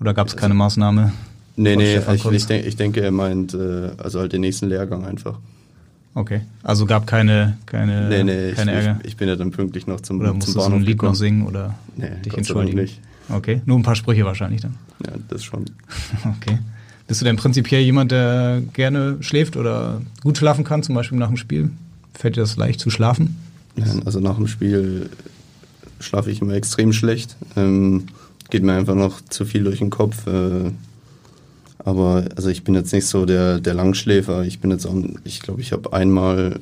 Oder 0.00 0.12
gab 0.12 0.28
es 0.28 0.36
keine 0.36 0.54
Maßnahme? 0.54 1.12
Nee, 1.56 1.76
nee, 1.76 1.98
ich, 1.98 2.24
ich, 2.24 2.46
denk, 2.46 2.66
ich, 2.66 2.76
denke, 2.76 3.00
er 3.00 3.10
meint 3.10 3.54
äh, 3.54 3.90
also 3.98 4.20
halt 4.20 4.32
den 4.32 4.40
nächsten 4.40 4.68
Lehrgang 4.68 5.04
einfach. 5.04 5.38
Okay, 6.14 6.40
also 6.62 6.86
gab 6.86 7.06
keine, 7.06 7.58
keine, 7.66 8.08
nee, 8.08 8.24
nee, 8.24 8.52
keine 8.52 8.72
ich, 8.72 8.86
Ärger? 8.86 9.00
Ich, 9.04 9.16
bin 9.16 9.28
ja 9.28 9.36
dann 9.36 9.50
pünktlich 9.50 9.86
noch 9.86 10.00
zum, 10.00 10.20
oder 10.20 10.38
zum 10.40 10.54
Bahnhof. 10.54 10.66
Oder 10.66 10.76
ein 10.76 10.82
Lied 10.82 11.02
noch 11.02 11.14
singen 11.14 11.46
oder 11.46 11.74
nee, 11.96 12.08
dich 12.24 12.30
Gott 12.30 12.38
entschuldigen? 12.38 12.78
Nicht. 12.78 13.00
Okay, 13.28 13.60
nur 13.64 13.78
ein 13.78 13.82
paar 13.82 13.94
Sprüche 13.94 14.24
wahrscheinlich 14.24 14.60
dann. 14.60 14.74
Ja, 15.06 15.12
das 15.28 15.44
schon. 15.44 15.66
Okay. 16.38 16.58
Bist 17.06 17.20
du 17.20 17.24
denn 17.24 17.36
prinzipiell 17.36 17.82
jemand, 17.82 18.12
der 18.12 18.62
gerne 18.72 19.16
schläft 19.20 19.56
oder 19.56 20.00
gut 20.22 20.38
schlafen 20.38 20.62
kann, 20.62 20.84
zum 20.84 20.94
Beispiel 20.94 21.18
nach 21.18 21.26
dem 21.26 21.36
Spiel? 21.36 21.70
Fällt 22.14 22.36
dir 22.36 22.40
das 22.40 22.56
leicht 22.56 22.78
zu 22.78 22.88
schlafen? 22.88 23.36
Ja, 23.74 23.86
also 24.04 24.20
nach 24.20 24.36
dem 24.36 24.46
Spiel 24.46 25.10
schlafe 25.98 26.30
ich 26.30 26.40
immer 26.40 26.54
extrem 26.54 26.92
schlecht. 26.92 27.36
Ähm, 27.56 28.06
geht 28.48 28.62
mir 28.62 28.74
einfach 28.74 28.94
noch 28.94 29.20
zu 29.22 29.44
viel 29.44 29.64
durch 29.64 29.78
den 29.78 29.90
Kopf. 29.90 30.26
Äh, 30.28 30.70
aber 31.84 32.24
also 32.36 32.48
ich 32.48 32.64
bin 32.64 32.74
jetzt 32.74 32.92
nicht 32.92 33.06
so 33.06 33.26
der, 33.26 33.60
der 33.60 33.74
Langschläfer. 33.74 34.44
Ich 34.44 34.60
bin 34.60 34.70
jetzt 34.70 34.86
auch, 34.86 34.94
ich 35.24 35.40
glaube, 35.40 35.60
ich 35.60 35.72
habe 35.72 35.92
einmal 35.92 36.60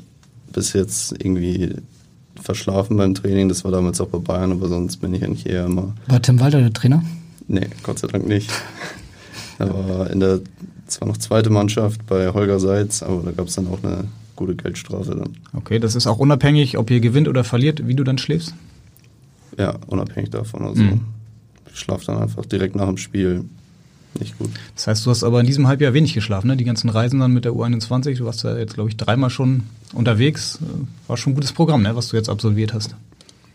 bis 0.52 0.72
jetzt 0.72 1.12
irgendwie 1.12 1.74
verschlafen 2.40 2.96
beim 2.96 3.14
Training. 3.14 3.48
Das 3.48 3.64
war 3.64 3.72
damals 3.72 4.00
auch 4.00 4.08
bei 4.08 4.18
Bayern, 4.18 4.52
aber 4.52 4.68
sonst 4.68 4.98
bin 4.98 5.14
ich 5.14 5.24
eigentlich 5.24 5.46
eher 5.46 5.66
immer. 5.66 5.94
War 6.06 6.22
Tim 6.22 6.40
Walter 6.40 6.60
der 6.60 6.72
Trainer? 6.72 7.02
Nee, 7.48 7.68
Gott 7.82 7.98
sei 7.98 8.08
Dank 8.08 8.26
nicht. 8.26 8.50
er 9.58 9.74
war 9.74 10.10
in 10.10 10.20
der 10.20 10.40
zwar 10.86 11.08
noch 11.08 11.18
zweite 11.18 11.50
Mannschaft 11.50 12.06
bei 12.06 12.32
Holger 12.32 12.60
Seitz, 12.60 13.02
aber 13.02 13.22
da 13.22 13.32
gab 13.32 13.48
es 13.48 13.54
dann 13.56 13.68
auch 13.68 13.82
eine 13.82 14.04
gute 14.36 14.54
Geldstrafe 14.54 15.16
dann. 15.16 15.36
Okay, 15.52 15.78
das 15.78 15.94
ist 15.94 16.06
auch 16.06 16.18
unabhängig, 16.18 16.78
ob 16.78 16.90
ihr 16.90 17.00
gewinnt 17.00 17.28
oder 17.28 17.44
verliert, 17.44 17.86
wie 17.86 17.94
du 17.94 18.04
dann 18.04 18.18
schläfst? 18.18 18.54
Ja, 19.58 19.74
unabhängig 19.88 20.30
davon. 20.30 20.62
Also 20.62 20.82
mhm. 20.82 21.00
ich 21.72 21.78
schlafe 21.78 22.06
dann 22.06 22.18
einfach 22.22 22.46
direkt 22.46 22.76
nach 22.76 22.86
dem 22.86 22.96
Spiel 22.96 23.44
nicht 24.18 24.38
gut. 24.38 24.50
Das 24.74 24.86
heißt, 24.86 25.06
du 25.06 25.10
hast 25.10 25.22
aber 25.22 25.40
in 25.40 25.46
diesem 25.46 25.68
Halbjahr 25.68 25.94
wenig 25.94 26.14
geschlafen, 26.14 26.48
ne? 26.48 26.56
Die 26.56 26.64
ganzen 26.64 26.90
Reisen 26.90 27.20
dann 27.20 27.32
mit 27.32 27.44
der 27.44 27.52
U21, 27.52 28.16
du 28.16 28.24
warst 28.24 28.42
ja 28.42 28.56
jetzt, 28.56 28.74
glaube 28.74 28.90
ich, 28.90 28.96
dreimal 28.96 29.30
schon 29.30 29.64
unterwegs. 29.92 30.58
War 31.06 31.16
schon 31.16 31.32
ein 31.32 31.36
gutes 31.36 31.52
Programm, 31.52 31.82
ne? 31.82 31.94
was 31.94 32.08
du 32.08 32.16
jetzt 32.16 32.28
absolviert 32.28 32.72
hast. 32.72 32.94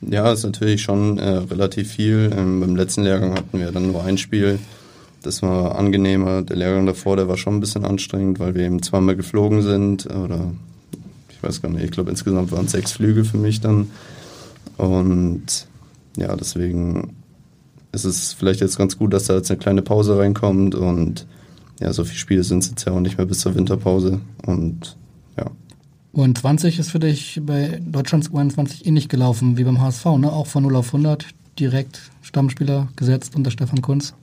Ja, 0.01 0.31
ist 0.31 0.43
natürlich 0.43 0.81
schon 0.81 1.17
äh, 1.17 1.29
relativ 1.29 1.91
viel. 1.91 2.31
Ähm, 2.35 2.59
beim 2.59 2.75
letzten 2.75 3.03
Lehrgang 3.03 3.35
hatten 3.35 3.59
wir 3.59 3.71
dann 3.71 3.91
nur 3.91 4.03
ein 4.03 4.17
Spiel. 4.17 4.59
Das 5.21 5.41
war 5.41 5.75
angenehmer. 5.77 6.41
Der 6.41 6.57
Lehrgang 6.57 6.85
davor, 6.85 7.15
der 7.15 7.27
war 7.27 7.37
schon 7.37 7.55
ein 7.55 7.59
bisschen 7.61 7.85
anstrengend, 7.85 8.39
weil 8.39 8.55
wir 8.55 8.63
eben 8.63 8.81
zweimal 8.83 9.15
geflogen 9.15 9.61
sind. 9.61 10.05
Oder 10.07 10.51
ich 11.29 11.41
weiß 11.41 11.61
gar 11.61 11.69
nicht, 11.69 11.83
ich 11.83 11.91
glaube 11.91 12.09
insgesamt 12.09 12.51
waren 12.51 12.65
es 12.65 12.71
sechs 12.71 12.91
Flüge 12.91 13.23
für 13.23 13.37
mich 13.37 13.61
dann. 13.61 13.91
Und 14.75 15.67
ja, 16.17 16.35
deswegen 16.35 17.15
ist 17.93 18.06
es 18.06 18.34
vielleicht 18.34 18.60
jetzt 18.60 18.77
ganz 18.77 18.97
gut, 18.97 19.13
dass 19.13 19.25
da 19.25 19.36
jetzt 19.36 19.49
eine 19.49 19.60
kleine 19.60 19.82
Pause 19.82 20.17
reinkommt 20.17 20.75
und 20.75 21.25
ja, 21.79 21.93
so 21.93 22.03
viele 22.03 22.17
Spiele 22.17 22.43
sind 22.43 22.63
es 22.63 22.69
jetzt 22.69 22.86
ja 22.86 22.93
auch 22.93 22.99
nicht 22.99 23.17
mehr 23.17 23.27
bis 23.27 23.39
zur 23.39 23.56
Winterpause 23.56 24.19
und 24.45 24.97
ja. 25.38 25.49
U21 26.15 26.79
ist 26.79 26.91
für 26.91 26.99
dich 26.99 27.39
bei 27.43 27.82
Deutschlands 27.86 28.29
U21 28.29 28.86
ähnlich 28.86 29.10
gelaufen 29.10 29.58
wie 29.58 29.63
beim 29.63 29.82
HSV, 29.82 30.06
ne? 30.17 30.32
Auch 30.32 30.47
von 30.47 30.63
0 30.63 30.75
auf 30.75 30.88
100 30.88 31.25
direkt 31.60 32.01
Stammspieler 32.21 32.88
gesetzt 32.95 33.36
unter 33.36 33.51
Stefan 33.51 33.82
Kunz. 33.82 34.13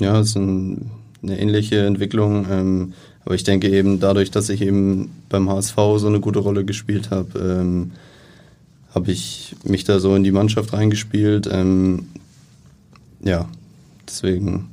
Ja, 0.00 0.20
es 0.20 0.30
ist 0.30 0.36
ein, 0.36 0.90
eine 1.22 1.38
ähnliche 1.38 1.86
Entwicklung. 1.86 2.46
Ähm, 2.50 2.92
aber 3.24 3.34
ich 3.34 3.44
denke 3.44 3.68
eben 3.68 3.98
dadurch, 3.98 4.30
dass 4.30 4.48
ich 4.48 4.62
eben 4.62 5.10
beim 5.28 5.48
HSV 5.48 5.74
so 5.96 6.06
eine 6.06 6.20
gute 6.20 6.38
Rolle 6.38 6.64
gespielt 6.64 7.10
habe, 7.10 7.38
ähm, 7.38 7.92
habe 8.94 9.10
ich 9.10 9.56
mich 9.64 9.84
da 9.84 9.98
so 9.98 10.14
in 10.14 10.22
die 10.22 10.32
Mannschaft 10.32 10.72
reingespielt. 10.72 11.48
Ähm, 11.50 12.06
ja, 13.26 13.46
deswegen, 14.06 14.68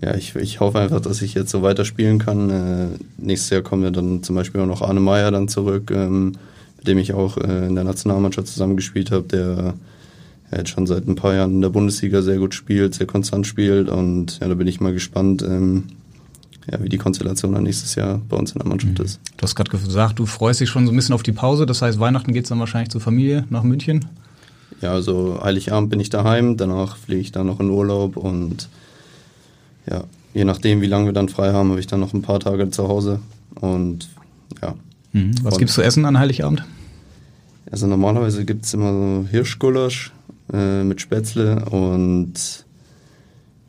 ja, 0.00 0.14
ich, 0.14 0.34
ich 0.34 0.60
hoffe 0.60 0.80
einfach, 0.80 1.00
dass 1.00 1.22
ich 1.22 1.34
jetzt 1.34 1.50
so 1.50 1.62
weiterspielen 1.62 2.18
kann. 2.18 2.50
Äh, 2.50 2.86
nächstes 3.18 3.50
Jahr 3.50 3.62
kommen 3.62 3.84
ja 3.84 3.90
dann 3.90 4.22
zum 4.22 4.34
Beispiel 4.34 4.60
auch 4.60 4.66
noch 4.66 4.82
Arne 4.82 5.00
Meyer 5.00 5.30
dann 5.30 5.48
zurück, 5.48 5.90
ähm, 5.94 6.32
mit 6.78 6.88
dem 6.88 6.98
ich 6.98 7.12
auch 7.12 7.36
äh, 7.38 7.66
in 7.66 7.76
der 7.76 7.84
Nationalmannschaft 7.84 8.48
zusammengespielt 8.48 9.12
habe, 9.12 9.24
der 9.28 9.74
ja, 10.50 10.58
jetzt 10.58 10.70
schon 10.70 10.86
seit 10.86 11.06
ein 11.06 11.14
paar 11.14 11.34
Jahren 11.34 11.52
in 11.52 11.60
der 11.60 11.68
Bundesliga 11.68 12.20
sehr 12.22 12.38
gut 12.38 12.54
spielt, 12.54 12.94
sehr 12.94 13.06
konstant 13.06 13.46
spielt 13.46 13.88
und 13.88 14.40
ja, 14.40 14.48
da 14.48 14.54
bin 14.54 14.66
ich 14.66 14.80
mal 14.80 14.92
gespannt, 14.92 15.42
ähm, 15.42 15.84
ja, 16.70 16.82
wie 16.82 16.88
die 16.88 16.98
Konstellation 16.98 17.52
dann 17.52 17.62
nächstes 17.62 17.94
Jahr 17.94 18.20
bei 18.28 18.36
uns 18.36 18.52
in 18.52 18.58
der 18.58 18.68
Mannschaft 18.68 18.98
mhm. 18.98 19.04
ist. 19.04 19.20
Du 19.36 19.42
hast 19.42 19.54
gerade 19.54 19.70
gesagt, 19.70 20.18
du 20.18 20.26
freust 20.26 20.60
dich 20.60 20.68
schon 20.68 20.86
so 20.86 20.92
ein 20.92 20.96
bisschen 20.96 21.14
auf 21.14 21.22
die 21.22 21.32
Pause, 21.32 21.64
das 21.64 21.80
heißt 21.80 22.00
Weihnachten 22.00 22.32
geht 22.32 22.44
es 22.44 22.48
dann 22.48 22.58
wahrscheinlich 22.58 22.90
zur 22.90 23.00
Familie 23.00 23.46
nach 23.50 23.62
München? 23.62 24.04
Ja, 24.82 24.92
also 24.92 25.40
Heiligabend 25.42 25.90
bin 25.90 26.00
ich 26.00 26.10
daheim, 26.10 26.56
danach 26.56 26.96
fliege 26.96 27.20
ich 27.20 27.32
dann 27.32 27.46
noch 27.46 27.60
in 27.60 27.70
Urlaub 27.70 28.16
und 28.16 28.68
ja, 29.88 30.04
je 30.34 30.44
nachdem, 30.44 30.80
wie 30.80 30.86
lange 30.86 31.06
wir 31.06 31.12
dann 31.12 31.28
frei 31.28 31.52
haben, 31.52 31.70
habe 31.70 31.80
ich 31.80 31.86
dann 31.86 32.00
noch 32.00 32.12
ein 32.12 32.22
paar 32.22 32.40
Tage 32.40 32.70
zu 32.70 32.88
Hause 32.88 33.20
und 33.54 34.08
ja. 34.60 34.74
Mhm. 35.12 35.34
Was 35.42 35.58
gibt's 35.58 35.74
zu 35.74 35.82
essen 35.82 36.04
an 36.04 36.18
Heiligabend? 36.18 36.64
Also 37.70 37.86
normalerweise 37.86 38.44
gibt 38.44 38.64
es 38.64 38.74
immer 38.74 38.92
so 38.92 39.26
Hirschgulasch 39.30 40.12
äh, 40.52 40.84
mit 40.84 41.00
Spätzle 41.00 41.64
und 41.66 42.34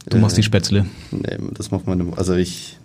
Du 0.09 0.17
machst 0.17 0.35
äh, 0.35 0.41
die 0.41 0.43
Spätzle? 0.43 0.85
Nee, 1.11 1.37
das 1.53 1.71
macht 1.71 1.87
meine, 1.87 2.11
also 2.17 2.33
ich, 2.33 2.77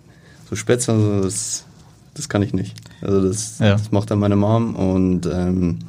so 0.49 0.55
Spätzle, 0.55 0.93
also 0.93 1.21
das, 1.21 1.65
das 2.13 2.29
kann 2.29 2.41
ich 2.41 2.53
nicht. 2.53 2.75
Also 3.01 3.27
das, 3.27 3.59
ja. 3.59 3.71
das 3.71 3.91
macht 3.91 4.11
dann 4.11 4.19
meine 4.19 4.35
Mom 4.35 4.75
und 4.75 5.25
ähm, 5.25 5.79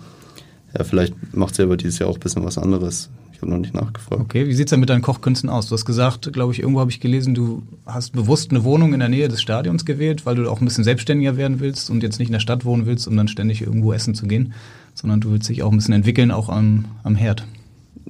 ja, 0.76 0.84
vielleicht 0.84 1.14
macht 1.34 1.54
sie 1.54 1.62
aber 1.62 1.76
dieses 1.76 1.98
Jahr 1.98 2.08
auch 2.08 2.16
ein 2.16 2.20
bisschen 2.20 2.44
was 2.44 2.58
anderes. 2.58 3.10
Ich 3.32 3.42
habe 3.42 3.52
noch 3.52 3.58
nicht 3.58 3.74
nachgefragt. 3.74 4.20
Okay, 4.20 4.46
wie 4.46 4.52
sieht 4.52 4.66
es 4.66 4.70
denn 4.70 4.80
mit 4.80 4.90
deinen 4.90 5.00
Kochkünsten 5.00 5.48
aus? 5.48 5.66
Du 5.66 5.72
hast 5.72 5.86
gesagt, 5.86 6.30
glaube 6.32 6.52
ich, 6.52 6.60
irgendwo 6.60 6.80
habe 6.80 6.90
ich 6.90 7.00
gelesen, 7.00 7.34
du 7.34 7.62
hast 7.86 8.12
bewusst 8.12 8.50
eine 8.50 8.64
Wohnung 8.64 8.92
in 8.92 9.00
der 9.00 9.08
Nähe 9.08 9.28
des 9.28 9.40
Stadions 9.40 9.86
gewählt, 9.86 10.26
weil 10.26 10.36
du 10.36 10.50
auch 10.50 10.60
ein 10.60 10.66
bisschen 10.66 10.84
selbstständiger 10.84 11.38
werden 11.38 11.58
willst 11.58 11.88
und 11.88 12.02
jetzt 12.02 12.18
nicht 12.18 12.28
in 12.28 12.34
der 12.34 12.40
Stadt 12.40 12.66
wohnen 12.66 12.84
willst, 12.84 13.08
um 13.08 13.16
dann 13.16 13.28
ständig 13.28 13.62
irgendwo 13.62 13.94
essen 13.94 14.14
zu 14.14 14.26
gehen, 14.26 14.52
sondern 14.94 15.20
du 15.20 15.30
willst 15.32 15.48
dich 15.48 15.62
auch 15.62 15.72
ein 15.72 15.78
bisschen 15.78 15.94
entwickeln, 15.94 16.30
auch 16.30 16.50
am, 16.50 16.84
am 17.02 17.14
Herd. 17.14 17.46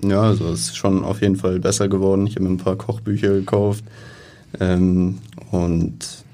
Ja, 0.03 0.23
also 0.23 0.49
es 0.49 0.63
ist 0.63 0.77
schon 0.77 1.05
auf 1.05 1.23
jeden 1.23 1.37
Fall 1.37 1.61
besser 1.61 1.89
geworden. 1.89 2.27
Ich 2.27 2.35
habe 2.35 2.45
mir 2.45 2.51
ein 2.51 2.57
paar 2.57 2.77
Kochbücher 2.77 3.29
gekauft 3.35 3.85
ähm, 4.59 5.19
und 5.53 6.25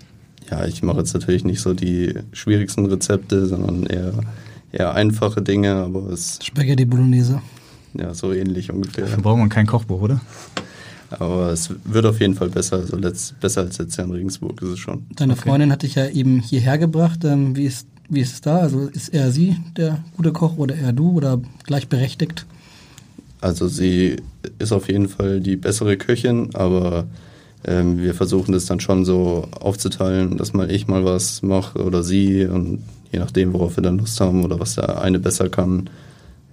ja, 0.51 0.65
ich 0.65 0.83
mache 0.83 0.99
jetzt 0.99 1.13
natürlich 1.13 1.45
nicht 1.45 1.61
so 1.61 1.75
die 1.75 2.15
schwierigsten 2.33 2.87
Rezepte, 2.87 3.47
sondern 3.47 3.85
eher 3.85 4.15
eher 4.79 4.95
einfache 4.95 5.43
Dinge, 5.43 5.75
aber 5.75 6.11
es. 6.11 6.39
Spaghetti 6.43 6.85
Bolognese. 6.85 7.41
Ja, 7.95 8.13
so 8.15 8.33
ähnlich 8.33 8.71
ungefähr. 8.71 9.05
Dafür 9.05 9.23
braucht 9.23 9.39
man 9.39 9.49
kein 9.49 9.67
Kochbuch, 9.67 10.03
oder? 10.03 10.21
Aber 11.11 11.51
es 11.51 11.71
wird 11.85 12.05
auf 12.05 12.21
jeden 12.21 12.35
Fall 12.35 12.51
besser. 12.51 12.77
Also 12.77 12.97
letzt, 12.97 13.39
besser 13.41 13.63
als 13.63 13.79
jetzt 13.79 13.99
in 13.99 14.11
Regensburg 14.11 14.61
ist 14.63 14.69
es 14.69 14.79
schon. 14.79 15.07
Deine 15.15 15.33
okay. 15.35 15.49
Freundin 15.49 15.73
hat 15.73 15.83
dich 15.83 15.95
ja 15.95 16.09
eben 16.09 16.41
hierher 16.41 16.79
gebracht. 16.79 17.25
Ähm, 17.25 17.57
wie, 17.57 17.65
ist, 17.65 17.87
wie 18.09 18.21
ist 18.21 18.35
es 18.35 18.41
da? 18.41 18.59
Also 18.59 18.89
ist 18.89 19.11
er 19.11 19.31
sie 19.31 19.57
der 19.77 20.05
gute 20.17 20.33
Koch 20.33 20.59
oder 20.59 20.75
er 20.75 20.93
du 20.93 21.13
oder 21.13 21.41
gleichberechtigt? 21.65 22.45
Also 23.41 23.69
sie 23.69 24.17
ist 24.59 24.73
auf 24.73 24.89
jeden 24.89 25.09
Fall 25.09 25.41
die 25.41 25.57
bessere 25.57 25.97
Köchin, 25.97 26.51
aber 26.55 27.07
ähm, 27.65 27.99
wir 27.99 28.15
versuchen 28.15 28.53
das 28.53 28.67
dann 28.67 28.81
schon 28.81 29.05
so 29.05 29.49
aufzuteilen, 29.61 30.37
dass 30.37 30.53
mal 30.53 30.71
ich 30.71 30.89
mal 30.89 31.05
was 31.05 31.43
mache 31.43 31.85
oder 31.85 32.03
sie 32.03 32.47
und 32.47 32.83
je 33.13 33.19
nachdem, 33.19 33.53
worauf 33.53 33.77
wir 33.77 33.83
dann 33.83 33.99
Lust 33.99 34.21
haben 34.21 34.45
oder 34.45 34.61
was 34.61 34.75
der 34.75 35.01
eine 35.01 35.19
besser 35.19 35.49
kann, 35.49 35.91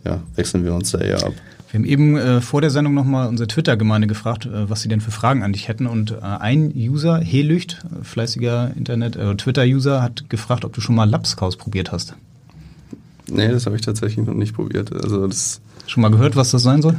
ja, 0.06 0.22
wechseln 0.36 0.66
wir 0.66 0.74
uns 0.74 0.92
da 0.92 1.00
eher 1.00 1.24
ab. 1.24 1.34
Wir 1.72 1.80
haben 1.80 1.86
eben 1.86 2.18
äh, 2.18 2.42
vor 2.42 2.62
der 2.62 2.70
Sendung 2.70 2.94
nochmal 2.94 3.28
unsere 3.28 3.48
Twitter-Gemeinde 3.48 4.08
gefragt, 4.08 4.46
äh, 4.46 4.70
was 4.70 4.82
sie 4.82 4.90
denn 4.90 5.02
für 5.02 5.12
Fragen 5.12 5.42
an 5.42 5.54
dich 5.54 5.68
hätten. 5.68 5.88
Und 5.88 6.12
äh, 6.12 6.22
ein 6.22 6.72
User, 6.76 7.20
Helücht, 7.20 7.84
äh, 7.84 8.04
fleißiger 8.04 8.72
Internet, 8.76 9.16
äh, 9.16 9.36
Twitter-User, 9.36 10.04
hat 10.04 10.30
gefragt, 10.30 10.66
ob 10.66 10.74
du 10.74 10.82
schon 10.82 10.96
mal 10.96 11.10
Lapskaus 11.10 11.58
probiert 11.58 11.92
hast. 11.92 12.16
Nee, 13.28 13.48
das 13.48 13.66
habe 13.66 13.76
ich 13.76 13.82
tatsächlich 13.82 14.24
noch 14.26 14.36
nicht 14.36 14.54
probiert. 14.54 14.94
Also 14.94 15.26
das 15.26 15.62
Schon 15.88 16.02
mal 16.02 16.12
gehört, 16.12 16.36
was 16.36 16.52
das 16.52 16.64
sein 16.64 16.82
soll? 16.82 16.96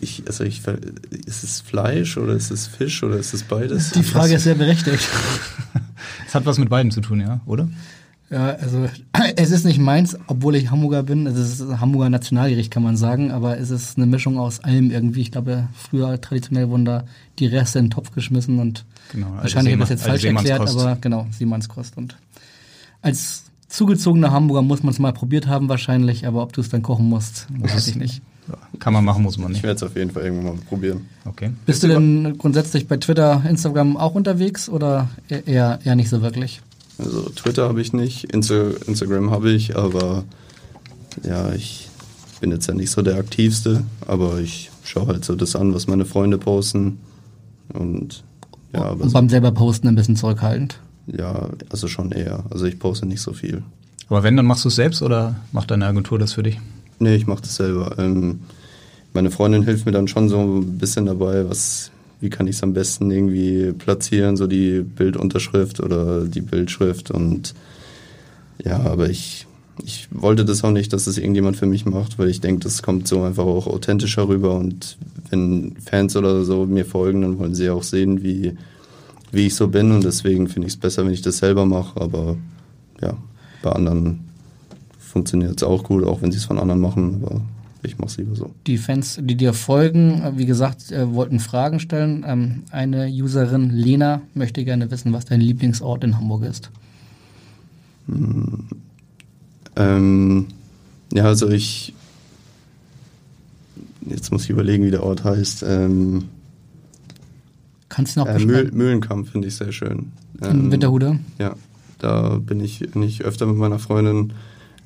Ich, 0.00 0.22
also 0.26 0.44
ich, 0.44 0.62
ist 1.26 1.42
es 1.42 1.60
Fleisch 1.60 2.16
oder 2.16 2.34
ist 2.34 2.50
es 2.50 2.66
Fisch 2.66 3.02
oder 3.02 3.16
ist 3.16 3.34
es 3.34 3.42
beides? 3.42 3.90
Die 3.90 4.02
Frage 4.02 4.34
ist 4.34 4.44
sehr 4.44 4.54
berechtigt. 4.54 5.08
Es 6.26 6.34
hat 6.34 6.46
was 6.46 6.58
mit 6.58 6.70
beidem 6.70 6.92
zu 6.92 7.00
tun, 7.00 7.20
ja, 7.20 7.40
oder? 7.44 7.68
Ja, 8.30 8.50
also 8.50 8.88
es 9.36 9.50
ist 9.50 9.64
nicht 9.64 9.78
meins, 9.78 10.16
obwohl 10.28 10.54
ich 10.54 10.70
Hamburger 10.70 11.02
bin. 11.02 11.26
Es 11.26 11.36
ist 11.36 11.60
ein 11.60 11.80
Hamburger 11.80 12.10
Nationalgericht, 12.10 12.70
kann 12.70 12.82
man 12.82 12.96
sagen, 12.96 13.32
aber 13.32 13.58
es 13.58 13.70
ist 13.70 13.96
eine 13.96 14.06
Mischung 14.06 14.38
aus 14.38 14.60
allem 14.60 14.90
irgendwie. 14.90 15.20
Ich 15.22 15.32
glaube, 15.32 15.68
früher 15.74 16.20
traditionell 16.20 16.68
wurden 16.68 16.84
da 16.84 17.04
die 17.38 17.46
Reste 17.46 17.80
in 17.80 17.86
den 17.86 17.90
Topf 17.90 18.12
geschmissen 18.12 18.58
und 18.60 18.84
Genau, 19.12 19.26
also 19.30 19.42
wahrscheinlich 19.42 19.72
habe 19.74 19.82
ich 19.82 19.88
das 19.88 19.90
jetzt 19.90 20.06
falsch 20.06 20.24
also 20.24 20.36
erklärt, 20.36 20.68
aber 20.68 20.96
genau, 21.00 21.26
Siemannskost. 21.32 21.96
Und 21.96 22.16
als 23.02 23.44
zugezogener 23.68 24.30
Hamburger 24.30 24.62
muss 24.62 24.82
man 24.84 24.92
es 24.92 25.00
mal 25.00 25.12
probiert 25.12 25.48
haben 25.48 25.68
wahrscheinlich, 25.68 26.26
aber 26.26 26.42
ob 26.42 26.52
du 26.52 26.60
es 26.60 26.68
dann 26.68 26.82
kochen 26.82 27.08
musst, 27.08 27.48
weiß 27.58 27.88
ich 27.88 27.96
nicht. 27.96 28.22
Kann 28.78 28.92
man 28.92 29.04
machen, 29.04 29.22
muss 29.22 29.38
man 29.38 29.48
Ich 29.48 29.54
nicht. 29.58 29.62
werde 29.62 29.76
es 29.76 29.82
auf 29.82 29.96
jeden 29.96 30.10
Fall 30.10 30.24
irgendwann 30.24 30.56
mal 30.56 30.62
probieren. 30.68 31.06
Okay. 31.24 31.50
Bist 31.66 31.82
du 31.82 31.88
denn 31.88 32.36
grundsätzlich 32.38 32.88
bei 32.88 32.96
Twitter, 32.96 33.42
Instagram 33.48 33.96
auch 33.96 34.14
unterwegs 34.14 34.68
oder 34.68 35.08
eher, 35.28 35.78
eher 35.84 35.94
nicht 35.96 36.08
so 36.08 36.22
wirklich? 36.22 36.60
Also 37.02 37.28
Twitter 37.30 37.68
habe 37.68 37.80
ich 37.80 37.92
nicht, 37.92 38.24
Insta 38.32 38.70
Instagram 38.86 39.30
habe 39.30 39.50
ich, 39.50 39.76
aber 39.76 40.24
ja, 41.24 41.52
ich 41.52 41.88
bin 42.40 42.50
jetzt 42.50 42.66
ja 42.66 42.74
nicht 42.74 42.90
so 42.90 43.02
der 43.02 43.16
aktivste, 43.16 43.84
aber 44.06 44.38
ich 44.38 44.70
schaue 44.84 45.08
halt 45.08 45.24
so 45.24 45.34
das 45.34 45.56
an, 45.56 45.74
was 45.74 45.86
meine 45.86 46.04
Freunde 46.04 46.38
posten 46.38 46.98
und 47.72 48.22
ja, 48.72 48.82
aber 48.82 49.02
Und 49.02 49.08
so, 49.10 49.14
beim 49.14 49.28
selber 49.28 49.52
Posten 49.52 49.88
ein 49.88 49.94
bisschen 49.94 50.16
zurückhaltend. 50.16 50.78
ja, 51.06 51.48
also 51.70 51.88
schon 51.88 52.12
eher. 52.12 52.44
Also 52.50 52.66
ich 52.66 52.78
poste 52.78 53.06
nicht 53.06 53.20
so 53.20 53.32
viel. 53.32 53.62
Aber 54.08 54.22
wenn, 54.22 54.36
dann 54.36 54.46
machst 54.46 54.64
du 54.64 54.68
es 54.68 54.76
selbst 54.76 55.02
oder 55.02 55.36
macht 55.52 55.70
deine 55.70 55.86
Agentur 55.86 56.18
das 56.18 56.32
für 56.34 56.42
dich? 56.42 56.58
Nee, 56.98 57.14
ich 57.14 57.26
mache 57.26 57.42
das 57.42 57.56
selber. 57.56 57.96
Ähm, 57.98 58.40
meine 59.12 59.30
Freundin 59.30 59.62
hilft 59.62 59.86
mir 59.86 59.92
dann 59.92 60.08
schon 60.08 60.28
so 60.28 60.38
ein 60.38 60.78
bisschen 60.78 61.06
dabei, 61.06 61.48
was, 61.48 61.90
wie 62.20 62.30
kann 62.30 62.46
ich 62.46 62.56
es 62.56 62.62
am 62.62 62.74
besten 62.74 63.10
irgendwie 63.10 63.72
platzieren, 63.72 64.36
so 64.36 64.46
die 64.46 64.80
Bildunterschrift 64.80 65.80
oder 65.80 66.24
die 66.24 66.42
Bildschrift 66.42 67.10
und 67.10 67.54
ja, 68.62 68.78
aber 68.80 69.08
ich, 69.08 69.46
ich 69.82 70.08
wollte 70.10 70.44
das 70.44 70.62
auch 70.62 70.70
nicht, 70.70 70.92
dass 70.92 71.06
es 71.06 71.16
irgendjemand 71.16 71.56
für 71.56 71.66
mich 71.66 71.86
macht, 71.86 72.18
weil 72.18 72.28
ich 72.28 72.40
denke, 72.40 72.64
das 72.64 72.82
kommt 72.82 73.08
so 73.08 73.22
einfach 73.22 73.44
auch 73.44 73.66
authentischer 73.66 74.28
rüber 74.28 74.54
und 74.54 74.98
wenn 75.30 75.76
Fans 75.84 76.14
oder 76.14 76.44
so 76.44 76.66
mir 76.66 76.84
folgen, 76.84 77.22
dann 77.22 77.38
wollen 77.38 77.54
sie 77.54 77.70
auch 77.70 77.82
sehen, 77.82 78.22
wie, 78.22 78.56
wie 79.32 79.46
ich 79.46 79.54
so 79.54 79.68
bin 79.68 79.92
und 79.92 80.04
deswegen 80.04 80.48
finde 80.48 80.68
ich 80.68 80.74
es 80.74 80.80
besser, 80.80 81.04
wenn 81.04 81.12
ich 81.12 81.22
das 81.22 81.38
selber 81.38 81.64
mache, 81.64 82.00
aber 82.00 82.36
ja, 83.00 83.16
bei 83.62 83.72
anderen 83.72 84.20
funktioniert 84.98 85.56
es 85.56 85.62
auch 85.62 85.84
gut, 85.84 86.04
auch 86.04 86.20
wenn 86.20 86.32
sie 86.32 86.38
es 86.38 86.44
von 86.44 86.58
anderen 86.58 86.80
machen, 86.80 87.22
aber 87.24 87.40
ich 87.82 87.98
mache 87.98 88.08
es 88.08 88.16
lieber 88.16 88.34
so. 88.34 88.54
Die 88.66 88.78
Fans, 88.78 89.18
die 89.20 89.36
dir 89.36 89.52
folgen, 89.52 90.22
äh, 90.22 90.32
wie 90.36 90.46
gesagt, 90.46 90.92
äh, 90.92 91.12
wollten 91.12 91.40
Fragen 91.40 91.80
stellen. 91.80 92.24
Ähm, 92.26 92.62
eine 92.70 93.08
Userin, 93.08 93.70
Lena, 93.70 94.22
möchte 94.34 94.64
gerne 94.64 94.90
wissen, 94.90 95.12
was 95.12 95.24
dein 95.24 95.40
Lieblingsort 95.40 96.04
in 96.04 96.16
Hamburg 96.16 96.44
ist. 96.44 96.70
Hm. 98.06 98.64
Ähm, 99.76 100.46
ja, 101.12 101.24
also 101.24 101.48
ich. 101.48 101.94
Jetzt 104.06 104.32
muss 104.32 104.44
ich 104.44 104.50
überlegen, 104.50 104.84
wie 104.84 104.90
der 104.90 105.02
Ort 105.02 105.24
heißt. 105.24 105.64
Ähm, 105.66 106.24
Kannst 107.88 108.16
du 108.16 108.20
noch 108.20 108.28
äh, 108.28 108.38
Mühl? 108.38 108.70
Mühlenkamp 108.72 109.28
finde 109.28 109.48
ich 109.48 109.56
sehr 109.56 109.72
schön. 109.72 110.12
In 110.40 110.72
Winterhude? 110.72 111.18
Ja, 111.38 111.54
da 111.98 112.38
bin 112.38 112.60
ich, 112.60 112.78
bin 112.78 113.02
ich 113.02 113.24
öfter 113.24 113.46
mit 113.46 113.56
meiner 113.56 113.78
Freundin 113.78 114.32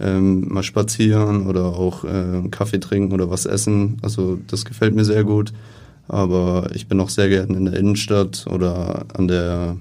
ähm, 0.01 0.49
mal 0.53 0.63
spazieren 0.63 1.47
oder 1.47 1.67
auch 1.67 2.05
äh, 2.05 2.49
Kaffee 2.51 2.81
trinken 2.81 3.13
oder 3.13 3.31
was 3.31 3.47
essen. 3.47 3.99
Also 4.03 4.39
das 4.47 4.65
gefällt 4.65 4.95
mir 4.95 5.05
sehr 5.05 5.25
gut. 5.25 5.53
Aber 6.09 6.71
ich 6.75 6.87
bin 6.87 7.01
auch 7.01 7.09
sehr 7.09 7.29
gerne 7.29 7.57
in 7.57 7.65
der 7.65 7.75
Innenstadt 7.75 8.47
oder 8.49 9.07
an 9.15 9.27
der, 9.29 9.77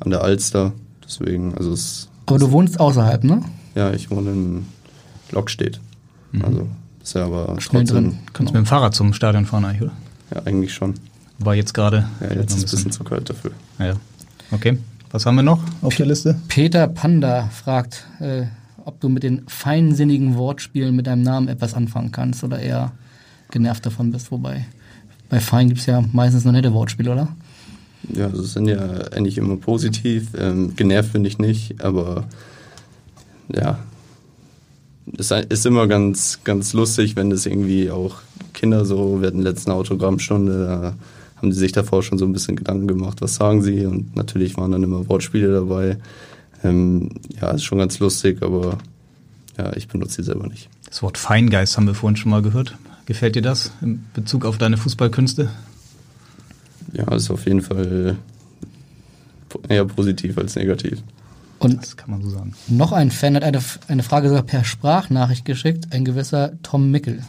an 0.00 0.10
der 0.10 0.22
Alster. 0.22 0.72
Deswegen, 1.04 1.54
also 1.54 1.72
es 1.72 2.08
Aber 2.26 2.38
du 2.38 2.50
wohnst 2.50 2.80
außerhalb, 2.80 3.22
ne? 3.22 3.42
Ja, 3.74 3.92
ich 3.92 4.10
wohne 4.10 4.30
in 4.30 4.66
Lockstedt. 5.30 5.80
Also 6.42 6.66
ist 7.02 7.14
ja 7.14 7.24
aber 7.24 7.60
Schnell 7.60 7.84
trotzdem. 7.84 8.10
drin. 8.10 8.18
Kannst 8.32 8.52
mit 8.52 8.62
dem 8.62 8.66
Fahrrad 8.66 8.94
zum 8.94 9.12
Stadion 9.12 9.46
fahren 9.46 9.64
eigentlich, 9.64 9.82
oder? 9.82 9.92
Ja, 10.34 10.42
eigentlich 10.44 10.74
schon. 10.74 10.94
War 11.38 11.54
jetzt 11.54 11.72
gerade. 11.72 12.08
Ja, 12.20 12.34
jetzt 12.34 12.56
ist 12.56 12.64
es 12.64 12.72
ein 12.72 12.76
bisschen 12.76 12.90
zu 12.92 13.04
kalt 13.04 13.30
dafür. 13.30 13.52
Ja. 13.78 13.94
Okay. 14.50 14.78
Was 15.12 15.24
haben 15.24 15.36
wir 15.36 15.42
noch 15.42 15.62
auf 15.82 15.94
der 15.94 16.06
Liste? 16.06 16.36
Peter 16.48 16.88
Panda 16.88 17.48
fragt, 17.52 18.06
äh, 18.20 18.46
ob 18.86 19.00
du 19.00 19.08
mit 19.08 19.24
den 19.24 19.42
feinsinnigen 19.48 20.36
Wortspielen 20.36 20.94
mit 20.94 21.08
deinem 21.08 21.22
Namen 21.22 21.48
etwas 21.48 21.74
anfangen 21.74 22.12
kannst 22.12 22.44
oder 22.44 22.60
eher 22.60 22.92
genervt 23.50 23.84
davon 23.84 24.12
bist. 24.12 24.30
Wobei, 24.30 24.64
bei 25.28 25.40
fein 25.40 25.68
gibt 25.68 25.80
es 25.80 25.86
ja 25.86 26.04
meistens 26.12 26.44
nur 26.44 26.52
nette 26.52 26.72
Wortspiele, 26.72 27.12
oder? 27.12 27.28
Ja, 28.14 28.28
das 28.28 28.52
sind 28.52 28.68
ja 28.68 28.78
eigentlich 29.10 29.38
immer 29.38 29.56
positiv. 29.56 30.28
Ähm, 30.38 30.76
genervt 30.76 31.12
bin 31.12 31.24
ich 31.24 31.38
nicht, 31.38 31.82
aber 31.84 32.26
ja, 33.52 33.80
es 35.18 35.32
ist 35.32 35.66
immer 35.66 35.88
ganz, 35.88 36.40
ganz 36.44 36.72
lustig, 36.72 37.16
wenn 37.16 37.30
das 37.30 37.44
irgendwie 37.44 37.90
auch 37.90 38.16
Kinder 38.54 38.84
so, 38.84 39.20
wir 39.20 39.26
hatten 39.26 39.42
letzten 39.42 39.72
Autogrammstunde, 39.72 40.64
da 40.64 40.94
haben 41.36 41.50
die 41.50 41.56
sich 41.56 41.72
davor 41.72 42.04
schon 42.04 42.18
so 42.18 42.24
ein 42.24 42.32
bisschen 42.32 42.54
Gedanken 42.54 42.86
gemacht, 42.86 43.20
was 43.20 43.34
sagen 43.34 43.62
sie 43.62 43.84
und 43.84 44.14
natürlich 44.14 44.56
waren 44.56 44.70
dann 44.70 44.84
immer 44.84 45.08
Wortspiele 45.08 45.52
dabei. 45.52 45.98
Ähm, 46.68 47.10
ja, 47.40 47.50
ist 47.50 47.64
schon 47.64 47.78
ganz 47.78 47.98
lustig, 47.98 48.42
aber 48.42 48.78
ja, 49.58 49.74
ich 49.76 49.88
benutze 49.88 50.16
sie 50.16 50.22
selber 50.24 50.46
nicht. 50.48 50.68
Das 50.88 51.02
Wort 51.02 51.18
Feingeist 51.18 51.76
haben 51.76 51.86
wir 51.86 51.94
vorhin 51.94 52.16
schon 52.16 52.30
mal 52.30 52.42
gehört. 52.42 52.76
Gefällt 53.06 53.36
dir 53.36 53.42
das 53.42 53.70
in 53.82 54.04
Bezug 54.14 54.44
auf 54.44 54.58
deine 54.58 54.76
Fußballkünste? 54.76 55.48
Ja, 56.92 57.12
ist 57.14 57.30
auf 57.30 57.46
jeden 57.46 57.62
Fall 57.62 58.16
eher 59.68 59.84
positiv 59.84 60.38
als 60.38 60.56
negativ. 60.56 61.02
Und 61.58 61.82
Das 61.82 61.96
kann 61.96 62.10
man 62.10 62.22
so 62.22 62.30
sagen. 62.30 62.54
noch 62.68 62.92
ein 62.92 63.10
Fan 63.10 63.34
hat 63.34 63.42
eine, 63.44 63.60
eine 63.88 64.02
Frage 64.02 64.28
sogar 64.28 64.42
per 64.42 64.64
Sprachnachricht 64.64 65.44
geschickt, 65.44 65.86
ein 65.90 66.04
gewisser 66.04 66.52
Tom 66.62 66.90
Mickel. 66.90 67.22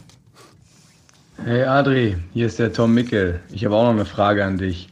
Hey 1.44 1.62
Adri, 1.64 2.16
hier 2.34 2.46
ist 2.46 2.58
der 2.58 2.72
Tom 2.72 2.92
Mickel. 2.94 3.40
Ich 3.52 3.64
habe 3.64 3.76
auch 3.76 3.84
noch 3.84 3.92
eine 3.92 4.04
Frage 4.04 4.44
an 4.44 4.58
dich. 4.58 4.88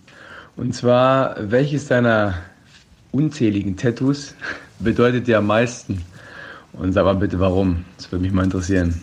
Und 0.56 0.74
zwar, 0.74 1.36
welches 1.50 1.86
deiner 1.88 2.34
unzähligen 3.16 3.76
Tattoos 3.76 4.34
bedeutet 4.78 5.26
dir 5.26 5.38
am 5.38 5.46
meisten? 5.46 6.02
Und 6.72 6.92
sag 6.92 7.04
mal 7.04 7.14
bitte 7.14 7.40
warum. 7.40 7.84
Das 7.96 8.12
würde 8.12 8.22
mich 8.22 8.32
mal 8.32 8.44
interessieren. 8.44 9.00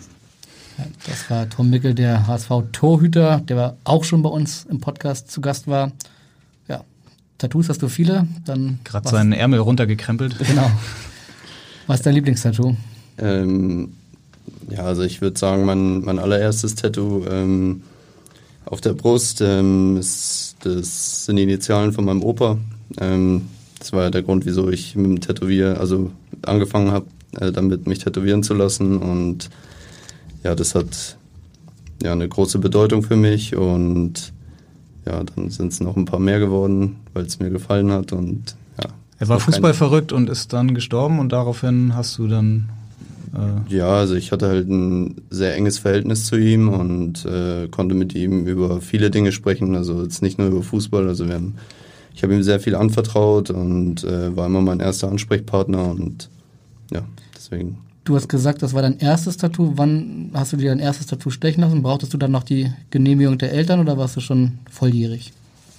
Das 1.06 1.28
war 1.30 1.48
Tom 1.48 1.70
Mickel, 1.70 1.94
der 1.94 2.26
HSV-Torhüter, 2.26 3.40
der 3.40 3.56
war 3.56 3.76
auch 3.84 4.04
schon 4.04 4.22
bei 4.22 4.28
uns 4.28 4.66
im 4.68 4.80
Podcast 4.80 5.30
zu 5.30 5.40
Gast 5.40 5.68
war. 5.68 5.92
Ja, 6.68 6.82
Tattoos 7.38 7.68
hast 7.68 7.82
du 7.82 7.88
viele, 7.88 8.26
dann 8.44 8.80
Gerade 8.84 9.08
seinen 9.08 9.32
Ärmel 9.32 9.60
runtergekrempelt. 9.60 10.36
Genau. 10.38 10.70
Was 11.86 12.00
ist 12.00 12.06
dein 12.06 12.14
Lieblingstattoo? 12.14 12.76
Ähm, 13.18 13.92
ja, 14.70 14.80
also 14.80 15.02
ich 15.02 15.20
würde 15.20 15.38
sagen, 15.38 15.64
mein, 15.64 16.00
mein 16.00 16.18
allererstes 16.18 16.74
Tattoo 16.74 17.24
ähm, 17.26 17.82
auf 18.64 18.80
der 18.80 18.94
Brust 18.94 19.40
ähm, 19.40 19.96
ist, 19.96 20.56
das 20.60 21.26
sind 21.26 21.36
die 21.36 21.42
Initialen 21.42 21.92
von 21.92 22.04
meinem 22.04 22.22
Opa. 22.22 22.58
Ähm, 23.00 23.42
das 23.84 23.92
war 23.92 24.04
ja 24.04 24.10
der 24.10 24.22
Grund, 24.22 24.46
wieso 24.46 24.70
ich 24.70 24.96
mit 24.96 25.04
dem 25.04 25.20
Tätowier, 25.20 25.78
also 25.78 26.10
angefangen 26.40 26.90
habe, 26.90 27.04
äh, 27.38 27.52
damit 27.52 27.86
mich 27.86 27.98
tätowieren 27.98 28.42
zu 28.42 28.54
lassen. 28.54 28.96
Und 28.96 29.50
ja, 30.42 30.54
das 30.54 30.74
hat 30.74 31.18
ja 32.02 32.12
eine 32.12 32.26
große 32.26 32.58
Bedeutung 32.58 33.02
für 33.02 33.16
mich 33.16 33.54
und 33.54 34.32
ja, 35.04 35.22
dann 35.22 35.50
sind 35.50 35.70
es 35.70 35.80
noch 35.80 35.96
ein 35.98 36.06
paar 36.06 36.18
mehr 36.18 36.38
geworden, 36.40 36.96
weil 37.12 37.26
es 37.26 37.38
mir 37.40 37.50
gefallen 37.50 37.92
hat 37.92 38.12
und 38.12 38.56
ja. 38.82 38.88
Er 39.18 39.28
war 39.28 39.36
kein- 39.36 39.44
Fußball 39.52 39.74
verrückt 39.74 40.12
und 40.12 40.30
ist 40.30 40.54
dann 40.54 40.74
gestorben 40.74 41.18
und 41.18 41.30
daraufhin 41.32 41.94
hast 41.94 42.16
du 42.16 42.26
dann 42.26 42.70
äh, 43.34 43.74
Ja, 43.76 43.88
also 43.98 44.14
ich 44.14 44.32
hatte 44.32 44.48
halt 44.48 44.66
ein 44.70 45.16
sehr 45.28 45.54
enges 45.56 45.78
Verhältnis 45.78 46.24
zu 46.24 46.36
ihm 46.36 46.70
und 46.70 47.26
äh, 47.26 47.68
konnte 47.68 47.94
mit 47.94 48.14
ihm 48.14 48.46
über 48.46 48.80
viele 48.80 49.10
Dinge 49.10 49.30
sprechen. 49.30 49.76
Also 49.76 50.02
jetzt 50.02 50.22
nicht 50.22 50.38
nur 50.38 50.48
über 50.48 50.62
Fußball. 50.62 51.06
Also 51.06 51.28
wir 51.28 51.34
haben, 51.34 51.56
ich 52.14 52.22
habe 52.22 52.34
ihm 52.34 52.42
sehr 52.42 52.60
viel 52.60 52.74
anvertraut 52.74 53.50
und 53.50 54.04
äh, 54.04 54.36
war 54.36 54.46
immer 54.46 54.60
mein 54.60 54.80
erster 54.80 55.08
Ansprechpartner 55.08 55.90
und 55.90 56.30
ja, 56.92 57.02
deswegen. 57.36 57.78
Du 58.04 58.14
hast 58.14 58.28
gesagt, 58.28 58.62
das 58.62 58.74
war 58.74 58.82
dein 58.82 58.98
erstes 58.98 59.38
Tattoo. 59.38 59.72
Wann 59.76 60.30
hast 60.34 60.52
du 60.52 60.58
dir 60.58 60.68
dein 60.68 60.78
erstes 60.78 61.06
Tattoo 61.06 61.30
stechen 61.30 61.62
lassen? 61.62 61.82
Brauchtest 61.82 62.12
du 62.12 62.18
dann 62.18 62.30
noch 62.30 62.42
die 62.42 62.70
Genehmigung 62.90 63.38
der 63.38 63.52
Eltern 63.52 63.80
oder 63.80 63.96
warst 63.96 64.16
du 64.16 64.20
schon 64.20 64.58
volljährig? 64.70 65.32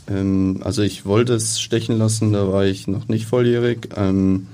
Ähm, 0.09 0.59
also 0.63 0.81
ich 0.81 1.05
wollte 1.05 1.33
es 1.33 1.61
stechen 1.61 1.97
lassen, 1.97 2.33
da 2.33 2.51
war 2.51 2.65
ich 2.65 2.87
noch 2.87 3.07
nicht 3.07 3.27
volljährig. 3.27 3.89
Ähm, 3.95 4.47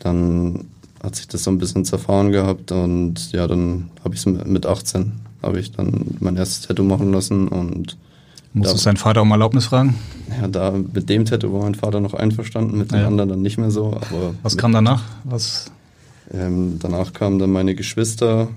dann 0.00 0.66
hat 1.02 1.16
sich 1.16 1.28
das 1.28 1.44
so 1.44 1.50
ein 1.50 1.58
bisschen 1.58 1.84
zerfahren 1.84 2.32
gehabt 2.32 2.72
und 2.72 3.32
ja, 3.32 3.46
dann 3.46 3.90
habe 4.04 4.14
ich 4.14 4.26
es 4.26 4.26
mit 4.26 4.66
18 4.66 5.12
habe 5.42 5.58
ich 5.58 5.72
dann 5.72 6.16
mein 6.20 6.36
erstes 6.36 6.66
Tattoo 6.66 6.84
machen 6.84 7.12
lassen 7.12 7.48
und 7.48 7.96
musstest 8.52 8.86
deinen 8.86 8.96
Vater 8.96 9.22
um 9.22 9.30
Erlaubnis 9.30 9.66
fragen. 9.66 9.94
Ja, 10.40 10.48
da 10.48 10.72
mit 10.72 11.08
dem 11.08 11.24
Tattoo 11.24 11.52
war 11.52 11.62
mein 11.62 11.74
Vater 11.74 12.00
noch 12.00 12.14
einverstanden, 12.14 12.78
mit 12.78 12.92
dem 12.92 13.00
Ja. 13.00 13.06
anderen 13.06 13.28
dann 13.30 13.42
nicht 13.42 13.58
mehr 13.58 13.70
so. 13.70 13.88
Aber 13.94 14.34
Was 14.42 14.56
kam 14.56 14.72
danach? 14.72 15.02
Was? 15.24 15.70
Ähm, 16.32 16.78
danach 16.80 17.12
kamen 17.12 17.38
dann 17.38 17.50
meine 17.50 17.74
Geschwister 17.74 18.48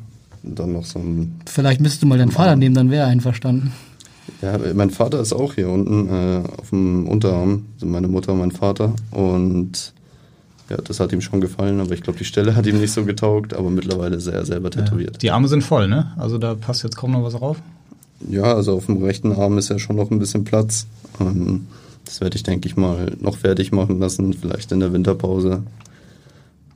dann 0.43 0.73
noch 0.73 0.85
so 0.85 0.99
ein. 0.99 1.39
Vielleicht 1.47 1.81
müsstest 1.81 2.03
du 2.03 2.07
mal 2.07 2.17
deinen 2.17 2.31
Vater 2.31 2.55
nehmen, 2.55 2.75
dann 2.75 2.91
wäre 2.91 3.03
er 3.05 3.09
einverstanden. 3.09 3.71
Ja, 4.41 4.57
mein 4.73 4.89
Vater 4.89 5.19
ist 5.19 5.33
auch 5.33 5.53
hier 5.53 5.69
unten 5.69 6.07
äh, 6.09 6.43
auf 6.59 6.69
dem 6.69 7.07
Unterarm, 7.07 7.65
also 7.75 7.85
meine 7.85 8.07
Mutter 8.07 8.33
und 8.33 8.39
mein 8.39 8.51
Vater. 8.51 8.93
Und 9.11 9.93
ja, 10.69 10.77
das 10.77 10.99
hat 10.99 11.11
ihm 11.11 11.21
schon 11.21 11.41
gefallen, 11.41 11.79
aber 11.81 11.91
ich 11.93 12.03
glaube, 12.03 12.19
die 12.19 12.25
Stelle 12.25 12.55
hat 12.55 12.65
ihm 12.67 12.79
nicht 12.79 12.91
so 12.93 13.03
getaugt, 13.05 13.53
aber 13.53 13.69
mittlerweile 13.69 14.15
ist 14.17 14.27
er 14.27 14.45
selber 14.45 14.69
tätowiert. 14.69 15.21
Die 15.21 15.31
Arme 15.31 15.47
sind 15.47 15.63
voll, 15.63 15.87
ne? 15.87 16.11
Also 16.17 16.37
da 16.37 16.55
passt 16.55 16.83
jetzt 16.83 16.95
kaum 16.95 17.11
noch 17.11 17.23
was 17.23 17.33
drauf. 17.33 17.57
Ja, 18.29 18.43
also 18.55 18.75
auf 18.75 18.85
dem 18.87 19.03
rechten 19.03 19.31
Arm 19.33 19.57
ist 19.57 19.69
ja 19.69 19.79
schon 19.79 19.95
noch 19.95 20.11
ein 20.11 20.19
bisschen 20.19 20.43
Platz. 20.43 20.87
Ähm, 21.19 21.67
das 22.05 22.21
werde 22.21 22.35
ich, 22.35 22.43
denke 22.43 22.67
ich 22.67 22.75
mal, 22.75 23.15
noch 23.19 23.37
fertig 23.37 23.71
machen 23.71 23.99
lassen, 23.99 24.33
vielleicht 24.33 24.71
in 24.71 24.79
der 24.79 24.91
Winterpause. 24.93 25.63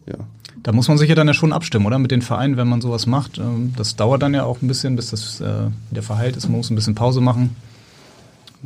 Ja. 0.07 0.15
Da 0.63 0.71
muss 0.71 0.87
man 0.87 0.97
sich 0.97 1.09
ja 1.09 1.15
dann 1.15 1.27
ja 1.27 1.33
schon 1.33 1.53
abstimmen, 1.53 1.85
oder? 1.85 1.99
Mit 1.99 2.11
den 2.11 2.21
Vereinen, 2.21 2.57
wenn 2.57 2.67
man 2.67 2.81
sowas 2.81 3.05
macht. 3.05 3.37
Ähm, 3.37 3.73
Das 3.77 3.95
dauert 3.95 4.21
dann 4.21 4.33
ja 4.33 4.43
auch 4.43 4.61
ein 4.61 4.67
bisschen, 4.67 4.95
bis 4.95 5.11
das 5.11 5.39
äh, 5.41 5.67
wieder 5.91 6.01
verheilt 6.01 6.35
ist. 6.35 6.47
Man 6.47 6.57
muss 6.57 6.69
ein 6.69 6.75
bisschen 6.75 6.95
Pause 6.95 7.21
machen. 7.21 7.55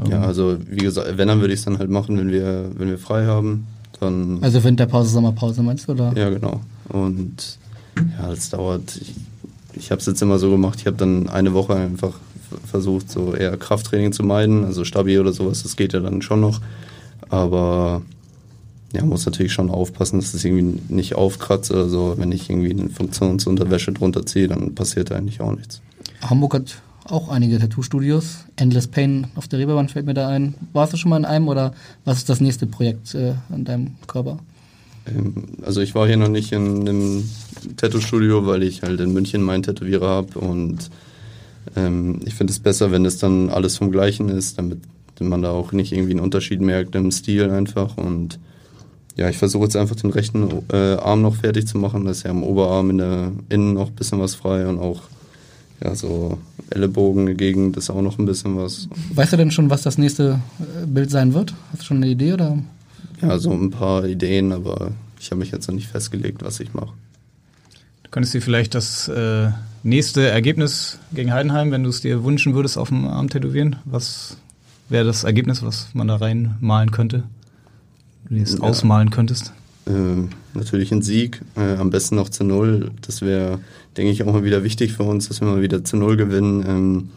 Ja, 0.10 0.22
also 0.22 0.58
wie 0.70 0.78
gesagt, 0.78 1.18
wenn, 1.18 1.28
dann 1.28 1.42
würde 1.42 1.54
ich 1.54 1.60
es 1.60 1.66
dann 1.66 1.78
halt 1.78 1.90
machen, 1.90 2.18
wenn 2.18 2.32
wir, 2.32 2.72
wenn 2.76 2.88
wir 2.88 2.98
frei 2.98 3.26
haben. 3.26 3.68
Dann 4.00 4.40
Also 4.42 4.64
Winterpause, 4.64 5.12
Sommerpause 5.12 5.62
meinst 5.62 5.88
du, 5.88 5.92
oder? 5.92 6.14
Ja, 6.16 6.30
genau. 6.30 6.62
Und 6.90 7.58
ja, 8.18 8.32
es 8.32 8.50
dauert. 8.50 8.98
Ich, 9.00 9.14
ich 9.74 9.92
habe 9.92 10.00
es 10.00 10.08
jetzt 10.08 10.22
immer 10.22 10.40
so 10.40 10.50
gemacht, 10.50 10.80
ich 10.80 10.88
habe 10.88 10.98
dann 10.98 11.30
eine 11.30 11.54
Woche 11.54 11.76
einfach 11.76 12.14
versucht, 12.66 13.10
so 13.10 13.34
eher 13.34 13.58
Krafttraining 13.58 14.12
zu 14.12 14.24
meiden, 14.24 14.64
also 14.66 14.84
Stabi 14.86 15.20
oder 15.20 15.34
sowas, 15.34 15.64
das 15.64 15.76
geht 15.76 15.94
ja 15.94 16.00
dann 16.00 16.22
schon 16.22 16.42
noch. 16.42 16.62
Aber 17.30 18.02
ja, 18.94 19.04
muss 19.06 19.26
natürlich 19.26 19.54
schon 19.54 19.70
aufpassen, 19.70 20.20
dass 20.20 20.34
es 20.34 20.44
irgendwie 20.44 20.82
nicht 20.90 21.16
aufkratzt 21.16 21.72
oder 21.72 21.88
so. 21.88 22.16
Wenn 22.18 22.32
ich 22.32 22.50
irgendwie 22.50 22.72
eine 22.72 22.90
Funktionsunterwäsche 22.90 23.94
drunter 23.94 24.26
ziehe, 24.26 24.48
dann 24.48 24.76
passiert 24.76 25.12
eigentlich 25.12 25.40
auch 25.40 25.56
nichts. 25.56 25.82
Hamburg 26.22 26.54
hat 26.54 26.82
auch 27.06 27.30
einige 27.30 27.58
Tattoo-Studios. 27.60 28.46
Endless 28.58 28.88
Pain 28.88 29.28
auf 29.36 29.48
der 29.48 29.60
Reeperbahn 29.60 29.90
fällt 29.90 30.06
mir 30.06 30.14
da 30.14 30.28
ein. 30.28 30.56
Warst 30.74 30.94
du 30.94 30.98
schon 30.98 31.10
mal 31.10 31.18
in 31.18 31.26
einem 31.26 31.48
oder 31.48 31.74
was 32.06 32.18
ist 32.18 32.30
das 32.30 32.42
nächste 32.42 32.68
Projekt 32.68 33.16
äh, 33.16 33.34
an 33.52 33.66
deinem 33.66 33.96
Körper? 34.08 34.40
Ähm, 35.08 35.34
Also 35.64 35.82
ich 35.82 35.96
war 35.96 36.08
hier 36.08 36.18
noch 36.18 36.30
nicht 36.30 36.52
in 36.52 36.82
einem 36.82 37.30
Tattoo-Studio, 37.78 38.46
weil 38.46 38.64
ich 38.64 38.82
halt 38.84 39.00
in 39.00 39.14
München 39.14 39.42
meinen 39.42 39.64
Tätowierer 39.64 40.10
habe 40.10 40.40
und 40.40 40.90
ähm, 41.76 42.20
ich 42.26 42.36
finde 42.36 42.52
es 42.52 42.60
besser, 42.60 42.92
wenn 42.92 43.06
es 43.06 43.18
dann 43.18 43.50
alles 43.50 43.78
vom 43.78 43.92
Gleichen 43.92 44.30
ist, 44.30 44.58
damit 44.58 44.80
man 45.20 45.44
da 45.44 45.52
auch 45.52 45.72
nicht 45.72 45.92
irgendwie 45.92 46.12
einen 46.12 46.20
Unterschied 46.20 46.62
merkt 46.62 46.96
im 46.96 47.12
Stil 47.12 47.52
einfach 47.52 47.98
und 47.98 48.40
ja, 49.18 49.30
ich 49.30 49.38
versuche 49.38 49.66
jetzt 49.66 49.76
einfach 49.76 49.96
den 49.96 50.10
rechten 50.10 50.50
äh, 50.72 50.96
Arm 50.96 51.22
noch 51.22 51.36
fertig 51.36 51.68
zu 51.68 51.78
machen, 51.78 52.06
da 52.06 52.12
ist 52.12 52.24
ja 52.24 52.32
am 52.32 52.44
Oberarm 52.44 52.90
in 52.90 52.98
der 52.98 53.32
Innen 53.50 53.76
noch 53.76 53.90
ein 53.90 53.96
bisschen 53.96 54.20
was 54.20 54.34
frei 54.36 54.68
und 54.68 54.80
auch 54.80 55.04
ja, 55.84 55.96
so 55.96 56.38
Ellenbogen 56.70 57.38
Gegend 57.38 57.76
ist 57.78 57.90
auch 57.90 58.02
noch 58.02 58.18
ein 58.20 58.26
bisschen 58.26 58.58
was. 58.58 58.88
Weißt 59.14 59.34
du 59.34 59.38
denn 59.38 59.52
schon, 59.52 59.70
was 59.70 59.82
das 59.82 59.98
nächste 59.98 60.40
äh, 60.60 60.86
Bild 60.86 61.12
sein 61.12 61.34
wird? 61.34 61.54
Hast 61.72 61.82
du 61.82 61.86
schon 61.86 61.98
eine 61.98 62.08
Idee 62.08 62.34
oder? 62.34 62.58
Ja, 63.22 63.38
so 63.38 63.52
ein 63.52 63.72
paar 63.72 64.06
Ideen, 64.06 64.52
aber 64.52 64.92
ich 65.20 65.30
habe 65.32 65.40
mich 65.40 65.52
jetzt 65.52 65.68
noch 65.68 65.76
nicht 65.76 65.88
festgelegt, 65.88 66.44
was 66.44 66.60
ich 66.60 66.74
mache. 66.74 66.94
Du 68.12 68.16
könntest 68.16 68.34
dir 68.34 68.42
vielleicht 68.42 68.76
das 68.76 69.08
äh, 69.08 69.52
nächste 69.84 70.28
Ergebnis 70.28 71.00
gegen 71.14 71.32
Heidenheim, 71.32 71.72
wenn 71.72 71.84
du 71.84 71.90
es 71.90 72.02
dir 72.02 72.26
wünschen 72.26 72.54
würdest, 72.54 72.78
auf 72.78 72.90
dem 72.90 73.08
Arm 73.08 73.30
tätowieren. 73.30 73.78
Was 73.86 74.36
wäre 74.90 75.06
das 75.06 75.24
Ergebnis, 75.24 75.64
was 75.64 75.88
man 75.94 76.10
da 76.10 76.18
reinmalen 76.18 76.92
könnte? 76.92 77.24
Wie 78.28 78.40
du 78.40 78.44
es 78.44 78.56
Ja. 78.56 78.60
ausmalen 78.60 79.12
könntest? 79.12 79.54
Ähm, 79.88 80.28
natürlich 80.54 80.92
ein 80.92 81.02
Sieg, 81.02 81.42
äh, 81.56 81.78
am 81.78 81.90
besten 81.90 82.16
noch 82.18 82.28
zu 82.28 82.44
Null. 82.44 82.92
Das 83.00 83.22
wäre, 83.22 83.60
denke 83.96 84.12
ich, 84.12 84.22
auch 84.24 84.34
mal 84.34 84.44
wieder 84.44 84.66
wichtig 84.66 84.92
für 84.92 85.04
uns, 85.04 85.30
dass 85.30 85.40
wir 85.40 85.48
mal 85.48 85.62
wieder 85.62 85.86
zu 85.86 85.96
Null 85.96 86.18
gewinnen. 86.18 86.66
Ähm, 86.68 87.10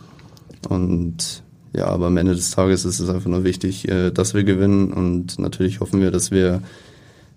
und 0.68 1.42
ja, 1.72 1.86
aber 1.86 2.06
am 2.06 2.16
Ende 2.18 2.36
des 2.36 2.52
Tages 2.52 2.84
ist 2.84 3.00
es 3.00 3.08
einfach 3.08 3.28
nur 3.28 3.42
wichtig, 3.42 3.88
äh, 3.88 4.12
dass 4.12 4.32
wir 4.32 4.44
gewinnen. 4.44 4.92
Und 4.92 5.40
natürlich 5.40 5.80
hoffen 5.80 6.00
wir, 6.00 6.12
dass 6.12 6.30
wir 6.30 6.62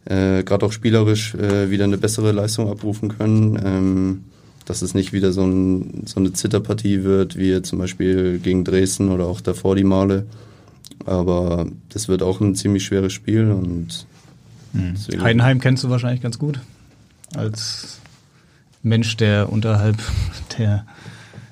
äh, 0.09 0.43
gerade 0.43 0.65
auch 0.65 0.71
spielerisch 0.71 1.35
äh, 1.35 1.69
wieder 1.69 1.83
eine 1.83 1.97
bessere 1.97 2.31
Leistung 2.31 2.69
abrufen 2.69 3.17
können. 3.17 3.59
Ähm, 3.63 4.23
dass 4.67 4.81
es 4.81 4.93
nicht 4.93 5.13
wieder 5.13 5.31
so, 5.31 5.45
ein, 5.45 6.03
so 6.05 6.19
eine 6.19 6.33
Zitterpartie 6.33 7.03
wird, 7.05 7.37
wie 7.37 7.61
zum 7.61 7.79
Beispiel 7.79 8.37
gegen 8.39 8.65
Dresden 8.65 9.09
oder 9.11 9.25
auch 9.25 9.39
davor 9.39 9.77
die 9.77 9.85
Male. 9.85 10.25
Aber 11.05 11.67
das 11.89 12.09
wird 12.09 12.21
auch 12.21 12.41
ein 12.41 12.53
ziemlich 12.53 12.83
schweres 12.83 13.13
Spiel 13.13 13.49
und 13.49 14.05
deswegen- 14.73 15.21
Heidenheim 15.21 15.61
kennst 15.61 15.85
du 15.85 15.89
wahrscheinlich 15.89 16.21
ganz 16.21 16.37
gut. 16.37 16.59
Als 17.33 17.99
Mensch, 18.83 19.15
der 19.15 19.51
unterhalb 19.51 19.97
der 20.57 20.85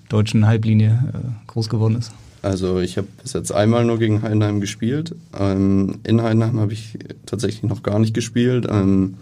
deutschen 0.09 0.45
Halblinie 0.45 1.03
äh, 1.13 1.47
groß 1.47 1.69
geworden 1.69 1.95
ist. 1.95 2.11
Also 2.45 2.79
ich 2.79 2.97
habe 2.97 3.07
bis 3.23 3.33
jetzt 3.33 3.51
einmal 3.51 3.85
nur 3.85 3.97
gegen 3.97 4.21
Heidenheim 4.21 4.61
gespielt. 4.61 5.15
Ähm, 5.35 5.97
in 6.03 6.21
Heidenheim 6.21 6.59
habe 6.59 6.73
ich 6.73 6.95
tatsächlich 7.25 7.63
noch 7.63 7.81
gar 7.81 7.97
nicht 7.97 8.13
gespielt. 8.13 8.67
Ähm, 8.69 9.15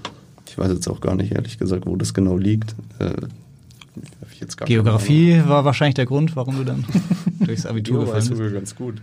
ich 0.46 0.58
weiß 0.58 0.70
jetzt 0.70 0.90
auch 0.90 1.00
gar 1.00 1.16
nicht, 1.16 1.32
ehrlich 1.32 1.58
gesagt, 1.58 1.86
wo 1.86 1.96
das 1.96 2.14
genau 2.14 2.36
liegt. 2.36 2.76
Äh, 3.00 3.06
hab 3.06 4.32
ich 4.34 4.42
jetzt 4.42 4.58
gar 4.58 4.68
keine 4.68 4.76
Geografie 4.76 5.42
war 5.48 5.64
wahrscheinlich 5.64 5.96
der 5.96 6.06
Grund, 6.06 6.36
warum 6.36 6.58
du 6.58 6.66
dann 6.66 6.84
durchs 7.40 7.66
Abitur 7.66 8.00
Geo 8.00 8.02
gefallen 8.02 8.18
weiß 8.24 8.30
bist. 8.30 8.38
sogar 8.38 8.52
ganz 8.52 8.76
gut. 8.76 8.96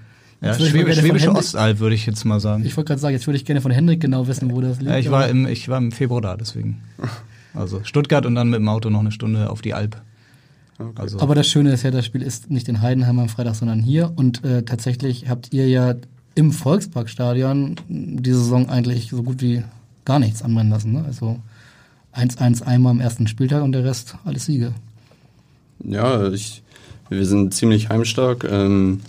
Ja, 0.43 0.53
Schwäb 0.53 0.93
Schwäbische 0.93 1.33
Ostalb 1.33 1.79
würde 1.79 1.95
ich 1.95 2.05
jetzt 2.05 2.23
mal 2.27 2.41
sagen. 2.41 2.63
Ich 2.67 2.77
wollte 2.77 2.89
gerade 2.89 3.01
sagen, 3.01 3.15
jetzt 3.15 3.27
würde 3.27 3.39
ich 3.39 3.47
gerne 3.47 3.63
von 3.63 3.71
Hendrik 3.71 4.01
genau 4.01 4.27
wissen, 4.27 4.51
wo 4.51 4.61
das 4.61 4.81
liegt. 4.81 4.91
Ja, 4.91 4.99
ich, 4.99 5.11
war 5.11 5.29
im, 5.29 5.47
ich 5.47 5.67
war 5.71 5.79
im 5.79 5.93
Februar 5.93 6.21
da, 6.21 6.37
deswegen. 6.37 6.83
Also 7.53 7.81
Stuttgart 7.83 8.27
und 8.27 8.37
dann 8.37 8.49
mit 8.49 8.61
dem 8.61 8.69
Auto 8.69 8.91
noch 8.91 9.01
eine 9.01 9.11
Stunde 9.11 9.51
auf 9.51 9.61
die 9.61 9.75
Alp. 9.75 10.01
Also, 10.97 11.21
Aber 11.21 11.35
das 11.35 11.49
Schöne 11.49 11.73
ist 11.73 11.83
ja, 11.83 11.91
das 11.91 12.07
Spiel 12.07 12.23
ist 12.23 12.51
nicht 12.51 12.69
in 12.69 12.81
Heidenheim 12.81 13.19
am 13.19 13.29
Freitag, 13.29 13.55
sondern 13.55 13.81
hier. 13.81 14.13
Und 14.17 14.45
äh, 14.45 14.63
tatsächlich 14.63 15.29
habt 15.29 15.53
ihr 15.53 15.69
ja 15.69 15.95
im 16.35 16.53
Volksparkstadion 16.53 17.77
die 17.89 18.33
Saison 18.33 18.69
eigentlich 18.69 19.11
so 19.11 19.23
gut 19.23 19.43
wie 19.43 19.63
gar 20.05 20.19
nichts 20.19 20.43
anbrennen 20.43 20.71
lassen. 20.71 20.93
Ne? 20.93 21.05
Also 21.05 21.39
1-1 22.15 22.63
einmal 22.63 22.93
am 22.93 23.01
ersten 23.01 23.27
Spieltag 23.27 23.63
und 23.63 23.73
der 23.73 23.85
Rest 23.85 24.17
alles 24.25 24.47
Siege. 24.47 24.73
Ja, 25.85 26.29
ich, 26.31 26.63
wir 27.09 27.25
sind 27.27 27.55
ziemlich 27.55 27.89
heimstark. 27.89 28.45
Ähm, 28.45 29.01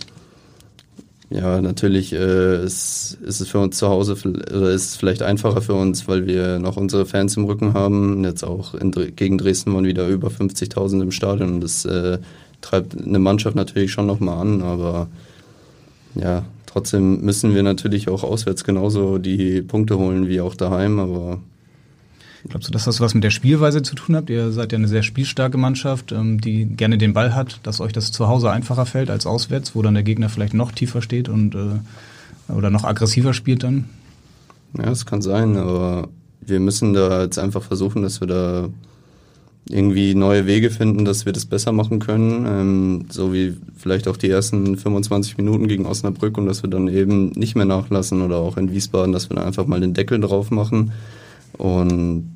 ja, 1.32 1.62
natürlich 1.62 2.12
äh, 2.12 2.62
ist, 2.62 3.18
ist 3.22 3.40
es 3.40 3.48
für 3.48 3.58
uns 3.58 3.78
zu 3.78 3.88
Hause 3.88 4.16
oder 4.24 4.70
ist 4.70 4.90
es 4.90 4.96
vielleicht 4.96 5.22
einfacher 5.22 5.62
für 5.62 5.74
uns, 5.74 6.06
weil 6.06 6.26
wir 6.26 6.58
noch 6.58 6.76
unsere 6.76 7.06
Fans 7.06 7.36
im 7.36 7.44
Rücken 7.44 7.72
haben. 7.72 8.22
Jetzt 8.24 8.44
auch 8.44 8.74
in, 8.74 8.90
gegen 9.16 9.38
Dresden 9.38 9.72
waren 9.74 9.84
wieder 9.84 10.08
über 10.08 10.28
50.000 10.28 11.00
im 11.00 11.10
Stadion. 11.10 11.60
Das 11.60 11.84
äh, 11.84 12.18
treibt 12.60 13.00
eine 13.00 13.18
Mannschaft 13.18 13.56
natürlich 13.56 13.92
schon 13.92 14.06
nochmal 14.06 14.38
an, 14.38 14.62
aber 14.62 15.08
ja, 16.14 16.44
trotzdem 16.66 17.22
müssen 17.22 17.54
wir 17.54 17.62
natürlich 17.62 18.08
auch 18.08 18.24
auswärts 18.24 18.64
genauso 18.64 19.18
die 19.18 19.62
Punkte 19.62 19.98
holen 19.98 20.28
wie 20.28 20.42
auch 20.42 20.54
daheim, 20.54 20.98
aber 21.00 21.40
Glaubst 22.48 22.68
du, 22.68 22.72
dass 22.72 22.84
das 22.84 23.00
was 23.00 23.14
mit 23.14 23.22
der 23.22 23.30
Spielweise 23.30 23.82
zu 23.82 23.94
tun 23.94 24.16
hat? 24.16 24.28
Ihr 24.28 24.50
seid 24.50 24.72
ja 24.72 24.78
eine 24.78 24.88
sehr 24.88 25.02
spielstarke 25.02 25.58
Mannschaft, 25.58 26.10
ähm, 26.12 26.40
die 26.40 26.64
gerne 26.66 26.98
den 26.98 27.12
Ball 27.12 27.34
hat, 27.34 27.60
dass 27.62 27.80
euch 27.80 27.92
das 27.92 28.10
zu 28.10 28.26
Hause 28.26 28.50
einfacher 28.50 28.86
fällt 28.86 29.10
als 29.10 29.26
auswärts, 29.26 29.74
wo 29.74 29.82
dann 29.82 29.94
der 29.94 30.02
Gegner 30.02 30.28
vielleicht 30.28 30.54
noch 30.54 30.72
tiefer 30.72 31.02
steht 31.02 31.28
und 31.28 31.54
äh, 31.54 32.52
oder 32.52 32.70
noch 32.70 32.84
aggressiver 32.84 33.32
spielt 33.32 33.62
dann? 33.62 33.84
Ja, 34.76 34.86
das 34.86 35.06
kann 35.06 35.22
sein, 35.22 35.56
aber 35.56 36.08
wir 36.40 36.58
müssen 36.58 36.94
da 36.94 37.22
jetzt 37.22 37.38
einfach 37.38 37.62
versuchen, 37.62 38.02
dass 38.02 38.20
wir 38.20 38.26
da 38.26 38.68
irgendwie 39.68 40.14
neue 40.14 40.46
Wege 40.46 40.70
finden, 40.70 41.04
dass 41.04 41.24
wir 41.24 41.32
das 41.32 41.46
besser 41.46 41.70
machen 41.70 42.00
können. 42.00 42.46
Ähm, 42.46 43.04
so 43.10 43.32
wie 43.32 43.56
vielleicht 43.76 44.08
auch 44.08 44.16
die 44.16 44.28
ersten 44.28 44.76
25 44.76 45.36
Minuten 45.36 45.68
gegen 45.68 45.86
Osnabrück 45.86 46.36
und 46.36 46.46
dass 46.46 46.62
wir 46.64 46.70
dann 46.70 46.88
eben 46.88 47.30
nicht 47.30 47.54
mehr 47.54 47.64
nachlassen 47.64 48.22
oder 48.22 48.38
auch 48.38 48.56
in 48.56 48.72
Wiesbaden, 48.72 49.12
dass 49.12 49.30
wir 49.30 49.36
dann 49.36 49.46
einfach 49.46 49.66
mal 49.66 49.80
den 49.80 49.94
Deckel 49.94 50.18
drauf 50.18 50.50
machen. 50.50 50.92
Und 51.58 52.30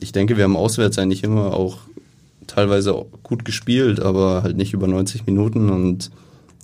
ich 0.00 0.12
denke, 0.12 0.36
wir 0.36 0.44
haben 0.44 0.56
auswärts 0.56 0.98
eigentlich 0.98 1.22
immer 1.22 1.54
auch 1.54 1.78
teilweise 2.46 3.04
gut 3.22 3.44
gespielt, 3.44 4.00
aber 4.00 4.42
halt 4.42 4.56
nicht 4.56 4.72
über 4.72 4.86
90 4.86 5.26
Minuten 5.26 5.70
und 5.70 6.10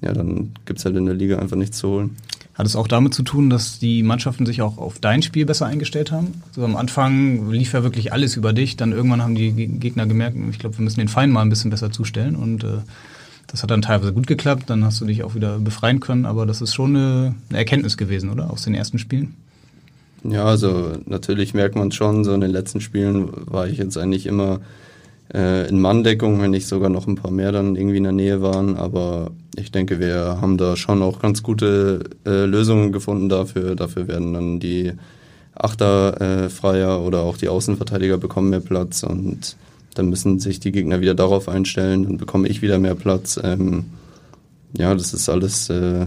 ja, 0.02 0.12
dann 0.12 0.50
gibt's 0.64 0.84
halt 0.84 0.96
in 0.96 1.06
der 1.06 1.14
Liga 1.14 1.38
einfach 1.38 1.56
nichts 1.56 1.78
zu 1.78 1.88
holen. 1.88 2.16
Hat 2.54 2.66
es 2.66 2.74
auch 2.74 2.88
damit 2.88 3.14
zu 3.14 3.22
tun, 3.22 3.50
dass 3.50 3.78
die 3.78 4.02
Mannschaften 4.02 4.44
sich 4.44 4.62
auch 4.62 4.78
auf 4.78 4.98
dein 4.98 5.22
Spiel 5.22 5.46
besser 5.46 5.66
eingestellt 5.66 6.10
haben? 6.10 6.42
So 6.52 6.64
am 6.64 6.74
Anfang 6.76 7.50
lief 7.52 7.72
ja 7.72 7.84
wirklich 7.84 8.12
alles 8.12 8.36
über 8.36 8.52
dich, 8.52 8.76
dann 8.76 8.90
irgendwann 8.92 9.22
haben 9.22 9.36
die 9.36 9.52
Ge- 9.52 9.66
Gegner 9.66 10.06
gemerkt, 10.06 10.36
ich 10.50 10.58
glaube, 10.58 10.76
wir 10.76 10.82
müssen 10.82 10.98
den 10.98 11.08
Feind 11.08 11.32
mal 11.32 11.42
ein 11.42 11.50
bisschen 11.50 11.70
besser 11.70 11.92
zustellen 11.92 12.34
und 12.34 12.64
äh, 12.64 12.78
das 13.46 13.62
hat 13.62 13.70
dann 13.70 13.82
teilweise 13.82 14.12
gut 14.12 14.26
geklappt, 14.26 14.64
dann 14.70 14.84
hast 14.84 15.00
du 15.00 15.04
dich 15.04 15.22
auch 15.22 15.34
wieder 15.36 15.58
befreien 15.60 16.00
können, 16.00 16.26
aber 16.26 16.46
das 16.46 16.60
ist 16.60 16.74
schon 16.74 16.96
eine, 16.96 17.34
eine 17.48 17.58
Erkenntnis 17.58 17.96
gewesen, 17.96 18.28
oder? 18.30 18.50
Aus 18.50 18.62
den 18.64 18.74
ersten 18.74 18.98
Spielen? 18.98 19.34
Ja, 20.24 20.44
also 20.44 20.92
natürlich 21.06 21.54
merkt 21.54 21.76
man 21.76 21.92
schon, 21.92 22.24
so 22.24 22.32
in 22.32 22.40
den 22.40 22.50
letzten 22.50 22.80
Spielen 22.80 23.30
war 23.46 23.68
ich 23.68 23.78
jetzt 23.78 23.96
eigentlich 23.96 24.26
immer 24.26 24.60
äh, 25.32 25.68
in 25.68 25.80
Manndeckung, 25.80 26.40
wenn 26.40 26.50
nicht 26.50 26.66
sogar 26.66 26.90
noch 26.90 27.06
ein 27.06 27.14
paar 27.14 27.30
mehr 27.30 27.52
dann 27.52 27.76
irgendwie 27.76 27.98
in 27.98 28.04
der 28.04 28.12
Nähe 28.12 28.42
waren. 28.42 28.76
Aber 28.76 29.30
ich 29.56 29.70
denke, 29.70 30.00
wir 30.00 30.38
haben 30.40 30.58
da 30.58 30.76
schon 30.76 31.02
auch 31.02 31.20
ganz 31.20 31.42
gute 31.42 32.04
äh, 32.26 32.44
Lösungen 32.46 32.92
gefunden 32.92 33.28
dafür. 33.28 33.76
Dafür 33.76 34.08
werden 34.08 34.34
dann 34.34 34.60
die 34.60 34.92
Achter 35.54 36.20
äh, 36.20 36.48
freier 36.48 37.00
oder 37.00 37.22
auch 37.22 37.36
die 37.36 37.48
Außenverteidiger 37.48 38.16
bekommen 38.16 38.50
mehr 38.50 38.60
Platz 38.60 39.02
und 39.02 39.56
dann 39.94 40.08
müssen 40.08 40.38
sich 40.38 40.60
die 40.60 40.70
Gegner 40.70 41.00
wieder 41.00 41.16
darauf 41.16 41.48
einstellen, 41.48 42.04
dann 42.04 42.18
bekomme 42.18 42.46
ich 42.46 42.62
wieder 42.62 42.78
mehr 42.78 42.94
Platz. 42.94 43.40
Ähm, 43.42 43.86
ja, 44.76 44.94
das 44.94 45.12
ist 45.12 45.28
alles, 45.28 45.68
äh, 45.70 46.06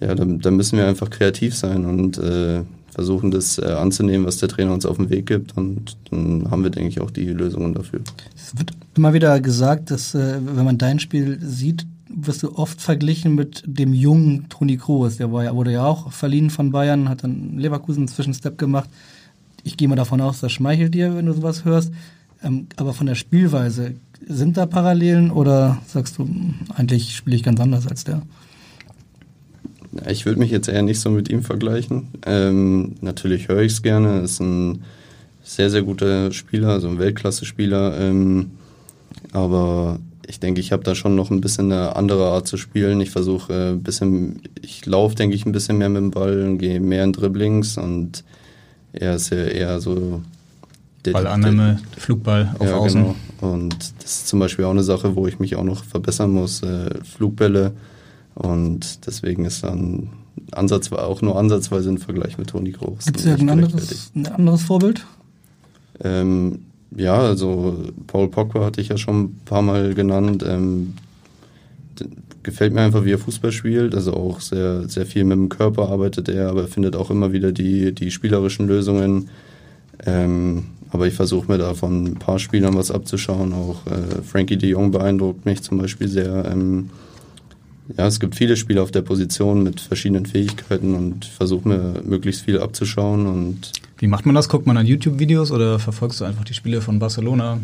ja, 0.00 0.14
da, 0.16 0.24
da, 0.24 0.50
müssen 0.50 0.76
wir 0.76 0.88
einfach 0.88 1.10
kreativ 1.10 1.54
sein 1.54 1.84
und 1.84 2.18
äh, 2.18 2.62
versuchen, 2.94 3.30
das 3.30 3.58
äh, 3.58 3.64
anzunehmen, 3.64 4.26
was 4.26 4.38
der 4.38 4.48
Trainer 4.48 4.72
uns 4.72 4.86
auf 4.86 4.96
den 4.96 5.10
Weg 5.10 5.26
gibt. 5.26 5.56
Und 5.56 5.96
dann 6.10 6.50
haben 6.50 6.62
wir, 6.62 6.70
denke 6.70 6.88
ich, 6.88 7.00
auch 7.00 7.10
die 7.10 7.26
Lösungen 7.26 7.74
dafür. 7.74 8.00
Es 8.36 8.56
wird 8.56 8.72
immer 8.96 9.12
wieder 9.12 9.40
gesagt, 9.40 9.90
dass, 9.90 10.14
äh, 10.14 10.38
wenn 10.44 10.64
man 10.64 10.78
dein 10.78 11.00
Spiel 11.00 11.38
sieht, 11.42 11.86
wirst 12.08 12.42
du 12.42 12.56
oft 12.56 12.80
verglichen 12.80 13.34
mit 13.34 13.64
dem 13.66 13.92
jungen 13.92 14.48
Toni 14.48 14.76
Kroos. 14.76 15.16
Der 15.16 15.32
war 15.32 15.44
ja, 15.44 15.54
wurde 15.54 15.72
ja 15.72 15.84
auch 15.84 16.12
verliehen 16.12 16.50
von 16.50 16.70
Bayern, 16.70 17.08
hat 17.08 17.24
dann 17.24 17.58
Leverkusen 17.58 18.00
einen 18.00 18.08
Zwischenstep 18.08 18.56
gemacht. 18.56 18.88
Ich 19.64 19.76
gehe 19.76 19.88
mal 19.88 19.96
davon 19.96 20.20
aus, 20.20 20.40
das 20.40 20.52
schmeichelt 20.52 20.94
dir, 20.94 21.16
wenn 21.16 21.26
du 21.26 21.32
sowas 21.32 21.64
hörst. 21.64 21.92
Ähm, 22.42 22.68
aber 22.76 22.92
von 22.92 23.06
der 23.06 23.16
Spielweise, 23.16 23.94
sind 24.26 24.56
da 24.56 24.66
Parallelen 24.66 25.30
oder 25.30 25.78
sagst 25.86 26.18
du, 26.18 26.28
eigentlich 26.74 27.16
spiele 27.16 27.36
ich 27.36 27.42
ganz 27.42 27.60
anders 27.60 27.86
als 27.86 28.04
der? 28.04 28.22
Ich 30.08 30.26
würde 30.26 30.38
mich 30.38 30.50
jetzt 30.50 30.68
eher 30.68 30.82
nicht 30.82 31.00
so 31.00 31.10
mit 31.10 31.28
ihm 31.28 31.42
vergleichen. 31.42 32.08
Ähm, 32.26 32.96
natürlich 33.00 33.48
höre 33.48 33.62
ich 33.62 33.72
es 33.72 33.82
gerne. 33.82 34.20
Ist 34.20 34.40
ein 34.40 34.82
sehr, 35.42 35.70
sehr 35.70 35.82
guter 35.82 36.32
Spieler, 36.32 36.68
also 36.68 36.88
ein 36.88 36.98
Weltklasse-Spieler. 36.98 37.98
Ähm, 38.00 38.52
aber 39.32 39.98
ich 40.26 40.40
denke, 40.40 40.60
ich 40.60 40.72
habe 40.72 40.82
da 40.82 40.94
schon 40.94 41.14
noch 41.14 41.30
ein 41.30 41.40
bisschen 41.40 41.70
eine 41.70 41.96
andere 41.96 42.26
Art 42.30 42.48
zu 42.48 42.56
spielen. 42.56 43.00
Ich 43.00 43.10
versuche 43.10 43.52
äh, 43.52 43.70
ein 43.70 43.82
bisschen, 43.82 44.42
ich 44.62 44.86
laufe, 44.86 45.14
denke 45.14 45.36
ich, 45.36 45.46
ein 45.46 45.52
bisschen 45.52 45.78
mehr 45.78 45.88
mit 45.88 46.02
dem 46.02 46.10
Ball 46.10 46.42
und 46.42 46.58
gehe 46.58 46.80
mehr 46.80 47.04
in 47.04 47.12
Dribblings 47.12 47.76
und 47.76 48.24
er 48.92 49.16
ist 49.16 49.30
ja 49.30 49.44
eher 49.44 49.80
so 49.80 50.22
Ballannahme, 51.02 51.78
Flugball 51.98 52.54
auf 52.58 52.66
ja, 52.66 52.76
Außen. 52.76 53.02
Genau. 53.02 53.16
Und 53.40 53.76
das 54.02 54.16
ist 54.16 54.28
zum 54.28 54.38
Beispiel 54.38 54.64
auch 54.64 54.70
eine 54.70 54.82
Sache, 54.82 55.16
wo 55.16 55.26
ich 55.26 55.38
mich 55.38 55.56
auch 55.56 55.64
noch 55.64 55.84
verbessern 55.84 56.30
muss. 56.30 56.62
Äh, 56.62 56.90
Flugbälle. 57.02 57.72
Und 58.34 59.06
deswegen 59.06 59.44
ist 59.44 59.64
dann 59.64 60.10
Ansatz, 60.52 60.90
auch 60.92 61.22
nur 61.22 61.38
ansatzweise 61.38 61.90
ein 61.90 61.98
Vergleich 61.98 62.38
mit 62.38 62.50
Toni 62.50 62.72
Groß. 62.72 63.06
Gibt 63.06 63.20
es 63.20 63.26
irgendein 63.26 63.64
anderes, 63.64 64.12
ein 64.14 64.26
anderes 64.26 64.62
Vorbild? 64.62 65.06
Ähm, 66.02 66.60
ja, 66.96 67.16
also 67.16 67.76
Paul 68.06 68.28
Pogba 68.28 68.64
hatte 68.64 68.80
ich 68.80 68.88
ja 68.88 68.96
schon 68.96 69.22
ein 69.22 69.40
paar 69.44 69.62
Mal 69.62 69.94
genannt. 69.94 70.44
Ähm, 70.46 70.94
gefällt 72.42 72.74
mir 72.74 72.82
einfach, 72.82 73.04
wie 73.04 73.12
er 73.12 73.18
Fußball 73.18 73.52
spielt. 73.52 73.94
Also 73.94 74.14
auch 74.14 74.40
sehr, 74.40 74.88
sehr 74.88 75.06
viel 75.06 75.24
mit 75.24 75.36
dem 75.36 75.48
Körper 75.48 75.88
arbeitet 75.88 76.28
er, 76.28 76.50
aber 76.50 76.62
er 76.62 76.68
findet 76.68 76.96
auch 76.96 77.10
immer 77.10 77.32
wieder 77.32 77.52
die, 77.52 77.92
die 77.94 78.10
spielerischen 78.10 78.66
Lösungen. 78.66 79.28
Ähm, 80.04 80.64
aber 80.90 81.06
ich 81.08 81.14
versuche 81.14 81.50
mir 81.50 81.58
da 81.58 81.74
von 81.74 82.04
ein 82.04 82.14
paar 82.14 82.38
Spielern 82.38 82.76
was 82.76 82.90
abzuschauen. 82.90 83.52
Auch 83.52 83.86
äh, 83.86 84.22
Frankie 84.22 84.56
de 84.56 84.70
Jong 84.70 84.92
beeindruckt 84.92 85.44
mich 85.44 85.62
zum 85.62 85.78
Beispiel 85.78 86.08
sehr. 86.08 86.44
Ähm, 86.44 86.90
ja, 87.96 88.06
es 88.06 88.18
gibt 88.18 88.34
viele 88.34 88.56
Spieler 88.56 88.82
auf 88.82 88.90
der 88.90 89.02
Position 89.02 89.62
mit 89.62 89.80
verschiedenen 89.80 90.26
Fähigkeiten 90.26 90.94
und 90.94 91.26
versuche 91.26 91.68
mir 91.68 92.02
möglichst 92.04 92.42
viel 92.42 92.58
abzuschauen. 92.58 93.26
Und 93.26 93.72
Wie 93.98 94.06
macht 94.06 94.26
man 94.26 94.34
das? 94.34 94.48
Guckt 94.48 94.66
man 94.66 94.76
an 94.76 94.86
YouTube-Videos 94.86 95.50
oder 95.50 95.78
verfolgst 95.78 96.20
du 96.20 96.24
einfach 96.24 96.44
die 96.44 96.54
Spiele 96.54 96.80
von 96.80 96.98
Barcelona? 96.98 97.58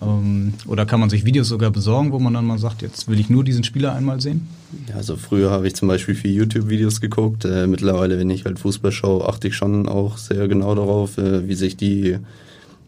Ähm, 0.00 0.52
oder 0.66 0.84
kann 0.86 1.00
man 1.00 1.10
sich 1.10 1.24
Videos 1.24 1.48
sogar 1.48 1.70
besorgen, 1.70 2.12
wo 2.12 2.18
man 2.18 2.34
dann 2.34 2.44
mal 2.44 2.58
sagt, 2.58 2.82
jetzt 2.82 3.08
will 3.08 3.18
ich 3.18 3.30
nur 3.30 3.42
diesen 3.42 3.64
Spieler 3.64 3.94
einmal 3.94 4.20
sehen? 4.20 4.46
Ja, 4.88 4.96
also 4.96 5.16
früher 5.16 5.50
habe 5.50 5.66
ich 5.66 5.74
zum 5.74 5.88
Beispiel 5.88 6.14
viel 6.14 6.32
YouTube-Videos 6.32 7.00
geguckt. 7.00 7.44
Äh, 7.46 7.66
mittlerweile, 7.66 8.18
wenn 8.18 8.30
ich 8.30 8.44
halt 8.44 8.58
Fußball 8.58 8.92
schaue, 8.92 9.28
achte 9.28 9.48
ich 9.48 9.56
schon 9.56 9.88
auch 9.88 10.18
sehr 10.18 10.46
genau 10.46 10.74
darauf, 10.74 11.16
äh, 11.16 11.48
wie 11.48 11.54
sich 11.54 11.76
die 11.76 12.18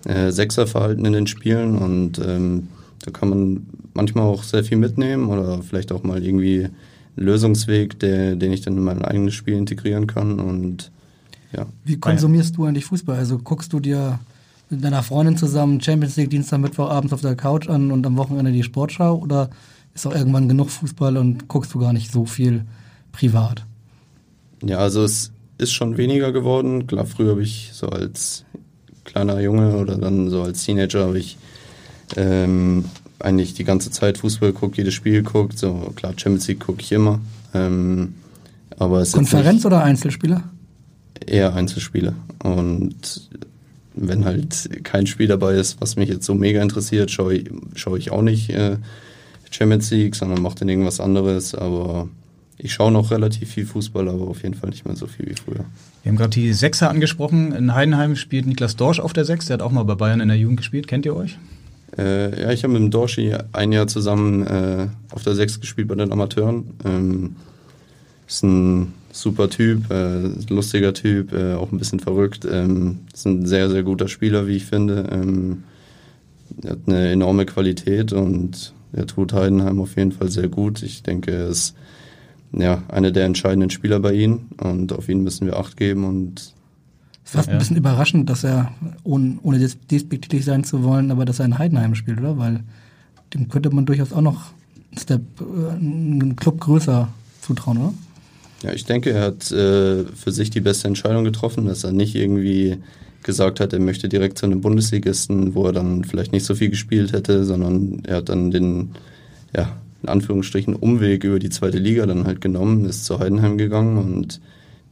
äh, 0.04 0.30
Sechser 0.30 0.66
verhalten 0.66 1.04
in 1.06 1.14
den 1.14 1.26
Spielen. 1.26 1.76
Und 1.76 2.18
ähm, 2.18 2.68
da 3.04 3.10
kann 3.10 3.30
man 3.30 3.66
manchmal 3.94 4.24
auch 4.24 4.42
sehr 4.42 4.64
viel 4.64 4.76
mitnehmen 4.76 5.28
oder 5.28 5.62
vielleicht 5.62 5.92
auch 5.92 6.02
mal 6.02 6.22
irgendwie 6.22 6.64
einen 6.64 6.74
Lösungsweg, 7.16 7.98
der, 7.98 8.36
den 8.36 8.52
ich 8.52 8.60
dann 8.60 8.76
in 8.76 8.84
mein 8.84 9.04
eigenes 9.04 9.34
Spiel 9.34 9.54
integrieren 9.54 10.06
kann. 10.06 10.38
Und 10.38 10.90
ja. 11.52 11.66
Wie 11.84 11.98
konsumierst 11.98 12.56
du 12.56 12.64
eigentlich 12.64 12.84
Fußball? 12.84 13.16
Also 13.16 13.38
guckst 13.38 13.72
du 13.72 13.80
dir 13.80 14.18
mit 14.68 14.84
deiner 14.84 15.02
Freundin 15.02 15.36
zusammen 15.36 15.80
Champions 15.80 16.16
League 16.16 16.30
Dienstag, 16.30 16.60
Mittwoch 16.60 16.90
abends 16.90 17.12
auf 17.12 17.22
der 17.22 17.34
Couch 17.34 17.68
an 17.68 17.90
und 17.90 18.06
am 18.06 18.16
Wochenende 18.16 18.52
die 18.52 18.62
Sportschau 18.62 19.18
oder 19.18 19.50
ist 19.94 20.06
auch 20.06 20.14
irgendwann 20.14 20.48
genug 20.48 20.70
Fußball 20.70 21.16
und 21.16 21.48
guckst 21.48 21.74
du 21.74 21.80
gar 21.80 21.92
nicht 21.92 22.12
so 22.12 22.24
viel 22.24 22.64
privat? 23.10 23.64
Ja, 24.62 24.78
also 24.78 25.02
es 25.02 25.32
ist 25.58 25.72
schon 25.72 25.96
weniger 25.96 26.32
geworden. 26.32 26.86
Klar, 26.86 27.06
früher 27.06 27.30
habe 27.30 27.42
ich 27.42 27.70
so 27.72 27.88
als 27.88 28.44
kleiner 29.04 29.40
Junge 29.40 29.76
oder 29.76 29.96
dann 29.96 30.30
so 30.30 30.42
als 30.42 30.62
Teenager 30.64 31.06
habe 31.06 31.18
ich 31.18 31.36
ähm, 32.16 32.84
eigentlich 33.18 33.54
die 33.54 33.64
ganze 33.64 33.90
Zeit 33.90 34.18
Fußball 34.18 34.52
geguckt, 34.52 34.76
jedes 34.76 34.94
Spiel 34.94 35.22
geguckt. 35.22 35.58
So 35.58 35.92
klar, 35.96 36.14
Champions 36.16 36.48
League 36.48 36.60
gucke 36.60 36.80
ich 36.80 36.92
immer. 36.92 37.20
Ähm, 37.54 38.14
aber 38.78 39.00
es 39.00 39.12
Konferenz 39.12 39.64
oder 39.64 39.82
Einzelspieler? 39.82 40.42
Eher 41.26 41.54
Einzelspieler. 41.54 42.14
Und 42.42 43.28
wenn 43.94 44.24
halt 44.24 44.84
kein 44.84 45.06
Spiel 45.06 45.26
dabei 45.26 45.54
ist, 45.54 45.80
was 45.80 45.96
mich 45.96 46.08
jetzt 46.08 46.24
so 46.24 46.34
mega 46.34 46.62
interessiert, 46.62 47.10
schaue 47.10 47.34
ich, 47.34 47.50
schaue 47.74 47.98
ich 47.98 48.10
auch 48.10 48.22
nicht 48.22 48.50
äh, 48.50 48.78
Champions 49.50 49.90
League, 49.90 50.14
sondern 50.14 50.40
mache 50.40 50.60
dann 50.60 50.68
irgendwas 50.68 51.00
anderes. 51.00 51.54
Aber 51.54 52.08
ich 52.56 52.72
schaue 52.72 52.92
noch 52.92 53.10
relativ 53.10 53.50
viel 53.50 53.66
Fußball, 53.66 54.08
aber 54.08 54.28
auf 54.28 54.42
jeden 54.42 54.54
Fall 54.54 54.70
nicht 54.70 54.86
mehr 54.86 54.96
so 54.96 55.06
viel 55.06 55.26
wie 55.26 55.34
früher. 55.34 55.64
Wir 56.02 56.10
haben 56.10 56.16
gerade 56.16 56.30
die 56.30 56.52
Sechser 56.52 56.88
angesprochen. 56.88 57.52
In 57.52 57.74
Heidenheim 57.74 58.16
spielt 58.16 58.46
Niklas 58.46 58.76
Dorsch 58.76 59.00
auf 59.00 59.12
der 59.12 59.24
Sechs. 59.24 59.46
Der 59.46 59.54
hat 59.54 59.62
auch 59.62 59.72
mal 59.72 59.82
bei 59.82 59.94
Bayern 59.94 60.20
in 60.20 60.28
der 60.28 60.38
Jugend 60.38 60.58
gespielt. 60.58 60.86
Kennt 60.86 61.04
ihr 61.04 61.14
euch? 61.14 61.36
Äh, 61.98 62.42
ja, 62.42 62.50
ich 62.50 62.62
habe 62.62 62.72
mit 62.72 62.82
dem 62.82 62.90
Dorschi 62.90 63.34
ein 63.52 63.72
Jahr 63.72 63.86
zusammen 63.86 64.46
äh, 64.46 64.88
auf 65.10 65.22
der 65.22 65.34
Sechs 65.34 65.60
gespielt 65.60 65.88
bei 65.88 65.94
den 65.94 66.12
Amateuren. 66.12 66.74
Ähm, 66.84 67.36
ist 68.26 68.44
ein 68.44 68.94
super 69.12 69.50
Typ, 69.50 69.90
äh, 69.90 70.28
lustiger 70.48 70.94
Typ, 70.94 71.32
äh, 71.32 71.54
auch 71.54 71.72
ein 71.72 71.78
bisschen 71.78 72.00
verrückt. 72.00 72.46
Ähm, 72.50 73.00
ist 73.12 73.26
ein 73.26 73.46
sehr, 73.46 73.68
sehr 73.68 73.82
guter 73.82 74.08
Spieler, 74.08 74.46
wie 74.46 74.56
ich 74.56 74.66
finde. 74.66 75.08
Ähm, 75.10 75.64
hat 76.64 76.78
eine 76.86 77.10
enorme 77.10 77.46
Qualität 77.46 78.12
und 78.12 78.72
er 78.92 79.06
tut 79.06 79.32
Heidenheim 79.32 79.80
auf 79.80 79.96
jeden 79.96 80.12
Fall 80.12 80.30
sehr 80.30 80.48
gut. 80.48 80.82
Ich 80.82 81.02
denke, 81.02 81.32
er 81.32 81.48
ist 81.48 81.74
ja, 82.52 82.82
einer 82.88 83.10
der 83.10 83.24
entscheidenden 83.24 83.70
Spieler 83.70 84.00
bei 84.00 84.12
ihnen 84.12 84.48
und 84.58 84.92
auf 84.92 85.08
ihn 85.08 85.22
müssen 85.22 85.46
wir 85.46 85.56
Acht 85.56 85.76
geben 85.76 86.04
und 86.04 86.54
Fast 87.30 87.46
ja. 87.46 87.52
ein 87.52 87.58
bisschen 87.60 87.76
überraschend, 87.76 88.28
dass 88.28 88.42
er, 88.42 88.72
ohne, 89.04 89.38
ohne 89.42 89.60
despektierlich 89.60 90.44
sein 90.44 90.64
zu 90.64 90.82
wollen, 90.82 91.12
aber 91.12 91.24
dass 91.24 91.38
er 91.38 91.44
in 91.44 91.58
Heidenheim 91.58 91.94
spielt, 91.94 92.18
oder? 92.18 92.38
Weil 92.38 92.60
dem 93.32 93.48
könnte 93.48 93.70
man 93.70 93.86
durchaus 93.86 94.12
auch 94.12 94.20
noch 94.20 94.46
einen 94.90 94.98
Step, 94.98 95.22
äh, 95.40 95.74
einen 95.74 96.34
Club 96.34 96.60
größer 96.60 97.06
zutrauen, 97.40 97.78
oder? 97.78 97.94
Ja, 98.64 98.72
ich 98.72 98.84
denke, 98.84 99.10
er 99.10 99.26
hat 99.26 99.48
äh, 99.52 100.06
für 100.06 100.32
sich 100.32 100.50
die 100.50 100.60
beste 100.60 100.88
Entscheidung 100.88 101.22
getroffen, 101.22 101.66
dass 101.66 101.84
er 101.84 101.92
nicht 101.92 102.16
irgendwie 102.16 102.78
gesagt 103.22 103.60
hat, 103.60 103.72
er 103.72 103.78
möchte 103.78 104.08
direkt 104.08 104.36
zu 104.36 104.46
einem 104.46 104.60
Bundesligisten, 104.60 105.54
wo 105.54 105.66
er 105.66 105.72
dann 105.72 106.02
vielleicht 106.02 106.32
nicht 106.32 106.44
so 106.44 106.56
viel 106.56 106.70
gespielt 106.70 107.12
hätte, 107.12 107.44
sondern 107.44 108.02
er 108.08 108.16
hat 108.16 108.28
dann 108.28 108.50
den, 108.50 108.90
ja, 109.54 109.76
in 110.02 110.08
Anführungsstrichen 110.08 110.74
Umweg 110.74 111.22
über 111.22 111.38
die 111.38 111.50
zweite 111.50 111.78
Liga 111.78 112.06
dann 112.06 112.24
halt 112.24 112.40
genommen, 112.40 112.86
ist 112.86 113.04
zu 113.04 113.20
Heidenheim 113.20 113.56
gegangen 113.56 113.98
und 113.98 114.40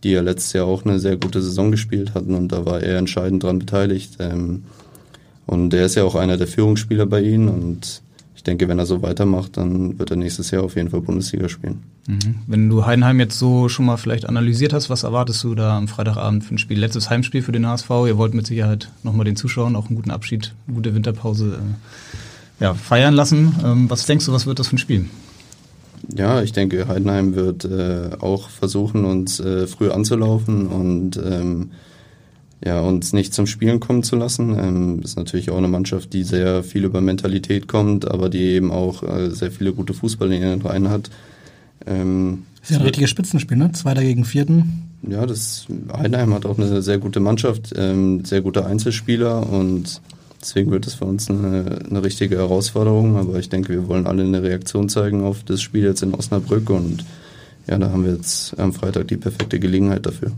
die 0.05 0.11
ja 0.11 0.21
letztes 0.21 0.53
Jahr 0.53 0.67
auch 0.67 0.85
eine 0.85 0.99
sehr 0.99 1.17
gute 1.17 1.43
Saison 1.43 1.71
gespielt 1.71 2.15
hatten 2.15 2.35
und 2.35 2.53
da 2.53 2.65
war 2.65 2.81
er 2.83 2.99
entscheidend 2.99 3.43
dran 3.43 3.59
beteiligt. 3.59 4.17
Ähm, 4.21 4.65
und 5.47 5.73
er 5.73 5.87
ist 5.87 5.95
ja 5.95 6.05
auch 6.05 6.15
einer 6.15 6.37
der 6.37 6.47
Führungsspieler 6.47 7.07
bei 7.07 7.23
ihnen 7.23 7.49
und 7.49 8.03
ich 8.37 8.45
denke, 8.45 8.69
wenn 8.69 8.79
er 8.79 8.87
so 8.87 9.03
weitermacht, 9.03 9.57
dann 9.57 9.99
wird 9.99 10.11
er 10.11 10.17
nächstes 10.17 10.53
Jahr 10.53 10.63
auf 10.63 10.77
jeden 10.77 10.91
Fall 10.91 11.01
Bundesliga 11.01 11.49
spielen. 11.49 11.83
Mhm. 12.07 12.37
Wenn 12.47 12.69
du 12.69 12.87
Heidenheim 12.87 13.19
jetzt 13.19 13.39
so 13.39 13.69
schon 13.69 13.87
mal 13.87 13.97
vielleicht 13.97 14.29
analysiert 14.29 14.73
hast, 14.73 14.89
was 14.91 15.03
erwartest 15.03 15.43
du 15.43 15.57
da 15.57 15.77
am 15.77 15.89
Freitagabend 15.89 16.45
für 16.45 16.55
ein 16.55 16.59
Spiel? 16.59 16.79
Letztes 16.79 17.11
Heimspiel 17.11 17.43
für 17.43 17.51
den 17.51 17.67
HSV. 17.67 17.91
Ihr 18.07 18.17
wollt 18.17 18.35
mit 18.35 18.47
Sicherheit 18.47 18.91
nochmal 19.03 19.25
den 19.25 19.35
Zuschauern 19.35 19.75
auch 19.75 19.89
einen 19.89 19.97
guten 19.97 20.13
Abschied, 20.13 20.55
eine 20.67 20.77
gute 20.77 20.95
Winterpause 20.95 21.59
äh, 21.59 22.63
ja, 22.63 22.75
feiern 22.75 23.15
lassen. 23.15 23.57
Ähm, 23.65 23.91
was 23.91 24.07
denkst 24.07 24.27
du, 24.27 24.33
was 24.33 24.47
wird 24.47 24.61
das 24.61 24.69
für 24.69 24.77
ein 24.77 24.79
Spiel? 24.79 25.07
Ja, 26.17 26.43
ich 26.43 26.53
denke, 26.53 26.89
Heidenheim 26.89 27.35
wird 27.35 27.65
äh, 27.65 28.11
auch 28.21 28.49
versuchen, 28.49 29.05
uns 29.05 29.41
äh, 29.41 29.67
früh 29.67 29.91
anzulaufen 29.91 30.67
und 30.67 31.17
ähm, 31.19 31.71
ja, 32.65 32.81
uns 32.81 33.13
nicht 33.13 33.35
zum 33.35 33.47
Spielen 33.47 33.79
kommen 33.79 34.03
zu 34.03 34.17
lassen. 34.17 34.59
Ähm, 34.59 35.01
ist 35.03 35.17
natürlich 35.17 35.51
auch 35.51 35.59
eine 35.59 35.69
Mannschaft, 35.69 36.13
die 36.13 36.25
sehr 36.25 36.63
viel 36.63 36.85
über 36.85 37.01
Mentalität 37.01 37.69
kommt, 37.69 38.11
aber 38.11 38.29
die 38.29 38.41
eben 38.41 38.73
auch 38.73 39.03
äh, 39.03 39.31
sehr 39.31 39.53
viele 39.53 39.73
gute 39.73 39.95
Fußballer 39.95 40.33
in 40.33 40.43
ihren 40.43 40.63
Reihen 40.63 40.89
hat. 40.89 41.11
Ähm, 41.87 42.45
ist 42.63 42.71
ja 42.71 42.79
ein 42.79 42.83
richtiges 42.83 43.11
Spitzenspiel, 43.11 43.57
ne? 43.57 43.73
Zweiter 43.73 44.03
gegen 44.03 44.25
Vierten. 44.25 44.85
Ja, 45.09 45.27
das 45.27 45.67
Heidenheim 45.93 46.35
hat 46.35 46.45
auch 46.45 46.59
eine 46.59 46.83
sehr 46.83 46.99
gute 46.99 47.21
Mannschaft, 47.21 47.73
ähm, 47.77 48.25
sehr 48.25 48.41
gute 48.41 48.67
Einzelspieler 48.67 49.49
und 49.49 50.01
Deswegen 50.41 50.71
wird 50.71 50.87
es 50.87 50.95
für 50.95 51.05
uns 51.05 51.29
eine, 51.29 51.81
eine, 51.89 52.03
richtige 52.03 52.37
Herausforderung, 52.37 53.17
aber 53.17 53.39
ich 53.39 53.49
denke, 53.49 53.71
wir 53.71 53.89
wollen 53.89 54.07
alle 54.07 54.23
eine 54.23 54.43
Reaktion 54.43 54.89
zeigen 54.89 55.25
auf 55.25 55.43
das 55.43 55.61
Spiel 55.61 55.83
jetzt 55.83 56.03
in 56.03 56.15
Osnabrück 56.15 56.71
und 56.71 57.05
ja, 57.67 57.77
da 57.77 57.91
haben 57.91 58.05
wir 58.05 58.15
jetzt 58.15 58.59
am 58.59 58.73
Freitag 58.73 59.09
die 59.09 59.17
perfekte 59.17 59.59
Gelegenheit 59.59 60.07
dafür. 60.07 60.31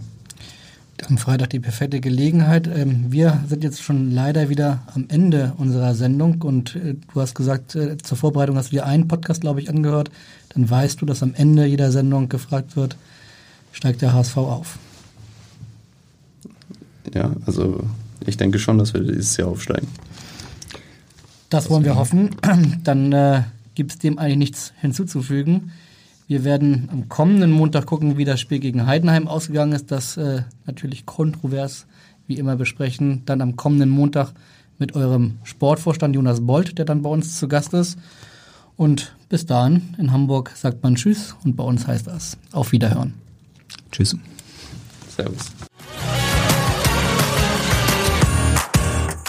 Am 1.09 1.17
Freitag 1.17 1.51
die 1.51 1.61
perfekte 1.61 2.01
Gelegenheit. 2.01 2.67
Ähm, 2.67 3.07
wir 3.09 3.43
sind 3.47 3.65
jetzt 3.65 3.83
schon 3.83 4.11
leider 4.11 4.49
wieder 4.49 4.83
am 4.95 5.07
Ende 5.09 5.55
unserer 5.57 5.95
Sendung 5.95 6.43
und 6.43 6.77
äh, 6.77 6.97
du 7.13 7.21
hast 7.21 7.35
gesagt, 7.35 7.75
äh, 7.75 7.97
zur 7.99 8.19
Vorbereitung 8.19 8.57
hast 8.57 8.73
du 8.73 8.77
dir 8.77 8.87
einen 8.87 9.09
Podcast, 9.09 9.41
glaube 9.43 9.61
ich, 9.61 9.71
angehört. 9.71 10.11
Dann 10.51 10.69
weißt 10.69 11.01
du, 11.01 11.07
dass 11.07 11.23
am 11.23 11.35
Ende 11.35 11.65
jeder 11.67 11.91
Sendung 11.93 12.29
gefragt 12.29 12.77
wird, 12.77 12.97
steigt 13.73 14.03
der 14.03 14.13
HSV 14.13 14.37
auf? 14.37 14.79
Ja, 17.15 17.33
also 17.47 17.83
ich 18.31 18.37
denke 18.37 18.59
schon, 18.59 18.79
dass 18.79 18.95
wir 18.95 19.03
dieses 19.03 19.37
Jahr 19.37 19.49
aufsteigen. 19.49 19.89
Das 21.51 21.69
wollen 21.69 21.85
wir 21.85 21.97
hoffen. 21.97 22.31
Dann 22.85 23.13
äh, 23.13 23.43
gibt 23.75 23.93
es 23.93 23.99
dem 23.99 24.19
eigentlich 24.19 24.39
nichts 24.39 24.73
hinzuzufügen. 24.81 25.73
Wir 26.27 26.45
werden 26.45 26.89
am 26.93 27.09
kommenden 27.09 27.51
Montag 27.51 27.87
gucken, 27.87 28.17
wie 28.17 28.25
das 28.25 28.41
Spiel 28.41 28.61
gegen 28.61 28.87
Heidenheim 28.87 29.27
ausgegangen 29.27 29.73
ist. 29.73 29.91
Das 29.91 30.17
äh, 30.17 30.43
natürlich 30.65 31.05
kontrovers, 31.05 31.87
wie 32.29 32.39
immer, 32.39 32.57
besprechen. 32.57 33.23
Dann 33.27 33.41
am 33.41 33.57
kommenden 33.57 33.91
Montag 33.91 34.33
mit 34.79 34.95
eurem 34.95 35.39
Sportvorstand 35.43 36.15
Jonas 36.15 36.41
Bolt, 36.41 36.79
der 36.79 36.85
dann 36.85 37.03
bei 37.03 37.11
uns 37.11 37.37
zu 37.39 37.49
Gast 37.49 37.75
ist. 37.75 37.99
Und 38.77 39.15
bis 39.29 39.45
dahin 39.45 39.95
in 39.99 40.13
Hamburg 40.13 40.53
sagt 40.55 40.83
man 40.83 40.95
Tschüss 40.95 41.35
und 41.45 41.57
bei 41.57 41.65
uns 41.65 41.87
heißt 41.87 42.07
das 42.07 42.39
Auf 42.53 42.73
Wiederhören. 42.73 43.15
Tschüss. 43.91 44.17
Servus. 45.15 45.51